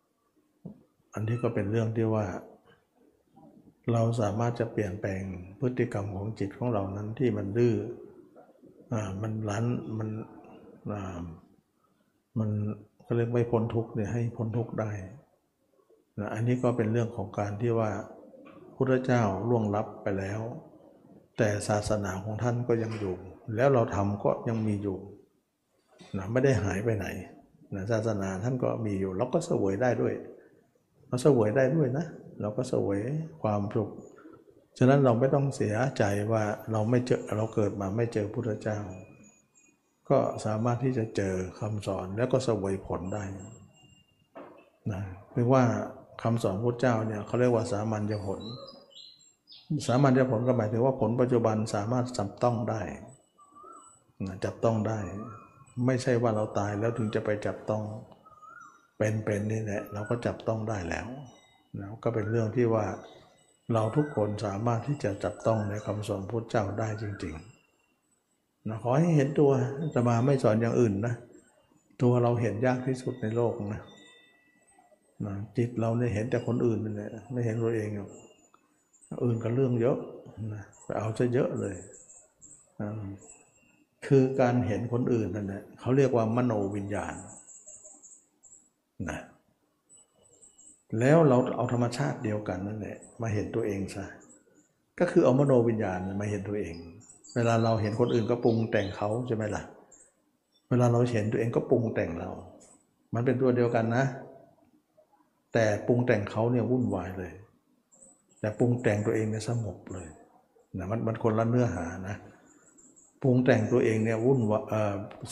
[0.00, 2.24] ๆอันนี้ก็เป็นเรื่องที่ว่า
[3.92, 5.22] เราสามารถจะเปลี่ยนแปลง
[5.60, 7.74] พฤติกรรมของจิตของเรานั้นที่มันดื้อ
[8.92, 9.64] อ่ามันรั้น
[9.98, 10.08] มัน
[10.92, 11.22] อ่า
[12.38, 12.50] มัน
[13.06, 14.90] ก็เรียกไม่พ้นทุกข์เนี่ยให้พ้นทุกข์ได้
[16.18, 17.90] นะอันนี้ก็เป็นเรื่องของการที่ว่า
[18.76, 20.40] พุทธเจ้าล่วงลับไปแล้ว
[21.38, 23.14] แต่ศาสนาของท่านก็ยังอยู่
[23.56, 24.98] แล้วเราทำก็ยังมีอยู่
[26.16, 27.06] นะไม่ได้หายไปไหน
[27.74, 30.14] นะศาสนาท่านก็มีอยู่ เราก็เสวยได้ด้วย
[31.08, 32.06] เราเสวยได้ด้วยนะ
[32.40, 33.00] เราก็เสวย
[33.42, 33.90] ความสุข
[34.78, 36.42] ฉะนั้นเราไม่ต้องเสียใจว่า
[36.72, 38.78] เราไม่เจอเราเกิดมาไม่เจอพุทธเจ้า
[40.10, 43.22] ก็สามารถที่จะเจอคำสอนแล้วก็สวยผลได้
[44.92, 45.02] นะ
[45.34, 45.64] เรียกว่า
[46.22, 48.40] คำสอนพุทธเจ้าเนี่ยเขาเรียกว่าสามัญญผล
[49.86, 52.82] สามัญญผลก็หมายถึงว่าผลปัจจุบันสามารถจับต้องได้
[54.26, 54.98] นะจับต้องได้
[55.86, 57.82] ไม่ใช่ว่าเราตายแล้วถึงจะไปจับต้อง
[58.96, 61.06] เป็นๆนี่แหละเราก็จับต้องได้แล้ว
[61.78, 62.86] นะก็เป็นเรื่องที่ว่า
[63.72, 67.53] เราทุกคนสามารถที่จะจับต้องในคำสอนพุทธเจ้าได้จริง ๆ
[68.68, 69.50] นะขอให้เห็นตัว
[69.94, 71.14] จะมาไม่สอนอย่างอื่นนะ
[72.02, 73.82] ตัวเราเห็นยากที่สุดในโลกนะ
[75.26, 78.10] นะจิตเราเนี่ยเห็นแต่คนอื่นนั่นแหละไม่เห็นตัวเองหรอก
[79.24, 79.98] อื่นก็เรื่องเยอะ
[80.54, 81.76] นะไปเอาจะเยอะเลย
[82.80, 82.88] นะ
[84.06, 87.14] คือการเห็นคนอื่นนั่นแหละเขาเรียกว่ามโนวิญญาณ
[89.08, 89.18] นะ
[91.00, 94.04] แล้วเราเอาธรรมชาติเดียวกันนั่นแหละมาเห็นตัวเองซะ
[95.00, 96.74] ก็คือเอามโนวิญญาณมาเห็นตัวเอง
[97.34, 99.62] เวลาเราเห็นคนอื่นก็ปรุงแต่งเขาใช่ไหมล่ะ
[100.70, 102.30] เวลาเราเห็นตัวเองก็ปรุงแต่งเรา
[103.14, 104.04] มันเป็นตัวเดียวกันนะ
[105.52, 107.32] แต่ปรุงแต่งเขาเนี่ยวุ่นวายเลย
[108.40, 110.08] แต่ปรุงแต่งตัวเองเนี่ยสงบเลย
[110.78, 112.16] นะมันมันคนละเนื้อหานะ
[113.22, 114.62] ปรุงแต่งตัวเองเนี่ยวุ่นวาย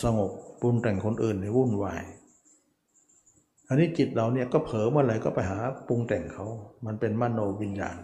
[0.02, 0.30] สงบ
[0.60, 2.02] ปรุงแต่งคนอื่นเนี่ยวุ่นวาย
[3.68, 5.58] อันนี้จิตเราเนี่ยก็เผลอเมื่อไหร่ก็ไปหา
[5.88, 6.46] ปรุงแต่งเขา
[6.86, 7.96] มันเป็นมโนวิญญาณ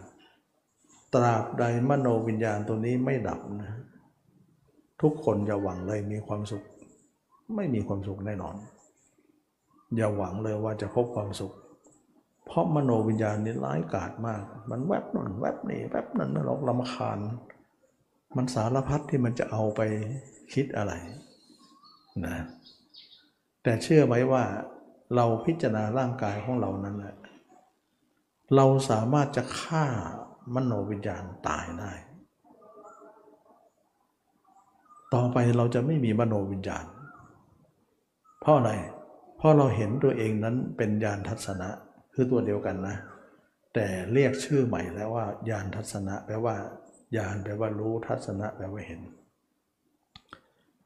[1.14, 3.70] ตราบใดมโนวิญญาณตัวนี้ไม่ดับนะ
[5.02, 6.64] ทุกคนอย่าหวังเลยมีความสุข
[7.56, 8.56] ไม่มีความสุขแน่นอน
[9.96, 11.52] อย่าหวังเลยว่าจะพบความสุข
[12.46, 17.18] เพราะมโนวิญญาณนี้ร้ายกาจมาก มันแวบนั่นแวบนี่แวบนั้นเราลำคาญ
[18.36, 19.80] มันสารพัดที่มันจะเอาไป
[20.52, 20.92] คิดอะไร
[22.24, 22.36] นะ
[23.62, 24.44] แต่เชื่อไหมว่า
[25.16, 27.16] เราพิจารณาร่างกายของเรานั้นแหละ
[28.56, 29.84] เราสามารถจะฆ่า
[30.54, 31.92] มโนวิญญาณตายได้
[35.14, 36.84] ต่อไปเราจะไม่มีมโนวิญญาณ
[38.40, 38.72] เพราะอะไร
[39.36, 41.68] เพราะเราเห็นตัวเองนั้นเป็นญาณทัศนะ
[42.14, 42.96] คือตัวเดียวกันนะ
[43.74, 46.56] แต่เรียกชื่อใหม่แล้วว่าญาณทัศนะแปลว่า
[47.16, 49.00] ญาณแปลว่ารู้ทัศนะแปลว่าเห็น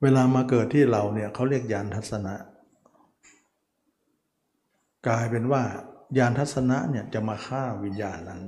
[0.03, 2.35] เวลามาเกิดที่เราเนี่ยเขาเรียกญาณทัศนะ
[5.09, 5.63] กลายเป็นว่า
[6.19, 8.43] ยานทัศนะเนี่ยจะมาฆ่าวิญญาณนั้น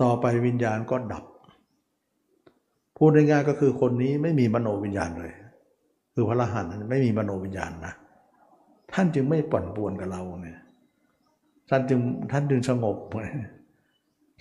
[0.00, 1.24] ต่อไปวิญญาณก็ดับ
[2.98, 5.32] พูดง่ายๆก็คือคนนี้ไม่มีมโนวิญญาณเลย
[6.14, 7.94] คือพระรหันต์ไม่มีมโนวิญญาณนะ
[8.92, 10.58] ท่านจึงไม่ปั่นป่วนกับเราเนี่ย
[11.68, 12.00] ท่านจึง
[12.32, 12.96] ท่านจึงสงบ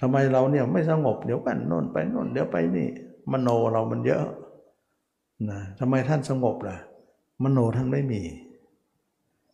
[0.02, 2.88] ทำไมเราเนี่ยไม่สงบเดี๋ยวกันโน่นไปโน่นเดี๋ยวไปนี่
[3.32, 4.22] มโนเรามันเยอะ
[5.50, 6.78] นะทำไมท่านสงบล่ะ
[7.44, 8.22] มโนท่านไม่มี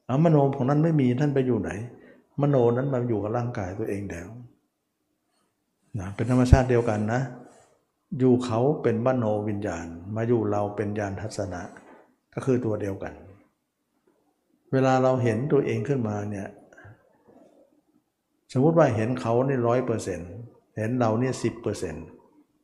[0.06, 1.72] เอามโนของนั้นไม่มีท่านไปอยู่ไหน
[2.42, 4.30] มโนนั้นมาอยู่กับร่างกายตัวเองแล้ว
[6.00, 7.22] นะเป็นธรรมชาติเดียวกันนะ
[8.20, 11.62] อยู่เขาเป็นมโนวิญญาณ มาอยู่เราเป็นญาณทัศนะ
[12.34, 13.14] ก็คือตัวเดียวกัน
[14.72, 16.48] เวลาเราเห็นตัวเองขึ้นมาเนี่ย
[18.54, 20.32] สมมติว่าเห็นเขานี่ร้อยเปอร์เซ็นต์
[20.78, 22.06] เห็นเราเนี่ยสิบเปอร์เซ็นต์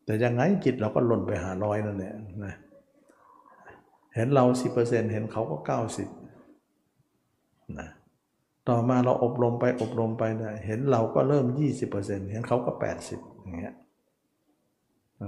[0.06, 2.14] แต่ยังไงจิตเราก็หล่นไปหาร้อยนั่นแหละ
[2.46, 2.56] นะ
[4.16, 6.10] เห็นเราสิบเปอร์เซ็นต์เห็นเขาก็เก้าสิบ
[7.80, 7.90] นะ
[8.70, 12.72] ต่อมาเราอบรมไปอบรมไปเนี่ยเห็นเราก็เริ่ม20%เปอร์เซ็นต์เห็นเขาก็
[13.10, 13.76] 80อย่างเงี้ย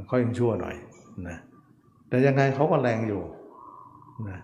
[0.07, 0.75] เขายังชั่วหน่อย
[1.27, 1.37] นะ
[2.07, 3.21] แต่ยังไงเขาก็แรงอยู่
[4.29, 4.39] นะ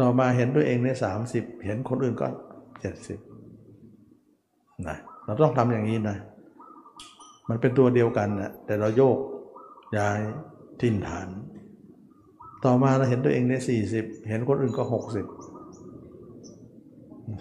[0.00, 0.88] ต่อมาเห็นตัวเองใน
[1.26, 2.26] 30เห็นคนอื่นก็
[3.52, 6.16] 70นะเราต้องทำอย่างนี้นะ
[7.48, 9.18] มันเป็นตัวเดียวกันนะแต่เราโยก
[9.96, 10.20] ย้าย
[10.80, 11.28] ทิ่นฐาน
[12.64, 15.26] ต่อมาเราเห็นตัวเองในสี่สิบเห็นคนอื่นก็หกสิบ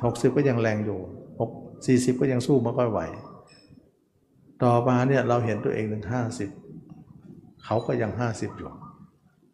[0.05, 0.99] หกสิบก็ยังแรงอยู่
[1.39, 1.51] หก
[1.87, 2.99] สี่สิบก็ยังสู้ไม่ค่อยไหว
[4.63, 6.49] ต่อมาเนี่ยเราเห็นตัวเองถึงห้าสิบ
[7.65, 8.71] เขาก็ยังห้าสิบอยู่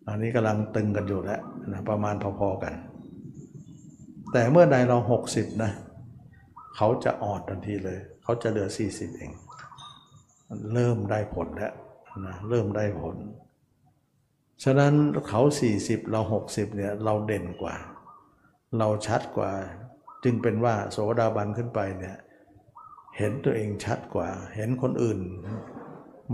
[0.07, 2.73] อันนี้กำลังตึงกันอยู่แล้วนะประมาณพอๆกัน
[4.31, 5.71] แต่เมื่อใดเราหกสิบนะ
[6.75, 9.31] เขาจะอ่อนทันทีเลย เขาจะเหลือสี่สิบเอง
[10.73, 11.73] เริ่มได้ผลแล้ว
[12.25, 13.15] นะเริ่มได้ผล
[14.63, 14.93] ฉะนั้น
[15.27, 17.75] เขาสี่สิบเราหกสิบเนี่ยเราเด่นกว่า
[18.77, 19.51] เราชัดกว่า
[20.23, 22.17] จึงเป็นว่าโสดาบันขึ้นไปเนี่ย
[23.17, 25.19] เห็นตัวเองชัดกว่า เห็นคนอื่น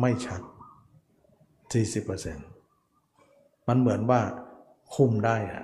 [0.02, 0.42] ไม่ชัด
[1.74, 4.22] 40%มันเหมือนว่า
[4.96, 5.64] คุมได้อะ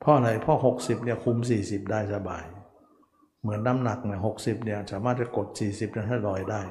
[0.00, 2.44] เพราะอะไรเพราะ 60เนี่ยคุม 40 ได้สบาย
[3.42, 6.62] เหมือนน้ำหนักเนี่ยหกสิบเนี่ยสามารถจะกด 40นั้นให้ลอยได้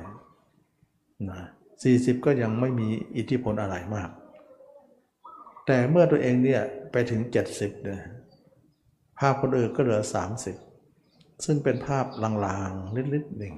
[1.32, 1.41] นะ
[1.84, 2.88] 40ก็ยังไม่มี
[3.18, 4.10] อิทธิพลอะไรมาก
[5.66, 7.22] แต่เมื่อตัวเองเนี่ยไปถึง
[7.54, 8.02] 70เนี่ย
[9.20, 10.02] ภาพคนอื่นก็เหลือ
[10.74, 13.56] 30 ซึ่งเป็นภาพลางๆลิดๆหนึ่ง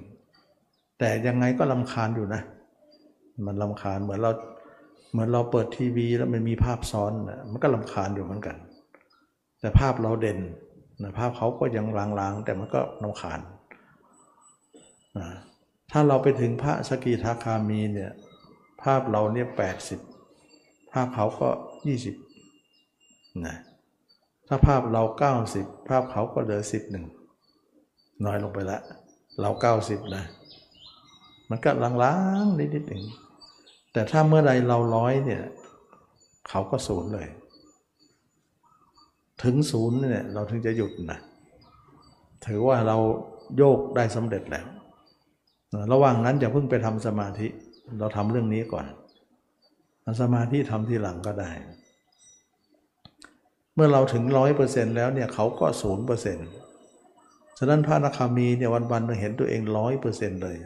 [1.00, 2.42] แต่ยังไงก็ลำคาญอยู่นะ
[3.46, 4.32] มันลำคาญเหมือนเรา
[5.12, 8.56] เหมือนเราเปิดทีวีแล้วมันมีภาพซ้อนนะมันก็ลำคาญอยู่เหมือนกัน
[9.60, 10.40] แต่ภาพเราเด่น
[11.02, 13.40] นะภาพเขาก็ยังลางๆ แต่มันก็ลำคาญ
[15.18, 15.28] นะ
[15.92, 18.12] ถ้าเราไปถึงพระสกิทาคามีเนี่ย
[18.84, 20.00] ภาพเราเนี่ยแปดสิบ
[20.92, 21.50] ภาพเขาก็
[21.88, 22.16] ยี่สิบ
[23.46, 23.56] นะ
[24.48, 27.06] ถ้าภาพเราเก้าสิบภาพเขาก็เหลือสิบหนึ่ง
[28.26, 28.80] น้อยลงไปละ
[29.40, 30.24] เราเก้าสิบนะ
[31.50, 33.04] มันก็ลางๆนิดๆหนึ่ง
[33.94, 35.44] แต่ถ้าเมื่อใดเราร้อยเนี่ย
[36.50, 37.28] เขาก็ศูนย์เลย
[39.44, 41.20] ถึงศูนย์เนี่ยเราถึงจะหยุดนะ
[42.46, 42.98] ถือว่าเรา
[43.58, 44.66] โยกได้สำเร็จแล้ว
[45.94, 47.48] ระหว่างนั้นอย่าเพิ่งไปทำสมาธิ
[48.00, 48.86] เราทำเรื่องนี้ก่อน
[50.22, 51.52] สมาธิทำทีหลังก็ได้
[53.76, 56.50] เมื่อเราถึงร้อยเปอร์เซ็นแล้วเนี่ยเขาก็ศูนย์เปอร์เซ็นต์
[57.58, 60.58] ฉะนั้นพระนาคามีเนี่ยวันๆเห็นตัวเองร้อยเปอร์เซ็นต์เลย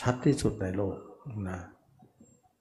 [0.00, 0.96] ชัดที่สุดในโลก
[1.48, 1.58] นะ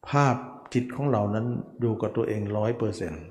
[0.10, 0.36] ภาพ
[0.74, 1.46] จิตของเรานั้น
[1.80, 3.24] อยู่กับตัวเองร้อยเปอร์เซ็นต์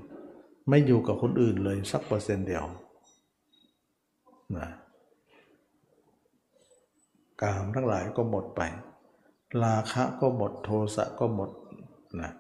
[0.69, 2.65] ไม่อยู่กับคนอื่นเลยสักเปอร์เซ็นต์เดียว
[4.57, 4.69] นะ
[7.43, 8.61] กามทั้งหลายก็หมดไป
[9.65, 11.51] ราคะก็หมดโทสะก็หมด
[12.21, 12.31] นะ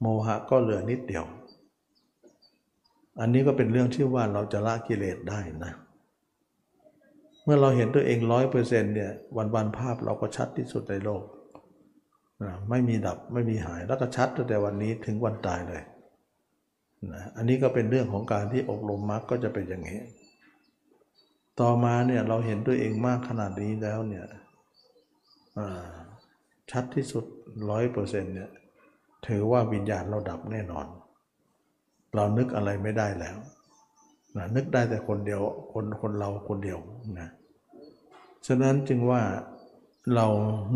[0.00, 1.24] โมหะก็เหลือนิดเดียว
[3.20, 5.72] อันนี้ก็เป็นเรื่องที่ว่าเราจะละกิเลสได้นะ
[7.44, 11.22] เมื่อเราเห็นตัวเองร้อยเปอร์เซ็นต์เนี่ยวันวันภาพเราก็ชัดที่สุดในโลก
[12.42, 15.82] นะไม่มีดับไม่มีหายแล้วก็ชัดตั้งแต่วันนี้ถึงวันตายเลย
[17.14, 20.00] นะอันนี้ก็เป็นเรื่องของการที่อบรมมรรคก็จะเป็นอย่างนี้
[21.60, 24.26] ต่อมาเนี่ยเราเห็นตัวเองมากขนาดนี้แล้วเนี่ย
[26.70, 27.24] ชัดที่สุด
[27.70, 28.50] ร้อยเปอร์เซ็นต์เนี่ย
[29.26, 30.86] ถือว่าวิญญาณเราดับแน่นอน
[32.14, 33.36] เรานึกอะไรไม่ได้แล้ว
[34.36, 35.40] นะนึกได้แต่คนเดียว
[35.72, 36.78] คนคนเราคนเดียว
[37.18, 37.28] นะ
[38.46, 39.20] ฉะนั้นจึงว่า
[40.14, 40.26] เรา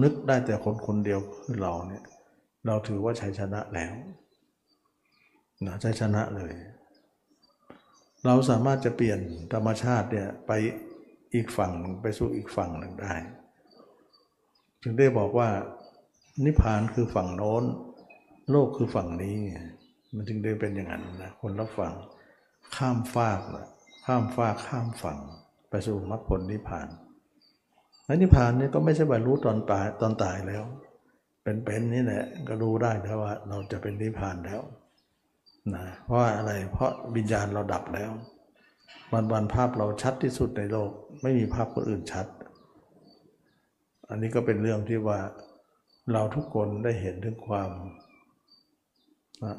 [0.02, 2.04] นึกได้แต่คนคนเดียวคือเราเนี่ย
[2.66, 3.92] เราถือว่าชัยชนะแล้ว
[5.66, 6.52] นะชัยชนะเลย
[8.26, 9.20] เราสามารถจะเปลี่ยน
[9.52, 10.52] ธรรมชาติเนี่ยไป
[11.34, 11.72] อีกฝั่ง
[12.02, 13.14] ไปสู่อีกฝั่งหนึ่งได้
[14.82, 15.48] จึงได้บอกว่า
[16.44, 17.64] นิพพานคือฝั่งโน้น
[18.50, 19.36] โลกคือฝั่งนี้
[20.14, 21.94] มันจึงได้เป็นอย่างนั้นนะคนละฝั่ง
[22.76, 23.66] ข้ามฟากนะ
[24.06, 25.18] ข้ามฟากข้ามฝั่ง
[25.70, 26.88] ไปสู่มรรคผลนิพพาน
[28.06, 30.64] และนิพพานนี่ก็ไม่ใช่บรรลุตอนตายตอนตายแล้ว
[31.42, 34.60] เป็นๆนี่แหละก็รู้ได้แล้วว่า เราจะเป็นนิพพานแล้ว
[35.74, 38.10] นะเพราะอะไรเพราะวิญญาณเราดับแล้ว
[39.12, 40.90] วันวันภาพเราชัดที่สุดในโลก
[41.22, 42.26] ไม่มีภาพคนอื่นชัด
[44.08, 45.18] อันนี้ก็เป็นเรื่องที่ว่า
[46.12, 47.70] เราทุกคนได้เห็นถึงความ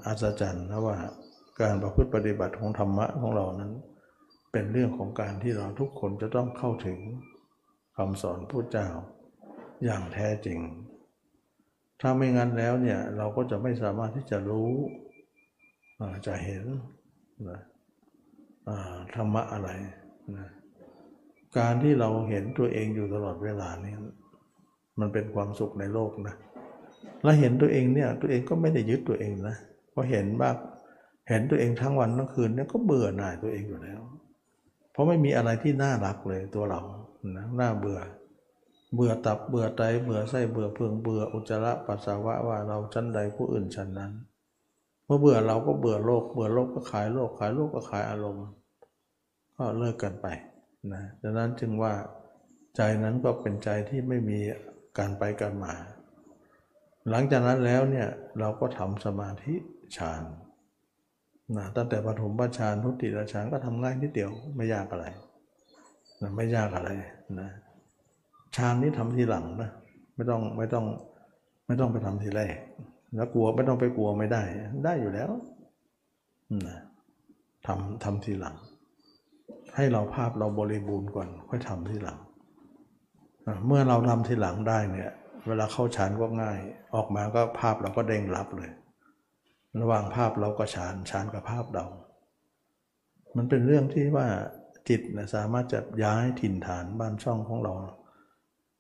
[0.06, 0.98] อัศจรรย์นะว่า
[1.61, 3.72] การประพฤติปฏิบัติของธรรมะของเรานั้น
[4.52, 6.98] เป็นเรื่องของการที่เราทุกคนจะต้องเข้าถึง
[7.98, 8.88] คำสอนพระเจ้า
[9.84, 10.60] อย่างแท้จริง
[12.02, 14.72] ถ้าไม่งั้นแล้วเนี่ยเราก็จะไม่สามารถที่จะรู้
[16.28, 16.64] จะเห็น
[17.49, 17.60] นะ
[19.15, 19.70] ธรรมะอะไร
[20.38, 20.48] นะ
[21.57, 23.94] การที่เราเห็นตัวเองอยู่ตลอดเวลานี้
[24.99, 26.36] มันเป็นความสุขในโลกนะ
[27.24, 29.56] เราเห็นตัวเองเนี่ยตัวเองก็ไม่ได้ยึดตัวเองนะ
[29.94, 30.56] พอเห็นบ้าง
[31.30, 34.02] เห็นตัวเองทั้งวันทั้งคืนเนี่ยก็เบื่อหน่ายตัวเองอยู่แล้ว
[34.91, 36.82] เพราะไม่มีอะไรที่น่ารักเลยตัวเรา
[37.36, 38.00] นะน่าเบื่อ
[38.95, 44.12] เบื่อตับเบื่อไตเบื่อไส้เบื่อเพืองเบื่ออุจจาระปัสสาวะว่าเราชั้นใดผู้อื่นชั้นนั้น
[45.06, 48.45] เมื่อเบื่อเราก็เบื่อโลก เบื่อโลกก็ขายโลกขายโลกก็ขายอารมณ์
[49.58, 50.28] ก็เลิกกันไป
[50.94, 51.94] นะดังนั้นจึงว่า
[52.76, 54.40] ใจนั้นก็เป็นใจที่ไม่มี
[54.98, 55.74] การไปกันมา
[57.10, 58.08] หลังจากนั้นแล้วเนี่ย
[58.40, 59.54] เราก็ทำสมาธิ
[59.98, 60.24] ฌาน
[61.56, 65.06] นะตั้งแต่ปฐมฌานทุติยฌานก็ทำง่ายนิดเดียวไม่ยากอะไร
[66.35, 66.90] ไม่ยากอะไร
[67.40, 67.49] นะ
[68.56, 69.72] ฌานนี้ทำทีหลังนะ
[70.15, 70.85] ไม่ต้องไม่ต้อง
[71.68, 72.56] ไม่ต้องไปทำทีแรก
[73.15, 74.44] แล้วกลัวไม่ต้องไปกลัวไม่ได้
[74.85, 75.30] ได้อยู่แล้ว
[76.68, 76.80] นะ
[77.68, 78.56] ทำทำทีหลัง
[79.76, 82.19] ให้เราภาพเราบริบูรณ์ก่อน ค่อยทำทีหลัง
[83.68, 85.11] เมื่อเราทำทีหลังได้เนี่ย
[85.48, 86.60] เวลาเข้าฌานก็ง่าย
[86.95, 88.72] ออกมาก็ภาพเราก็เด้งรับเลย
[89.81, 91.85] ระหว่างภาพเราก็ฌานฌานกับภาพเรา
[93.38, 94.27] มันเป็นเรื่องที่ว่า
[94.90, 97.74] จิตนะสามารถจะย้ายถิ่นฐานบ้านช่องของเรา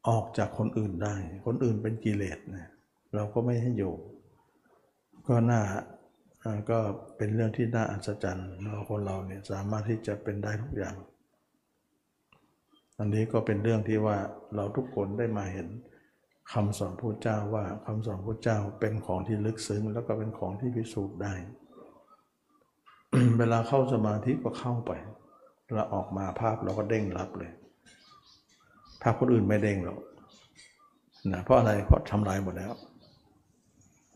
[0.09, 1.15] ออกจากคนอื่นได้
[1.45, 2.69] คนอื่นเป็นกิเลสนะ
[3.15, 3.93] เราก็ไม่ให้อยู่
[5.27, 5.61] ก็น่า
[6.69, 6.79] ก็
[7.17, 10.95] เป็นเรื่องที่น่าอัศจรรย์เราคนเราเนี่ยสามารถที่จะเป็นได้ทุกอย่าง
[12.99, 14.17] อันนี้ก็เป็นเรื่องที่ว่า
[14.55, 15.67] เราทุกคนได้มาเห็น
[16.53, 21.33] คำสอนพระเจ้าว่าคำสอนพระเจ้าเป็นของที่ลึกซึ้ง แล้วก็เป็นของที่พิสูจน์ได้
[23.37, 24.91] เวลาเข้าสมาธิก็เข้าไป
[25.73, 27.51] เราออกมาภาพเราก็เด้งรับเลย
[29.01, 29.99] ภาพคนอื่นไม่เด้งหรอก
[31.33, 32.73] นะเพราะอะไรเพราะทำลายหมดแล้ว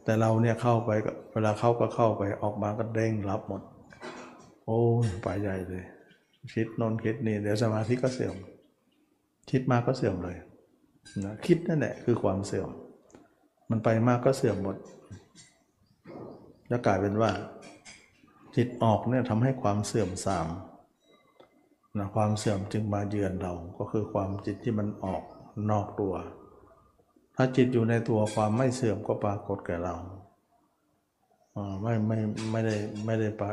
[0.04, 0.92] แต่เราเนี่ยเข้าไป
[1.34, 3.62] เวลาเข้าก็เข้าไปออกมาก็เด้งรับหมด
[4.66, 4.80] โอ้
[5.24, 5.84] ไปใหญ่เลย
[6.54, 8.36] คิดนนคิดนี่เดี๋ยวสมาธิก็เสื่อม
[9.52, 10.38] คิดมากก็เสื่อมเลย
[11.26, 12.70] นะคิดนั่นแหละคือความเสื่อม
[13.70, 14.78] มันไปมากก็เสื่อมหมด
[16.70, 17.32] จะกลายเป็นว่า
[18.56, 20.48] จิตออกเนี่ยทำให้ความเสื่อมสาม
[21.96, 25.24] นะความเสื่อมจึงมาเยือนเราก็คือความจิตที่มันออก
[25.72, 26.14] นอกตัว
[27.36, 29.96] ถ้าจิตอยู่ในตัวความไม่เสื่อมก็ปรากฏแก่เรา
[31.82, 32.18] ไม่ไม่
[32.52, 33.50] ไม่ได้ไม่ได้ปะ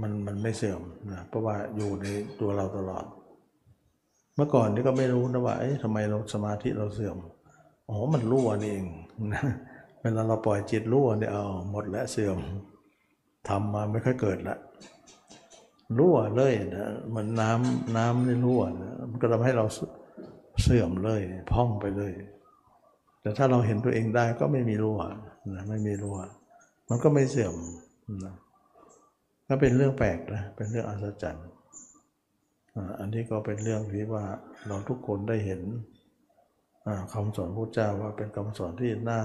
[0.00, 0.80] มันมันไม่เสื่อม
[1.10, 2.06] นะเพราะว่าอยู่ใน
[2.40, 3.04] ตัวเราตลอด
[4.36, 7.16] เมื่อก่อนนี่ก็ไม่รู้นะว่าเอ๊ะทำไมเราสมาธิเราเสื่อม
[7.88, 8.86] อ๋อมันรั่วนี่เอง
[9.32, 9.42] นะ
[10.02, 12.38] เวลาเราปล่อยจิตรั่วเนี่ยเอาหมดแล้วเสื่อม
[13.48, 14.56] ทำมาไม่ค่อยเกิดละ
[15.98, 19.64] รั่วเลยนะมือนน้ำน้ำนี่รั่วนะมันก็ทำให้เรา
[20.62, 21.20] เสื่อมเลย
[21.52, 22.12] พองไปเลย
[23.20, 25.00] แต่ถ้าเราเห็นตัวเองได้ก็ไม่มีรั่ว
[25.54, 26.18] นะไม่มีรั่ว
[26.88, 27.54] มันก็ไม่เสื่อม
[28.24, 28.34] นะ
[29.48, 31.48] ก็เป็นเรื่องแปลกนะเป็นเรื่องอัศจรรย์
[33.00, 34.24] อันนี้ก็เป็นเรื่องที่ว่า
[34.66, 35.60] เราทุกคนได้เห็น
[37.12, 39.20] คำสอนพระเจ้าว่าเป็นคำสอนที่น่า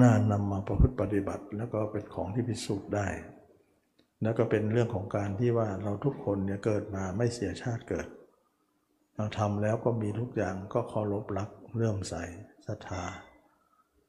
[0.00, 3.06] น่านำมาประพฤติปฏิบัติ แล้วก็เป็นของที่พิสูจน์ได้
[4.22, 8.06] แล้วก็เป็นเรื่องของการที่ว่าเราทุกคนเนี่ยเกิดมาไม่เสียชาติเกิด
[9.16, 12.14] เราทำแล้วก็มีทุกอย่างก็เคารพรักเลื่อมใส
[12.66, 13.04] ศรัทธา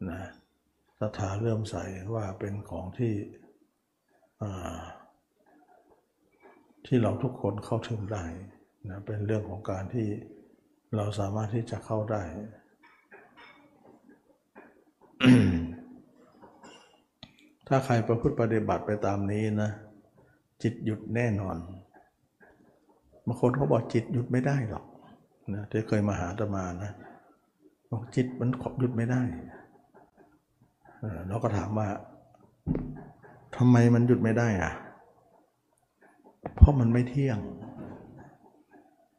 [0.10, 0.22] นะ
[1.00, 1.76] ศรัทธาเลื่อมใส
[2.16, 3.14] ว่าเป็นของที่
[6.86, 8.24] ที่เราทุกคนเข้าถึงได้
[8.90, 10.08] นะเป็นเรื่องของการที่
[10.96, 12.22] เราสามารถที่จะเข้าได้
[17.68, 19.72] ถ้าใครประพฤติปฏิบัติไปตามนี้นะ
[20.64, 21.56] จิตหยุดแน่นอน
[23.26, 24.86] บางคนเขาบอกจิตหยุดไม่ได้หรอก
[25.54, 26.92] นะที่เคยมาหาตมานะ
[27.92, 29.22] บอกจิตมันขบหยุดไม่ได้
[31.28, 31.88] เราก็ถามว่า
[33.58, 34.74] ทำไมมันหยุดไม่ได้อะ
[36.56, 37.40] เพราะมันไม่เที่ยง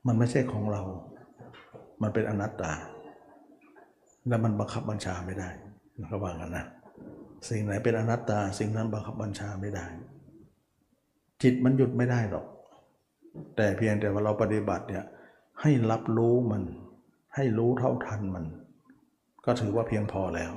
[0.07, 0.83] มันไม่ใช่ของเรา
[2.03, 2.73] มันเป็นอนัตตา
[4.29, 5.49] และมันบังคับบัญชาไม่ได้
[6.09, 6.65] เขาว่ากันนะ
[7.49, 9.87] สิ่งไหนเป็นอนัตตา สิ่งนั้นบังคับบัญชาไม่ได้
[11.43, 12.47] จิตมันหยุดไม่ได้หรอก
[13.57, 15.05] แต่เพียงแต่ว่าเราปฏิบัติเนี่ย
[15.63, 16.63] ให้รับรู้มัน
[17.35, 18.45] ให้รู้เท่าทันมัน
[19.45, 20.53] ก็ถือว่าเพียงพอแล้ว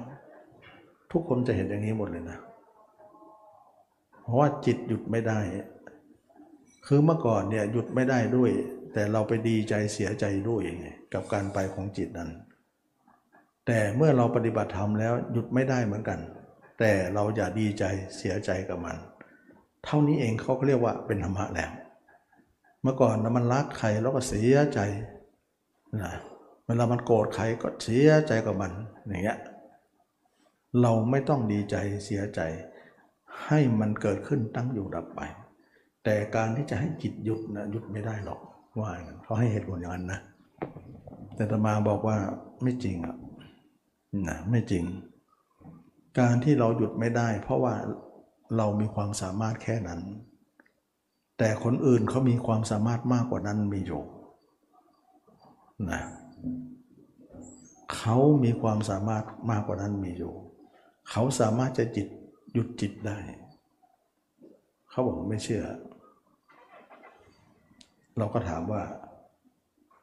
[1.12, 2.38] ทุกคนจะเห็นอย่างนี้หมดเลยนะ
[4.22, 5.40] เพราะว่าจิตหยุดไม่ได้
[6.88, 8.52] คือเมื่อก่อนเนี่ยหยุดไม่ได้ด้วย
[8.94, 10.62] แต่เราไปดีใจเสียใจด้วย
[11.14, 12.30] กับการไปของจิตนั้น
[13.68, 16.20] แต่เมื่อเราปฏิบัติธรรมแล้วหยุดไม่ได้เหมือนกัน
[16.80, 17.84] แต่เราอย่าดีใจ
[18.18, 18.98] เสียใจกับมัน
[19.88, 21.70] เท่านี้เองเขาเรียกว่าเป็นธรรมะแล้ว
[22.82, 24.80] เมื่อก่อนมันรักใครแล้วก็เสียใจ
[26.02, 26.14] นะ
[26.66, 28.72] เวลามันโกรธใครก็เสียใจกับมัน
[29.08, 29.40] อย่างเงี้ย
[30.82, 32.42] เราไม่ต้องดีใจเสียใจ
[33.46, 35.22] ให้มันเกิดขึ้นตั้งอยู่ดับไป
[36.04, 38.40] แต่การที่จะให้จิตหยุดนะหยุดไม่ได้หรอก
[38.80, 38.90] ว่า
[39.24, 40.20] เขาให้เหตุผลอย่างนั้นนะ
[41.36, 42.18] แต่ตมาบอกว่า
[42.64, 43.16] ไม่จริงอะ
[44.28, 44.84] นะไม่จริง
[46.20, 47.74] การที่เราหยุดไม่ได้ เพราะว่า
[48.56, 50.02] เรามีความสามารถแค่นั้น
[51.38, 54.04] แต่คนอื่นเขามีความสามารถมากกว่านั้นมีอยู่
[55.92, 56.02] นะ
[57.96, 60.34] เขามีความสามารถมากกว่านั้นมีอยู่
[61.10, 62.08] เขาสามารถจะจิต
[62.54, 63.18] หยุดจิตได้
[64.90, 65.64] เขาบอกไม่เชื่อ
[68.18, 68.82] เราก็ถามว่า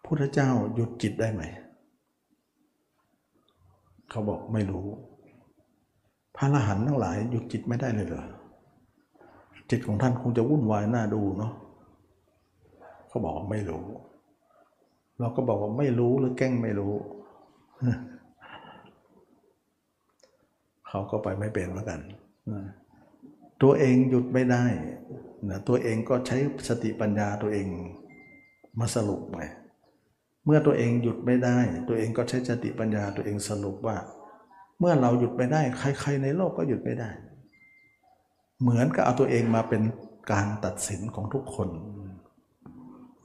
[0.05, 1.43] พุทธเจ้าหยุดจิตได้ไหม
[4.11, 4.87] เขาบอกไม่รู้
[6.37, 8.25] พระอรหันต์ทั้งหลายหยุดจิตไม่ได้เลยเหรอ
[9.71, 11.53] จิตของท่านคงจะวุ่นวายน่าดูเนาะ
[13.09, 13.85] เขาบอกไม่รู้
[15.21, 16.95] เราก็บอกว่าไม่รู้หรือแกล้งไม่รู้
[20.89, 22.01] เขาก็ไปไม่เป็นเหมือนกัน
[23.63, 24.65] ตัวเองหยุดไม่ได้
[25.51, 26.37] นะตัวเองก็ใช้
[26.69, 27.67] สติปัญญาตัวเอง
[28.79, 29.45] มาสรุปไง
[30.45, 31.59] เมื่อตัวเองหยุดไม่ได้
[31.89, 33.97] ตัวเองก็ใช้สติปัญญาตัวเองสรุปว่า
[34.79, 37.11] เมื่อเราหยุดไม่ได้ ใคร ๆ ในโลกก็หยุดไม่ได้
[38.61, 39.83] เหมือนกับเอาตัวเองมาเป็น
[40.33, 41.69] การตัดสินของทุกคน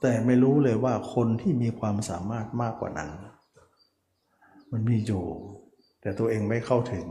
[0.01, 3.09] แต่ไม่รู้เลยว่าคนที่มีความสามารถมากกว่านั้น
[4.71, 5.23] มันมีอยู่
[6.01, 7.05] แต่ตัวเองไม่เข้าถึง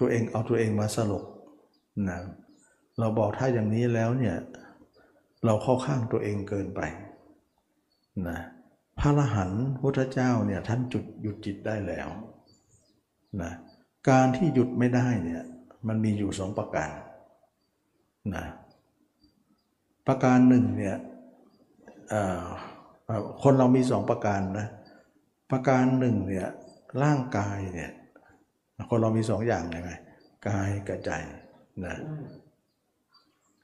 [0.00, 1.24] ตัวเองเอาตัวเองมาสรุป
[2.08, 2.20] นะ
[2.98, 4.36] เราบอกถ้าอย่างนี้แล้วเนี่ย
[5.44, 6.80] เราเข้าข้างตัวเองเกินไป
[8.28, 8.38] นะ
[8.98, 12.08] พระอรหันต์พุทธเจ้าเนี่ยท่านจุดหยุดจิตได้แล้ว
[13.42, 13.52] นะ
[14.10, 15.42] การที่หยุดไม่ได้เนี่ย
[15.88, 16.90] มันมีอยู่สองประการ
[18.36, 18.44] นะ
[20.06, 20.96] ประการหนึ่งเนี่ย
[23.42, 24.66] คนเรามีสองประการนะ
[25.50, 26.48] ประการหนึ่งเนี่ย
[27.02, 27.90] ร่างกายเนี่ย
[28.90, 29.90] คนเรามีสองอย่างยังไง
[30.48, 31.10] กายกับใจ
[31.86, 31.96] นะ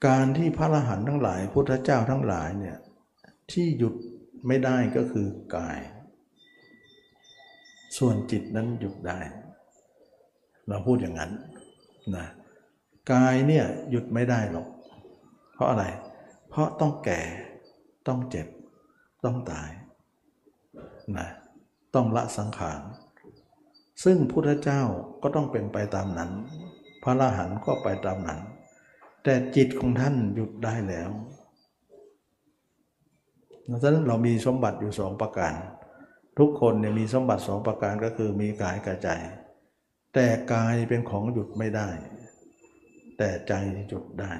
[0.07, 2.77] การที่พระอรหันต์ทั้งหลาย พุทธเจ้าทั้งหลายเนี่ย
[3.51, 3.93] ที่หยุด
[4.47, 5.79] ไม่ได้ก็คือกาย
[7.97, 9.19] ส่วนจิตนั้นหยุดได้
[10.67, 11.31] เราพูดอย่างนั้น
[12.15, 12.25] นะ
[13.11, 14.67] กายเนี่ยหยุดไม่ได้หรอก
[15.53, 15.85] เพราะอะไร
[16.49, 17.21] เพราะต้องแก่
[18.07, 18.47] ต้องเจ็บ
[19.25, 19.69] ต้องตาย
[21.17, 21.27] นะ
[21.95, 22.81] ต้องละสังขาร
[24.03, 24.81] ซึ่งพุทธเจ้า
[25.21, 26.31] ก็ต้องเป็นไปตามนั้น
[27.03, 28.39] พระอรหันต์ก็ไปตามนั้น
[29.23, 31.09] แต่จิตของท่านหยุดได้แล้ว
[33.69, 35.53] ดังนั้นเรามีสมบัติอยู่สองประการ
[36.39, 39.09] ทุกคนเนี่ยมีสมบัติสองประการก็คือมีกายกับใจ
[40.13, 41.89] แต่กายเป็นของหยุดไม่ได้
[43.17, 43.53] แต่ใจ
[43.89, 44.31] หยุดได้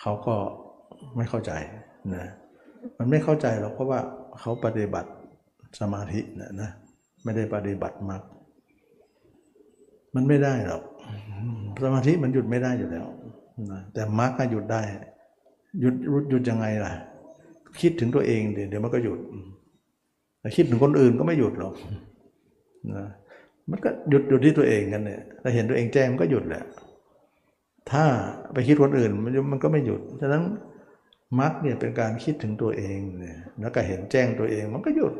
[0.00, 0.36] เขาก็
[1.16, 1.52] ไม่เข้าใจ
[2.14, 2.26] นะ
[2.98, 4.00] มันไม่เข้าใจหรอกเพราะว่า
[4.40, 5.10] เขาปฏิบัติ
[5.80, 6.70] สมาธินะนะ
[7.24, 8.22] ไม่ได้ปฏิบัติมรรค
[10.14, 10.82] มันไม่ได้หรอก
[11.84, 13.06] สมาธิมันหยุดไม่ได้อยู่แล้ว
[13.72, 14.82] นะแต่มรรคหยุดได้
[15.80, 15.94] หยุด
[16.30, 16.92] หยุดยังไงล่ะ
[17.80, 18.40] คิดถึงตัวเอง
[18.70, 19.18] เดี๋ยวมันก็หยุด
[20.40, 21.74] แต่คิดถึงคนอื่นก็ไม่หยุดหรอก
[22.94, 23.06] นะ
[23.70, 26.62] มันก็หยุดหยุดที่ตัวเองกันเนี่ยถ้าเห็นตัวเองแจ้งมันก็หยุดแหละ
[27.90, 28.04] ถ้า
[28.52, 30.42] ไปคิดคนอื่นมันมันก็ไม่หยุด ฉะนั้น
[31.40, 35.14] มรรคเนี่ยเป็นการคิดถึงตัวเองเนี่ยแล้วก็เห็นแจ้งตัวเองมันก็หยุด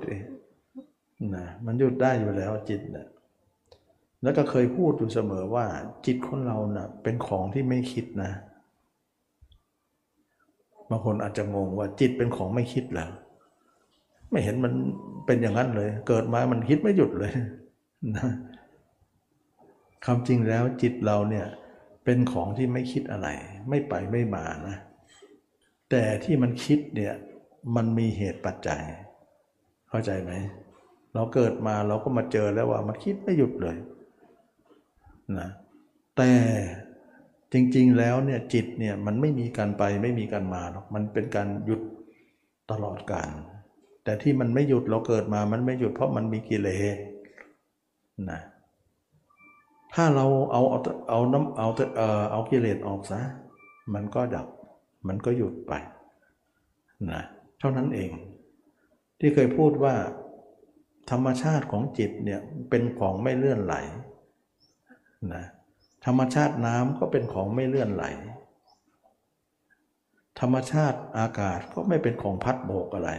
[1.37, 3.07] นะมันหยุดได้อยู่แล้วจิตเนี่ย
[4.23, 5.67] แล้วก็เคยพูดอยู่เสมอว่า
[6.07, 8.31] จิตคนเราเนะ่ะเป็นของที่ไม่คิดนะ
[10.91, 13.07] บางคนอาจจะงงว่าจิตเป็นของไม่คิดเหรอ
[14.31, 14.73] ไม่เห็นมัน
[15.27, 17.33] เป็นอย่างนั้นเลย เกิดมามันคิดไม่หยุดเลย
[18.17, 18.31] นะ
[20.07, 21.47] คำจริงแล้วจิตเราเนี่ย
[22.05, 23.29] เป็นของที่ไม่คิดอะไร
[23.69, 24.77] ไม่ไปไม่มานะ
[25.91, 27.15] แต่ที่มันคิดเนี่ย
[27.77, 28.83] มันมีเหตุปัจจัย
[29.89, 30.33] เข้าใจไหม
[31.15, 33.77] เราเกิดมาเราก็มาเจอแล้วว่ามันคิดไม่หยุดเลย
[35.39, 35.49] นะ
[36.17, 36.31] แต่
[37.53, 41.81] จริงๆแล้วเนี่ยจิตเนี่ยมันไม่มีการไปไม่มีการมาหรอกมันเป็นการหยุด
[42.71, 43.31] ตลอดการ
[44.07, 46.97] แต่ที่มันไม่หยุดเราเกิดมา มันไม่หยุดเพราะมันมีกิเลส
[48.31, 48.41] นะ
[49.95, 50.79] ถ้าเราเอาเอา
[51.09, 53.21] เอาน้ำเอาเอ่อเอากิเลสออกซะ
[53.95, 54.47] มันก็ดับ
[55.09, 55.73] มันก็หยุดไป
[57.13, 57.23] นะ
[57.59, 58.11] เท่านั้นเอง
[59.19, 59.95] ที่เคยพูดว่า
[61.11, 63.75] ธรรมชาติของจิตเนี่ยเป็นของไม่เลื่อนไหล
[65.35, 65.45] นะ
[66.07, 68.05] ธรรมชาติน้ำก็เป็นของไม่เลื่อนไหล
[70.41, 73.11] ธรรมชาติอากาศก็ไม่เป็นของพัดโบกอะไร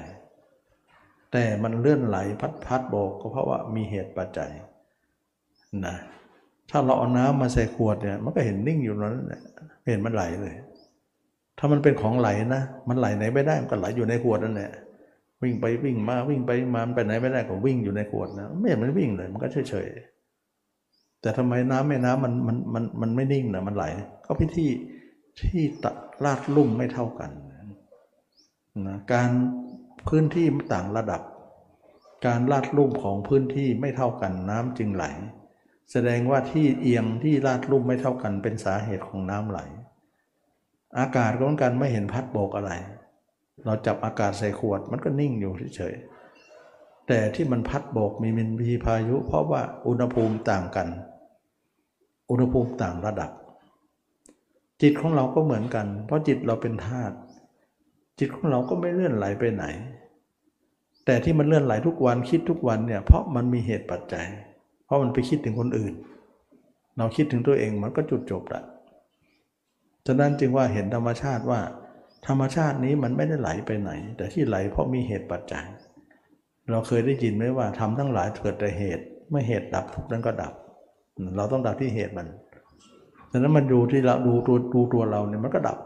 [1.31, 4.51] แต่มันเลื่อนไหลพัดพัดโบกก็เพราะว่ามีเหตุปัจจัย
[5.85, 5.95] นะ
[6.69, 9.41] ถ้าเราเอาน้ำมาใส่ขวดเนี่ยมันก็เห็นนิ่งอยู่นั้นแหละ
[9.91, 10.53] เห็นมันไหลเลย
[11.57, 14.71] ถ้ามันเป็นของไหลนะ มันไหลไหนไม่ได้มันก็ไหลอยู่ในขวดนั่นแหละ
[15.41, 19.87] วิ่งไปวิ่งมาวิ่งไปมาไปไหนไม่ได้ก็วิ่งอยู่ในขวดนะไม่เห็นมันวิ่งเลยมันก็เฉยเฉย
[21.21, 23.85] แต่ทำไมน้ำแม่น้ำมันมันมันมันไม่นิ่งนะมันไหล
[24.25, 24.67] ก็พิธี
[25.39, 25.85] ที่ต
[26.23, 27.31] ลาดลุ่มไม่เท่ากัน
[28.87, 29.29] นะการ
[30.07, 31.21] พื้นที่ต่างระดับ
[32.25, 35.05] การลาดลุ่มของพื้นที่ไม่เท่ากันน้ำจึงไหล
[35.91, 39.59] แสดงว่าที่เอียงที่ลาดลุ่มไม่เท่ากันเป็นสาเหตุของน้ำไหล
[40.99, 42.71] อากาศก็เหมือนกันไม่เห็นพัดโบกอะไร
[43.65, 45.95] เราจับอากาศใส่ขวดมันก็นิ่งอยู่เฉย
[47.07, 50.87] แต่ที่มันพัดโบกมีมินพีพายุ เพราะว่าอุณหภูมิต่างกัน
[52.29, 53.31] อุณหภูมิต่างระดับ
[54.81, 57.15] จิตของเราก็เหมือนกัน เพราะจิตเราเป็นธาตุ
[58.19, 59.65] จิตของเราก็ไม่เลื่อนไหลไปไหน
[61.05, 64.27] แต่ที่มันเลื่อนไหลทุกวันคิดทุกวันเนี่ยเพราะมันมีเหตุปัจจัย
[64.85, 65.93] เพราะมันไปคิดถึงคนอื่น
[66.97, 68.63] เราคิดถึงตัวเองมันก็จุดจบละ
[70.07, 71.59] ฉะนั้นจึงว่าเห็นธรรมชาติว่า
[72.27, 75.65] ธรรมชาตินี้มันไม่ได้ไหลไปไหน แต่ที่ไหลเพราะมีเหตุปัจจัย
[76.71, 80.53] เราเคยได้ยินไหมว่าทำทั้งหลายเกิดแต่เหตุเมื่อเหตุดับทุกนั้นก็ดับ
[81.37, 82.27] เราต้องดับที่เหตุมัน
[83.31, 85.77] ฉะนั้นมันดูที่เราดูตัวดูตัวเราเนี่ยมันก็ดับ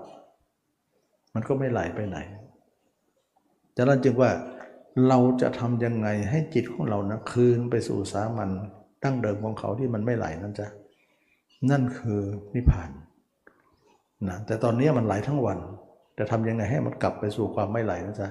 [1.33, 2.17] มันก็ไม่ไหลไปไหน
[3.77, 4.31] ฉะนั้นจึงว่า
[5.07, 8.49] เราจะทำยังไงให้จิตของเรานะคืนไปสู่สามัญ
[9.03, 10.67] ตั้งเดิมของเขาที่มันไม่ไหลนั่นจ้ะ
[11.71, 12.21] นั่นคือ
[12.55, 12.89] นิพพาน
[14.27, 15.57] นะแต่ตอนนี้มันไหลทั้งวัน
[16.17, 18.29] จะทำยังไงให้มันกลับไปสู่ความไม่ไหลนะจ๊ะ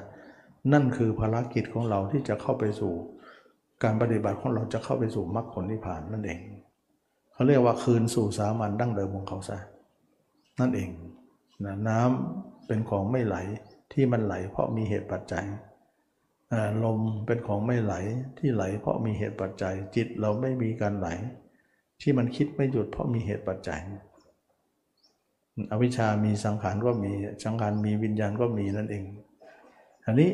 [0.72, 2.92] นั่นคือภารกิจของเราที่จะเข้าไปสู่
[3.82, 6.40] การปฏิบัติของเราจะเข้าไปสู่มรรคผลนิพพานนั่นเอง
[7.32, 9.58] เขาเรียกว่าคืนสู่สามัญดั้งเดิมของเขาซะ
[10.60, 10.90] นั่นเอง
[11.64, 13.36] นะน้ำ เป็นของไม่ไหล
[13.92, 15.46] ที่มันไหลเพราะมีเหตุปัจจัย
[16.84, 17.94] ลมเป็นของไม่ไหล
[18.38, 21.08] ที่ไหล เพราะมีเหตุปัจจัย จิตเราไม่มีการไหล
[22.00, 23.80] ที่มันคิดไม่หยุดเพราะมีเหตุปัจจัย
[25.72, 27.12] อวิชามีสังขารก็มี
[27.44, 29.04] สังขารมีวิญญาณก็มีนั่นเอง
[30.06, 30.30] อันนี้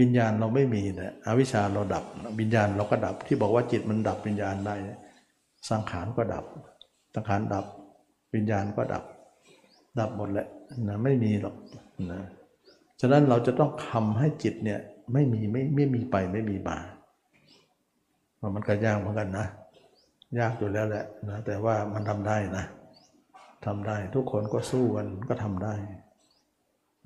[0.00, 2.04] วิญญาณเราไม่มีนะอวิชาเราดับ
[2.40, 4.74] วิญญาณเราก็ดับที่บอกว่าจิตมันดับวิญญาณได้
[5.70, 6.44] สังขารก็ดับ
[7.14, 7.66] สังขารดับ
[8.34, 9.04] วิญญาณก็ดับ
[10.00, 10.48] ดับหมดแหละ
[10.88, 11.56] นะไม่มีหรอก
[12.12, 12.20] นะ
[13.00, 14.80] ฉะนั้นเราจะต้องทำให้จิตเนี่ย
[15.12, 16.78] ไม่มีไม่ไม่มีไปไม่มีมา
[18.54, 19.46] มันก็ยากเหมือนกันนะ
[20.38, 22.64] ยากอยู่แล้วแหละนะแต่ว่ามันทำได้นะ
[23.66, 25.74] ทำได้ทุกคนก็สู้กันก็ทำได้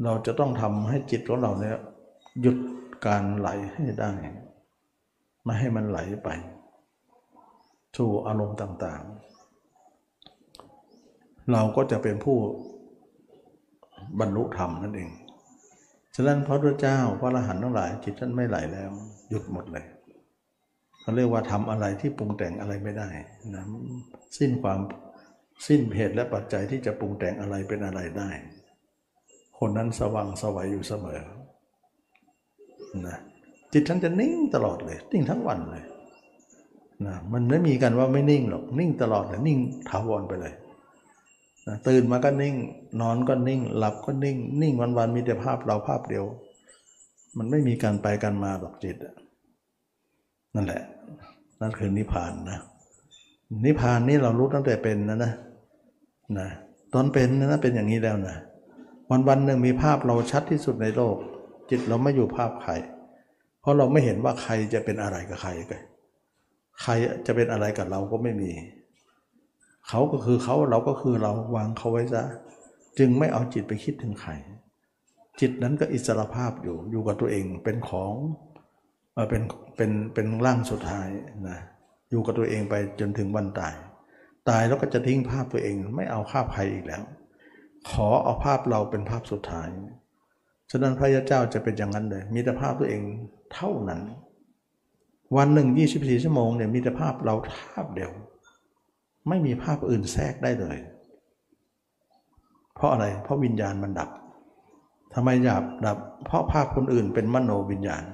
[0.04, 1.78] เราจะต้องทำให้จิตของเราเนี่ย
[2.40, 2.56] หยุด
[3.06, 4.12] การไหลให้ได้
[5.44, 6.28] ไม่ให้มันไหลไป
[7.96, 12.38] สู่อารมณ์ต่างๆ เราก็จะเป็นผู้
[14.20, 15.10] บรรลุธรรมนั่นเอง
[16.14, 18.90] ฉะนั้นพระพุทธเจ้าพระอรหันต์ทั้งหลายจิตท่านไม่ไหลแล้ว
[19.30, 19.84] หยุดหมดเลย
[21.00, 23.08] เขาเรียกว่าทำอะไรที่ปรุงแต่งอะไรไม่ได้
[23.54, 23.64] นะ
[24.38, 24.80] สิ้นความ
[25.66, 28.30] สิ้นเหตุและปัจจัยที่จะปรุงแต่งอะไรเป็นอะไรได้
[29.58, 31.20] คนนั้นสว่างสวัยอยู่เสมอ
[33.06, 33.18] นะ
[33.72, 35.84] จิตท่านจะนิ่งตลอดเลย นิ่งทั้งวันเลย
[37.06, 39.58] นะมันไม่มีกันว่าไม่นิ่งหรอกนิ่งตลอดเลยนิ่ง
[39.88, 40.54] ถาวรไปเลย
[41.66, 42.54] นะตื่นมาก็นิ่ง
[43.00, 46.24] นอนก็นิ่ง หลับก็นิ่ง นิ่งวันๆมีแต่ภาพเราภาพเดียว
[47.38, 48.96] มันไม่มีการไปกันมาหรอกจิต
[50.54, 50.82] นั่นแหละ
[51.60, 52.58] นั่นคือนิพพานนะ
[53.64, 55.32] นิพพานนี่เรารู้ตั้งแต่เป็นนะนะ
[56.38, 56.48] นะ
[56.94, 58.36] ตอนเป็นนะเป็นอย่างนี้แล้วนะ
[59.10, 61.16] วันวันหนึ่งมีภาพเราชัดที่สุดในโลก
[61.70, 62.72] จิตเราไม่อยู่ภาพใคร
[63.60, 65.82] เพราะเราไม่เห็นว่าใครจะเป็นอะไรกับใครกัน
[66.82, 66.92] ใคร
[67.26, 68.50] จะเป็นอะไรกับเราก็ไม่มี
[69.88, 72.24] เขาก็คือเขาเราก็คือเราวางเขาไว้ซะ
[72.98, 74.32] จึงไม่เอาจิตไปคิดถึงใคร
[75.40, 78.14] จิตนั้นก็อิสระภาพอยู่อยู่กับตัวเองเป็นของ
[79.30, 79.42] เป็น
[79.76, 81.08] เป็นเป็นร่างสุดท้าย
[81.48, 81.58] นะ
[82.10, 83.74] อยู่กับตัวเองไปจนถึงวันตาย
[84.48, 87.02] ตายแล้วก็จะทิ้งภาพตัวเอง ไม่เอาภาพใครอีกแล้ว
[87.90, 89.68] ขอเอาภาพเราเป็นภาพสุดท้าย
[90.70, 93.02] ฉะนั้นพระยาเจ้าจะเป็นอย่างนั้นเลย มีแต่ภาพตัวเอง
[93.54, 94.00] เท่านั้น
[95.36, 97.34] วันหนึ่งยี่สิบสี่ชั่วโมงเนี่ยมีแต่ภาพเรา
[97.70, 98.10] ภาพเดียว
[99.28, 100.78] ไม่มีภาพอื่นแทรกได้เลย
[102.74, 104.10] เพราะอะไร เพราะวิญญาณมันดับ
[105.14, 108.04] ทำไมหยาบดับ เพราะภาพคนอื่นเป็นมโนวิญญาณ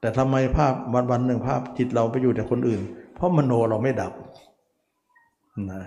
[0.00, 2.82] แต่ทำไมภาพวันวันหนึ่งภาพจิตเราไปอยู่แต่คนอื่น
[3.14, 4.12] เพราะมโนเราไม่ดับ
[5.70, 5.82] นะ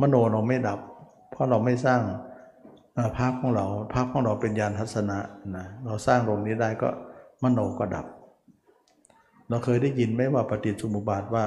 [0.00, 0.78] มโนเราไม่ดับ
[1.30, 2.00] เพราะเราไม่สร้าง
[3.16, 5.18] ภาพของเราภาพของเราเป็นยานทัศนะ
[5.56, 6.88] นะเราสร้างตรงนี้ได้ก็
[7.42, 8.06] มโนก็ดับ
[9.48, 11.44] เราเคยได้ยินไหมว่าปฏิสุมุบาทว่า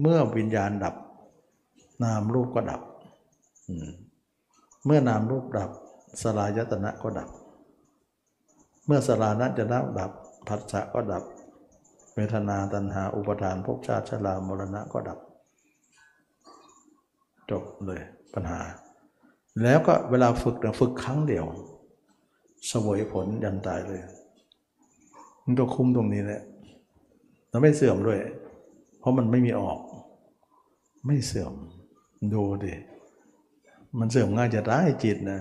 [0.00, 0.94] เมื่อวิญญาณดับ
[2.02, 2.80] นามรูปก็ดับ
[4.84, 5.70] เมื่อนามรูปดับ
[6.22, 7.28] สลายตนะก็ดับ
[8.86, 9.64] เมื่อสลานะจะ
[9.98, 10.12] ดับ
[10.48, 11.24] ผัสสะก็ดับ
[12.14, 15.18] เวทนาตัณหาอุปทานภพชาติชรามรณะก็ดับ
[17.50, 18.00] จบเลย
[18.34, 18.60] ปัญหา
[19.62, 21.46] แล้วก็เวลาฝึกฝึกครั้งเดียว
[22.70, 24.02] สวยผลยันตายเลย
[25.44, 26.42] มันตัวคุ้มตรงนี้แหละ
[27.48, 28.20] แล้วไม่เสื่อมด้วย
[28.98, 29.78] เพราะมันไม่มีออก
[31.06, 31.52] ไม่เสื่อม
[32.34, 32.72] ดูดิ
[33.98, 35.40] มันเสื่อมง่ายจะได้จิตนะ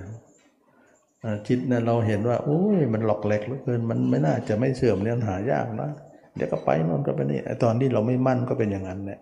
[1.48, 5.90] จิตเนี่ยเราเห็นว่าโอ้ยมันหลอกแหลกเหลือเกินมันไม่น่าจะไม่เสื่อมเนี่ยหายากนะ
[6.36, 9.20] เดี๋ยวก็ไปนอนก็ไปนี่ไอตอนที่เราไม่มั่นก็เป็นอย่างนั้นแหละ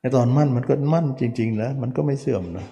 [0.00, 2.66] ไอตอนมั่นมันก็มั่นจริงๆนะมันก็ไม่เสื่อมนะ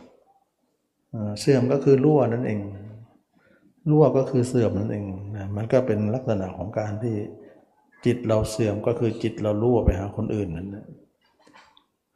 [1.40, 2.60] เสื่อมก็คือรั่วนั่นเอง
[3.90, 5.04] รั่วก็คือเสื่อมนั่นเอง
[5.36, 7.14] นะมันก็เป็นลักษณะของการที่
[8.06, 10.84] จิตเราเสื่อมก็คือจิตเรารั่วไปหาคนอื่นนั่นนะ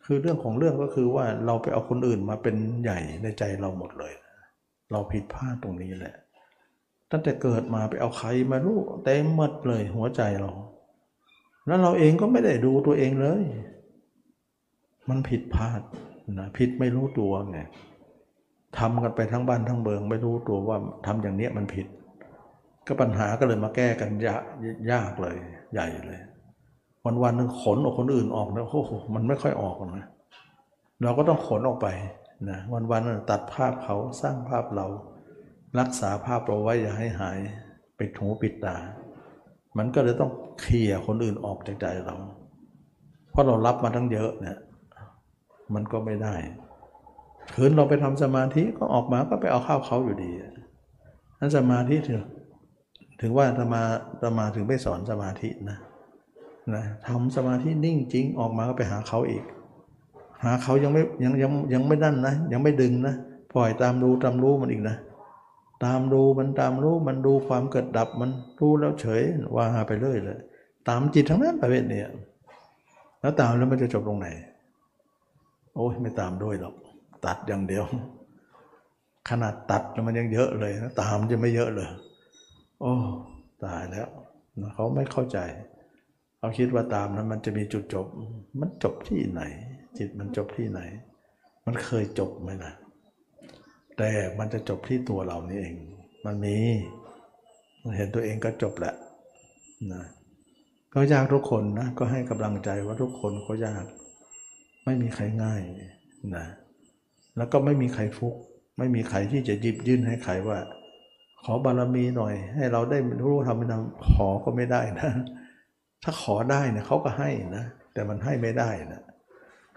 [0.06, 4.12] คือเรื่องของเรื่องก็คือว่าเราไปเอาคนอื่นมาเป็นใหญ่ในใจเราหมดเลย
[4.92, 6.14] เราผิดพลาดตรงนี้แหละ
[7.10, 10.50] ตั้งแต่เกิดมาไปเอาใครมารู้เต็มหมดเลยหัวใจเรา
[11.66, 13.42] แล้วเราเองก็ไม่ได้ดูตัวเองเลย
[15.08, 15.80] มันผิดพลาด
[16.38, 17.58] นะผิดไม่รู้ตัวไง
[18.78, 21.86] ทำกันไปทั้งบ้านทั้งเบิงไม่รู้ตัวว่าทำอย่างเนี้ยมันผิด
[22.86, 24.42] ก็ปัญหาก็เลยมาแก้กันยาก
[24.92, 25.36] ยากเลย
[25.72, 26.20] ใหญ่เลย
[27.06, 30.06] วันวันนึงขนออกคนอื่นออกนะโอ้โหมันไม่ค่อยออกนะ
[31.02, 31.88] เราก็ต้องขนออกไป
[32.50, 34.86] นะวันวันตัดภาพเขาสร้างภาพเรา
[35.78, 37.38] รักษาภาพเราไว้อย่าให้หาย
[37.98, 38.76] ปิดหูปิดตา
[39.78, 40.30] มันก็เลยต้อง
[40.60, 42.16] เคลียร์คนอื่นออกจากใจเรา
[43.30, 44.58] เพราะเรารับมาทั้งเยอะเนี่ย
[45.74, 46.34] มันก็ไม่ได้
[47.54, 50.30] คืนเราไปทำสมาธิก็ออกมาก็ไปเอาข้าวเขาอยู่ดี
[51.40, 52.20] นั้นสมาธิถึง
[53.20, 53.82] ถึงว่าธรรมา
[54.22, 55.78] ธรรมาถึงไม่สอนสมาธินะ
[56.74, 59.44] นะทำสมาธินิ่งจริงออกมาก็ไปหาเขาอีก
[60.44, 63.14] หาเขายังไม่ยังยังยังไม่นั่นนะ ยังไม่ดึงนะ
[63.52, 64.96] ปล่อยตามดูตามรู้มันอีกนะ
[65.84, 68.30] ตามดูมันตามรู้มันดูความเกิดดับมัน
[68.60, 69.22] รู้แล้วเฉย
[69.56, 70.38] ว่าไปเรื่อยเลย
[70.88, 72.00] ตามจิตทั้งนั้นประเภทนี้
[73.20, 74.28] แล้วตามแล้วมันจะจบตรงไหน
[75.74, 76.74] โอ้ยไม่ตามด้วยหรอก
[77.26, 77.84] ตัดอย่างเดียว
[79.28, 81.88] ขนาดตัดมันยังเยอะเลยนะตามจะไม่เยอะเลย
[82.80, 82.92] โอ้
[83.64, 84.08] ตายแล้ว
[84.74, 85.38] เขาไม่เข้าใจ
[86.38, 88.06] เขาคิดว่าตามนั้นมันจะมีจุดจบ
[88.60, 89.42] มันจบที่ไหน
[89.98, 90.80] จิตมันจบที่ไหน
[91.66, 92.72] มันเคยจบไหมนะ
[93.98, 95.74] แต่มันจะจบที่ตัวเรานี่เอง
[96.24, 96.56] มันมี
[97.82, 98.94] มันเห็นตัวเองก็จบแหละ
[99.92, 100.04] นะ
[100.94, 103.84] ก็ยากทุกคนนะก็ให้กำลังใจว่าทุกคนก็ยาก
[104.84, 105.60] ไม่มีใครง่าย
[106.36, 106.46] นะ
[107.36, 108.34] แล้วก็ไม่มีใครฟุก
[108.78, 110.58] ไม่มีใครที่จะยิบยื่นให้ใครว่า
[111.44, 113.74] ขอบารมีหน่อย ให้เราได้รู้ทำเป็น
[114.06, 115.10] ขอก็ไม่ได้นะ
[116.08, 117.64] ถ้าขอได้เนี่ยเขาก็ให้นะ
[117.94, 119.02] แต่มันให้ไม่ได้นะ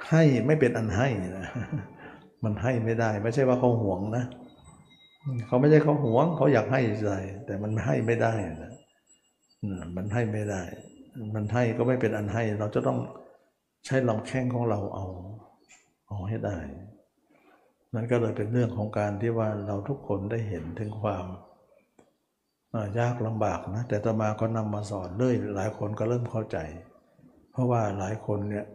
[0.10, 1.08] ให้ไม่เป็นอันให้
[1.40, 1.48] นะ
[2.44, 4.26] มันให้ไม่ได้ ไม่ใช่ว่าเขาหวงนะ
[5.48, 7.12] เขาไม่ใช่เขาหวง เขาอยากให้ใจ
[7.46, 8.34] แต่มันให้ไม่ได้
[8.64, 8.72] นะ
[9.96, 10.62] มันให้ไม่ได้
[11.36, 13.00] มันให้ก็ไม่เป็นอันให้ เราจะต้อง
[13.86, 15.06] ใช้ลำแข้งของเราเอา
[16.08, 16.58] เอาให้ได้
[17.94, 21.26] นั่นก็เลยเป็นเรื่องของการที่ว่าเราทุกคนได้เห็นถึงความ
[23.00, 26.58] ยากลำบากนะ แต่ต่อมาก็นำมาสอนเรื่อยหลายคนก็เริ่มเข้าใจ
[27.52, 28.66] เพราะว่าหลายคนเนี่ย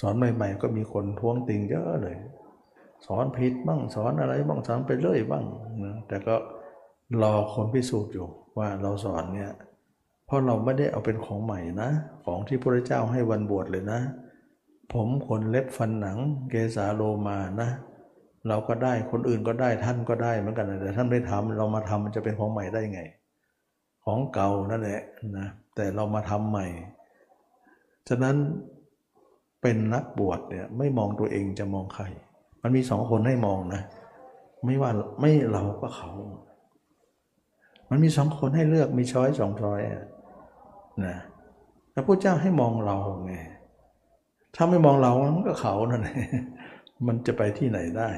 [0.00, 2.16] สอนใหม่ๆ ก็มีคนท้วงติงเยอะเลย
[3.06, 5.44] สอนผิดบ้างสอนอะไรบ้างสอนไปเรื่อยบ้าง
[5.84, 6.34] นะแต่ก็
[7.22, 9.52] รอคนพิสูจน์อยู่ว่าเราสอนเนี่ย
[10.26, 11.90] เพราะเราไม่ได้เอาเป็นของใหม่นะ
[12.24, 14.00] ของที่พระเจ้าให้วันบวชเลยนะ
[14.92, 16.18] ผมขนเล็บฟันหนัง
[16.50, 17.68] เกสาโลมานะ
[18.48, 23.00] เราก็ได้คนอื่นก็ได้ท่านก็ได้เหมือนกันแต่ท่านไม่ทำเรามาทำมันจะเป็นของใหม่ได้ไง
[24.04, 25.00] ของเก่านั่นแหละ
[25.38, 26.66] นะแต่เรามาทำใหม่
[28.08, 28.36] ฉะนั้น
[29.62, 32.04] เป็นนักบวชเนี่ยไม่มองตัวเองจะมองใคร
[32.62, 33.82] มันมีสองคนให้มองนะ
[34.64, 34.90] ไม่ว่า
[35.20, 36.10] ไม่เราก็เขา
[37.90, 39.80] มันมีสองคนให้เลือกมีช้อยสองช้อย
[41.06, 41.16] นะ
[41.92, 42.96] แล้วพระเจ้าให้มองเรา
[43.26, 43.34] ไง
[44.54, 46.28] ถ้าไม่มองเรามันก็เขานั่นเอง
[47.06, 48.08] มันจะไปที่ไหนได้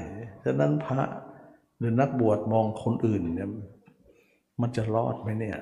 [0.44, 1.02] ฉะนั้นพระ
[1.78, 3.50] หรือนักบวชมองคนอื่นเนี่ย
[4.60, 5.58] มันจะรอดไหมเนี่ย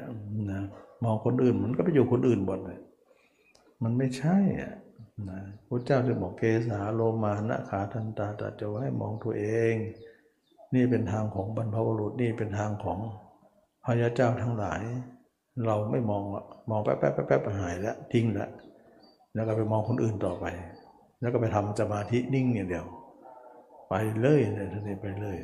[0.53, 0.63] นะ
[1.05, 2.79] มองคนอื่นมันก็ไปอยู่คนอื่นหมดเลย
[3.83, 4.75] มันไม่ใช่อะ
[5.31, 9.75] นะพระเจ้าจะบอกเกสาโลมานะขาทันตาตาจะให้มองตัวเอง
[10.75, 12.99] นี่เป็นทางของบรรพบุรุษนี่เป็นทางของ
[13.85, 14.81] พระยาเจ้าทั้งหลาย
[15.67, 16.23] เราไม่มอง
[16.71, 18.51] มองแป๊บแป๊บแป๊บหายแล้วทิ้งแล้ว
[19.35, 20.45] แล้วก็ไปมองคนอื่นต่อไป
[21.21, 22.87] แล้วก็ไปทำสมาธินิ่งอย่างเดียว
[23.89, 25.37] ไปเลยเลยท่านี้ไปเลย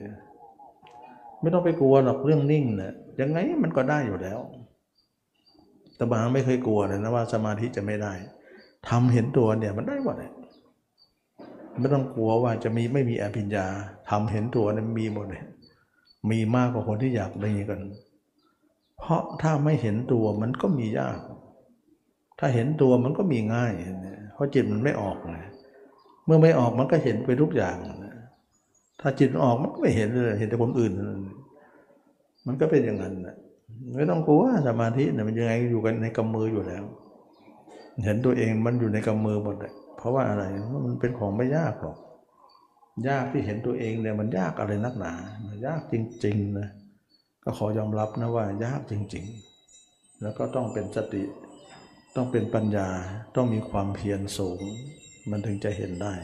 [1.41, 4.41] ไม่ต้องไปกลัวหรอกเรื่องนิ่งนะยังไงมันก็ได้อยู่แล้ว
[5.97, 8.13] แต่บางไม่เคยกลัวเลยนะว่าสมาธิจะไม่ได้
[8.89, 10.33] ทำเห็นตัวเนี่ยมันได้หมดเลย
[11.79, 13.67] ไม่ต้องกลัวว่าจะมีไม่มีอภิญญา
[14.11, 15.45] ทำเห็นตัวเนี่ยมีหมดเลย
[16.31, 17.81] มีมากกว่าคนที่อยากมีกัน
[18.99, 21.19] เพราะถ้าไม่เห็นตัวมันก็มียาก
[22.39, 23.73] ถ้าเห็นตัวมันก็มีง่าย
[24.35, 25.51] เพราะจิตมันไม่ออกนะ
[26.27, 28.12] เมื่อไม่ออกมันก็เห็นไปทุกอย่างนะ
[29.03, 30.93] ถ้าจิตออกมันก็ไม่เห็นเลย เห็นแต่คนอื่น
[32.47, 33.37] มันก็เป็นอย่างนั้นนะ
[33.97, 36.85] ไม่ต้องกลัวสมาธิเนี่ยมันยังไงอยู่กันในกำมืออยู่แล้ว
[38.05, 40.45] เห็นตัวเองมันอยู่ในกำมือหมดเลยเพราะว่าอะไร
[40.87, 41.97] มันเป็นของไม่ยากหรอก
[43.09, 45.13] ยากที่เห็นตัวเองเนี่ยมันยากอะไรนักหนา
[45.49, 46.69] มันยากจริงๆนะ
[47.45, 49.25] ก็ขอยอมรับนะว่ายากจริง
[49.73, 51.25] ๆ แล้วก็ต้องเป็นสติ
[52.17, 52.89] ต้องเป็นปัญญา
[53.37, 54.61] ต้องมีความเพียรสูง
[55.31, 56.15] มันถึงจะเห็นได้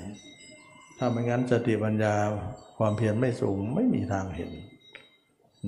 [0.99, 2.15] ถ้าไม่งั้นสติปัญญา
[2.79, 4.51] ความเพียรไม่สูงไม่มีทางเห็น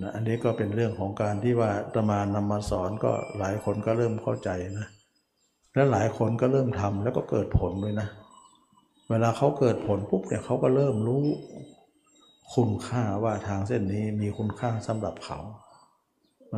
[0.03, 4.51] นะอันนี้ก็เป็นเรื่องของการที่ว่าตมานำมาสอนก็หลายคนก็เริ่มเข้าใจ
[4.81, 4.89] นะ
[5.75, 8.09] และหลายคนก็เริ่มทำแล้วก็เกิดผลด้วยนะ
[9.11, 11.25] เวลาเขาเกิดผลปุ๊บเนี่ยเขาก็เริ่มรู้
[12.55, 15.39] คุณค่าว่าทางเส้นนี้มีคุณค่าสำหรับเขา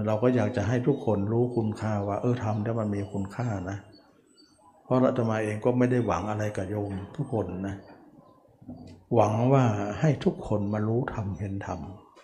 [0.07, 3.79] เราก็อยากจะให้ทุกคนรู้คุณค่าว่า เออทำแล้วมันมีคุณค่านะ
[4.85, 7.77] เพราะอาตมาเองก็ไม่ได้หวังอะไรกับโยมทุกคนนะ
[9.15, 9.65] หวังว่า
[10.01, 11.69] ให้ทุกคนมารู้ทำเห็นท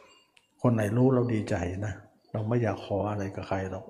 [0.03, 1.57] ำคนไหนรู้เราดีใจ
[1.87, 1.95] นะ
[2.33, 3.87] เราไม่อยากขออะไรกับใครหรอก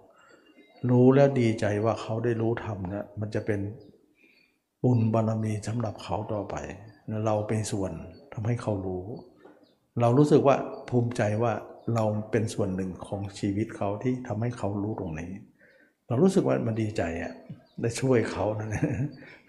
[0.90, 3.60] รู้แล้วดีใจว่าเขาได้รู้ทำนะมันจะเป็น
[4.82, 6.54] บุญบารมีสำหรับเขาต่อไป
[7.26, 7.92] เราเป็นส่วน
[8.32, 9.04] ทำให้เขารู้
[10.00, 10.56] เรารู้สึกว่า
[10.88, 11.52] ภูมิใจว่า
[11.94, 15.30] เราเป็นส่วนหนึ่งของชีวิตเขาที่ทำให้เขารู้ตรงนี้
[16.06, 17.32] เรารู้สึกว่ามันดีใจอะ
[17.80, 18.68] ได้ช่วยเขานะ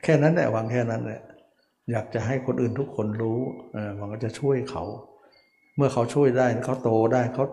[0.03, 1.21] แค่นั้นแหละหวังแค่นั้นแหละ
[1.91, 3.39] อยากจะให้คนอื่นทุกคนรู้
[3.95, 4.83] หวังว่าจะช่วยเขา
[5.75, 7.45] เมื่อเขาช่วยได้เขาโตได้เขา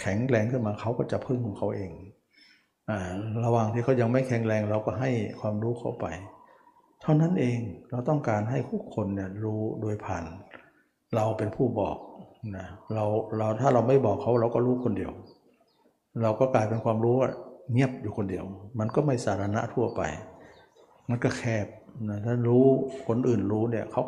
[0.00, 1.90] แข็งแรงขึ้นมาเขาก็จะพึ่งของเขาเอง
[2.90, 2.92] อ
[3.44, 5.10] ระหว่างที่เขายังไม่แข็งแรงเราก็ให้
[5.40, 6.06] ความรู้เขาไป
[7.02, 7.58] เท่านั้นเอง
[7.90, 10.24] เราต้องการให้ทุกคนเนี่ยรู้โดยผ่าน
[11.16, 11.96] เราเป็นผู้บอก
[12.56, 13.04] นะเรา
[13.38, 15.12] เราถ้าเราไม่บอกเขาเราก็รู้คนเดียว
[16.22, 17.16] เราก็กลายเป็นความรู้
[17.72, 18.44] เงียบอยู่คนเดียว
[18.78, 20.02] มันก็ไม่สาธารณะทั่วไป
[21.08, 21.66] มันก็แคบ
[22.08, 22.64] นะถ้ารู้
[23.08, 24.04] คนอื่นรู้เนี่ยเขา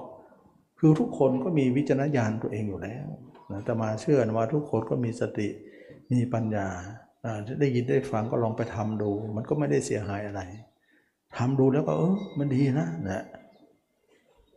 [0.79, 3.07] คือทุกคนก็มีวิจารณญาณตัวเองอยู่แล้ว
[3.51, 5.49] นะแต่มาเชื่อว่าทุกคนก็มีสติ
[6.13, 6.69] มีปัญญา
[7.61, 10.43] ได้ยินได้ฟังก็ลองไปทำดู มันก็ไม่ได้เสียหายอะไร
[11.37, 13.25] ทำดูแล้วก็เออมันดีนะนะ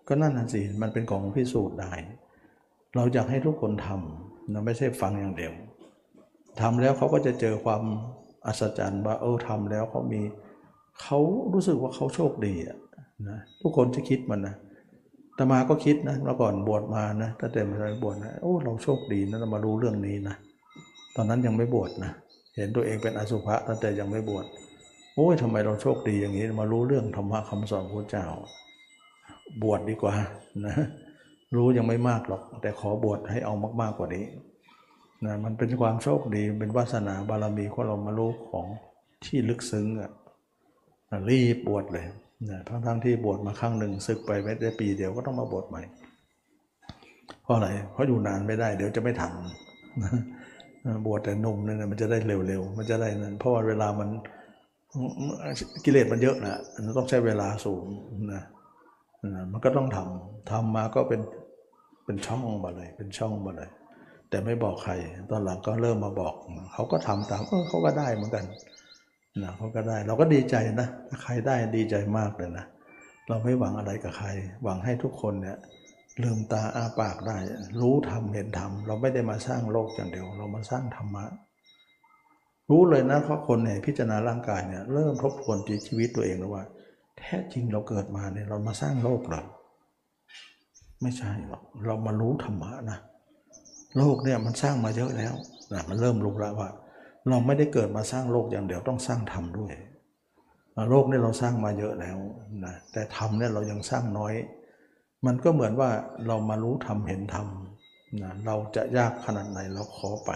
[0.07, 1.93] ก็นั่นน่ะสิมันเป็นของพิสูจน์ได้
[2.95, 5.53] เราอยากให้ทุกคนทำนะไม่ใช่ฟังอย่างเดียว
[6.61, 7.83] ทำแล้วเขาก็จะเจอความ
[8.45, 10.21] อัศจรรย์ว่าเออทำแล้วเขามี
[11.01, 11.19] เขา
[11.53, 12.77] รู้สึกว่าเขาโชคดีอะ
[13.29, 14.55] นะทุกคนจะคิดมันนะ
[15.37, 20.35] ตมาก็คิดนะเมื่อก่อนบวชมานะตั้งแต่มาบวชนะโอ้เราโชคดีนะเรามารู้เรื่องนี้นะ
[21.15, 22.11] ตอนนั้นยังไม่บวชนะ
[22.55, 24.45] เห็นตัวเองเป็นอสุภะตั้งแต่ยังไม่บวช
[25.15, 28.25] โอ้ยทำไมเราโชคดีอย่างนี้มารู้เรื่องธรรมะคำสอนพระเจ้า
[29.63, 30.15] บวชดดีกว่า
[30.65, 30.75] นะ
[31.55, 34.25] รู้ยังไม่มากหรอก แต่ขอบวชให้เอามาก ๆกว่านี้
[35.25, 38.67] นะมันเป็นความโชคดีเป็นวาสนาบารมีของเรามารู้ของ
[39.25, 40.11] ที่ลึกซึ้งอะ
[41.29, 42.05] รีบบวชเลย
[42.49, 45.81] นะทั้งทั้งที่บวชมาครั้งหนึ่งศึกไปไม่ได้ปีเดียวก็ต้องมาบวชใหม่
[47.43, 49.33] เพราะอะไร เพราะอยู่นานไม่ได้ เดี๋ยวจะไม่ทัน
[51.05, 54.09] บวชแต่หนุ่มเนี่ยมันจะได้เร็วๆ มันจะได้นั้น เพราะว่าเวลามัน
[55.85, 57.85] กิเลสมันเยอะนะมันต้องใช้เวลาสูง
[58.33, 58.43] นะ
[59.51, 61.21] มันก็ต้องทำทำมาก็เป็น
[62.05, 63.69] เป็นช่องมาเลย เป็นช่องมาเลย
[64.29, 64.93] แต่ไม่บอกใคร
[65.29, 66.33] ตอนหลังก็เริ่มมาบอก
[66.73, 68.45] เขาก็ทำตามเออเขาก็ได้เหมือนกัน
[69.43, 72.65] นะเขาก็ได้ เราก็ดีใจนะถ้าใครได้ดีใจมากเลยนะ
[73.27, 74.27] เราไม่หวังอะไรกับใคร
[74.63, 75.57] หวังให้ทุกคนเนี่ย
[76.23, 77.37] ลืมตาอาปากได้
[77.81, 81.25] รู้ทำเห็นทำเราไม่ได้มาสร้างโลกอย่างเดียว เรามาสร้างธรรมะ
[82.69, 85.57] รู้เลยนะเพราะคนเนี่ยพิจารณาร่างกายเนี่ยเริ่มทบทวน
[85.87, 86.63] ชีวิตตัวเองแล้วว่า
[87.17, 89.43] แท้จริงเราเกิดมาเนี่ยเรามาสร้างโลกหรอ
[91.01, 92.99] ไม่ใช่หรอกเรามารู้ธรรมะนะ
[93.97, 95.33] โลกเนี่ยมันสร้างมาเยอะแล้ว
[95.73, 96.69] นะมันเริ่มรู้แล้วว่า
[97.29, 99.73] เราไม่ได้เกิดมาสร้างโลกอย่างเดียวต้องสร้างธรรมด้วย
[100.89, 102.17] โลกนี่เราสร้างมาเยอะแล้ว
[102.65, 104.33] นะแต่ธรรมเนี่ยเรายังสร้างน้อย
[105.25, 105.89] มันก็เหมือนว่า
[106.27, 107.47] เรามารู้ธรรมเห็นธรรม
[108.23, 110.31] นะเราจะยากขนาดไหนเราขอไป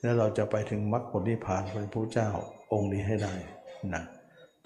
[0.00, 2.28] แล้วเราจะไปถึงมรรคผลนิพพานเป็นพระเจ้า
[2.72, 3.34] องค์นี้ให้ได้
[3.94, 4.02] นะ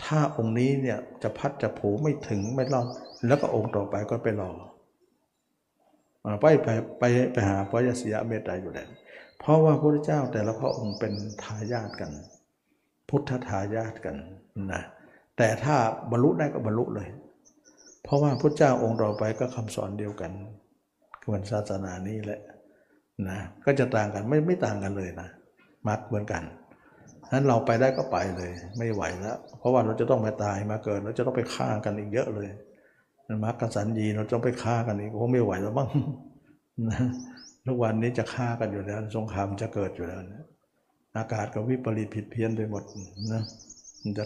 [0.02, 2.86] ถ้าองค์นี้เนี่ยจะพัดจะผูไม่ถึงไม่รอด
[3.26, 4.50] แล้วก็องค์ต่อไปก็ไปรอ
[6.40, 8.88] ไปไปไปไปหาพระยศยะเมตไตรอยู่แล้ว
[9.38, 11.12] เพราะว่าพระเจ้าแต่ละพระองค์เป็น
[11.42, 12.12] ทายาทกัน
[13.08, 14.16] พุทธทายาทกัน
[14.72, 14.82] นะ
[15.38, 15.76] แต่ถ้า
[16.10, 17.08] บรรลุได้ก็บรรลุเลย
[18.02, 20.32] เพราะว่าพระเจ้าองค์ต่อไปก็คำสอนเดียวกัน
[21.22, 22.40] เหมือนศาสนานี้แหละ
[23.28, 25.28] นะก็จะต่างกันไม่ไม่ต่างกันเลยนะ
[25.88, 26.42] มักเหมือนกัน
[27.32, 32.48] นั้นเราไปได้ก็ไปเลย ไม่ไหวแล้วเพราะว่าเราจะต้องไปตายมาเกิดเราจะต้องไปฆ่ากันอีกเยอะเลย
[33.44, 35.88] มรรคสันยีเราต้องไปฆ่ากันอีกคงไม่ไหวแล้วบ้าง
[36.90, 37.00] นะ
[37.66, 40.44] ทุกวันนี้จะฆ่ากันอยู่แล้ว สงครามจะเกิดอยู่แล้วนะ
[41.16, 42.82] อากาศก็วิปริตผิดเพี้ยนไปหมด
[43.32, 43.42] นะ
[44.02, 44.24] มันจะ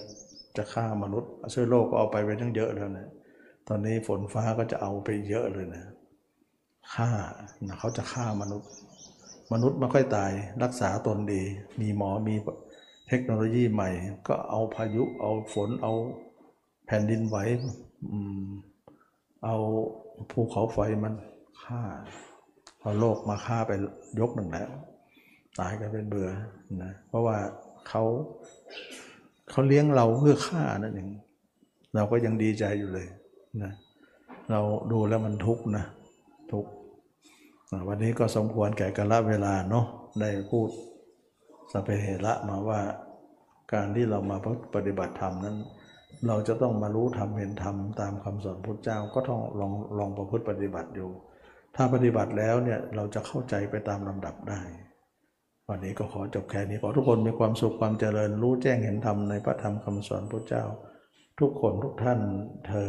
[0.57, 3.09] จะฆ่ามนุษย์ชื้อโรคก็เอาไปไปทั้งเยอะแล้วนะ
[3.69, 5.85] ตอนนี้ฝนฟ้าก็จะเอาไปเยอะเลยนะ
[6.95, 7.11] ฆ่า
[7.67, 8.69] นะเขาจะฆ่ามนุษย์
[9.53, 10.33] มนุษย์ไม่ค่อยตาย
[10.63, 11.43] รักษาตนดี
[11.81, 12.35] มีหมอมี
[13.09, 13.91] เทคโนโลยีใหม่
[14.29, 15.93] ก็เอาพายุเอาฝนเอา
[16.87, 17.37] แผ่นดินไหว
[19.45, 19.57] เอา
[20.31, 21.15] ภูเขาไฟมัน
[21.63, 21.83] ฆ่า
[22.81, 23.73] เอโลกมาฆ่าไป
[24.21, 24.71] ยกหนึ่งแล้ว
[25.59, 26.29] ตายกันเป็นเบื่อ
[26.83, 27.37] นะเพราะว่า
[27.89, 28.03] เขา
[29.51, 31.11] เขาเลี้ยงเราเพื่อฆ่านั่นเอง
[31.95, 33.07] เราก็ยังดีใจอยู่เลย
[33.63, 33.73] นะ
[34.51, 34.61] เรา
[34.93, 35.85] ดูแล้วมันทุกข์นะ
[36.53, 36.71] ทุกข์
[37.89, 39.87] วันนี้ก็สมควรแก่กาลเวลาเนาะ
[40.21, 40.69] ได้พูด
[41.73, 42.81] สเปเหระมาว่า
[43.73, 44.37] การที่เรามา
[44.75, 45.57] ปฏิบัติธรรมนั้น
[46.27, 51.11] เราจะต้องมารู้ธรรมเห็นธรรมตามคำสอนพุทธเจ้าก็ต้องลองลองประพฤติปฏิบัติอยู่
[51.77, 54.63] ถ้าปฏิบัติแล้วเนี่ยเราจะเข้าใจไปตามลำดับได้
[55.69, 60.65] วันนี้ก็ขอจบแค่นี้ขอทุกคนมีความสุขความเจริญรู้แจ้งเห็นธรรมในพระธรรมคำสอนพระเจ้า
[61.41, 62.21] ทุกคนทุกท่าน
[62.67, 62.89] เทอ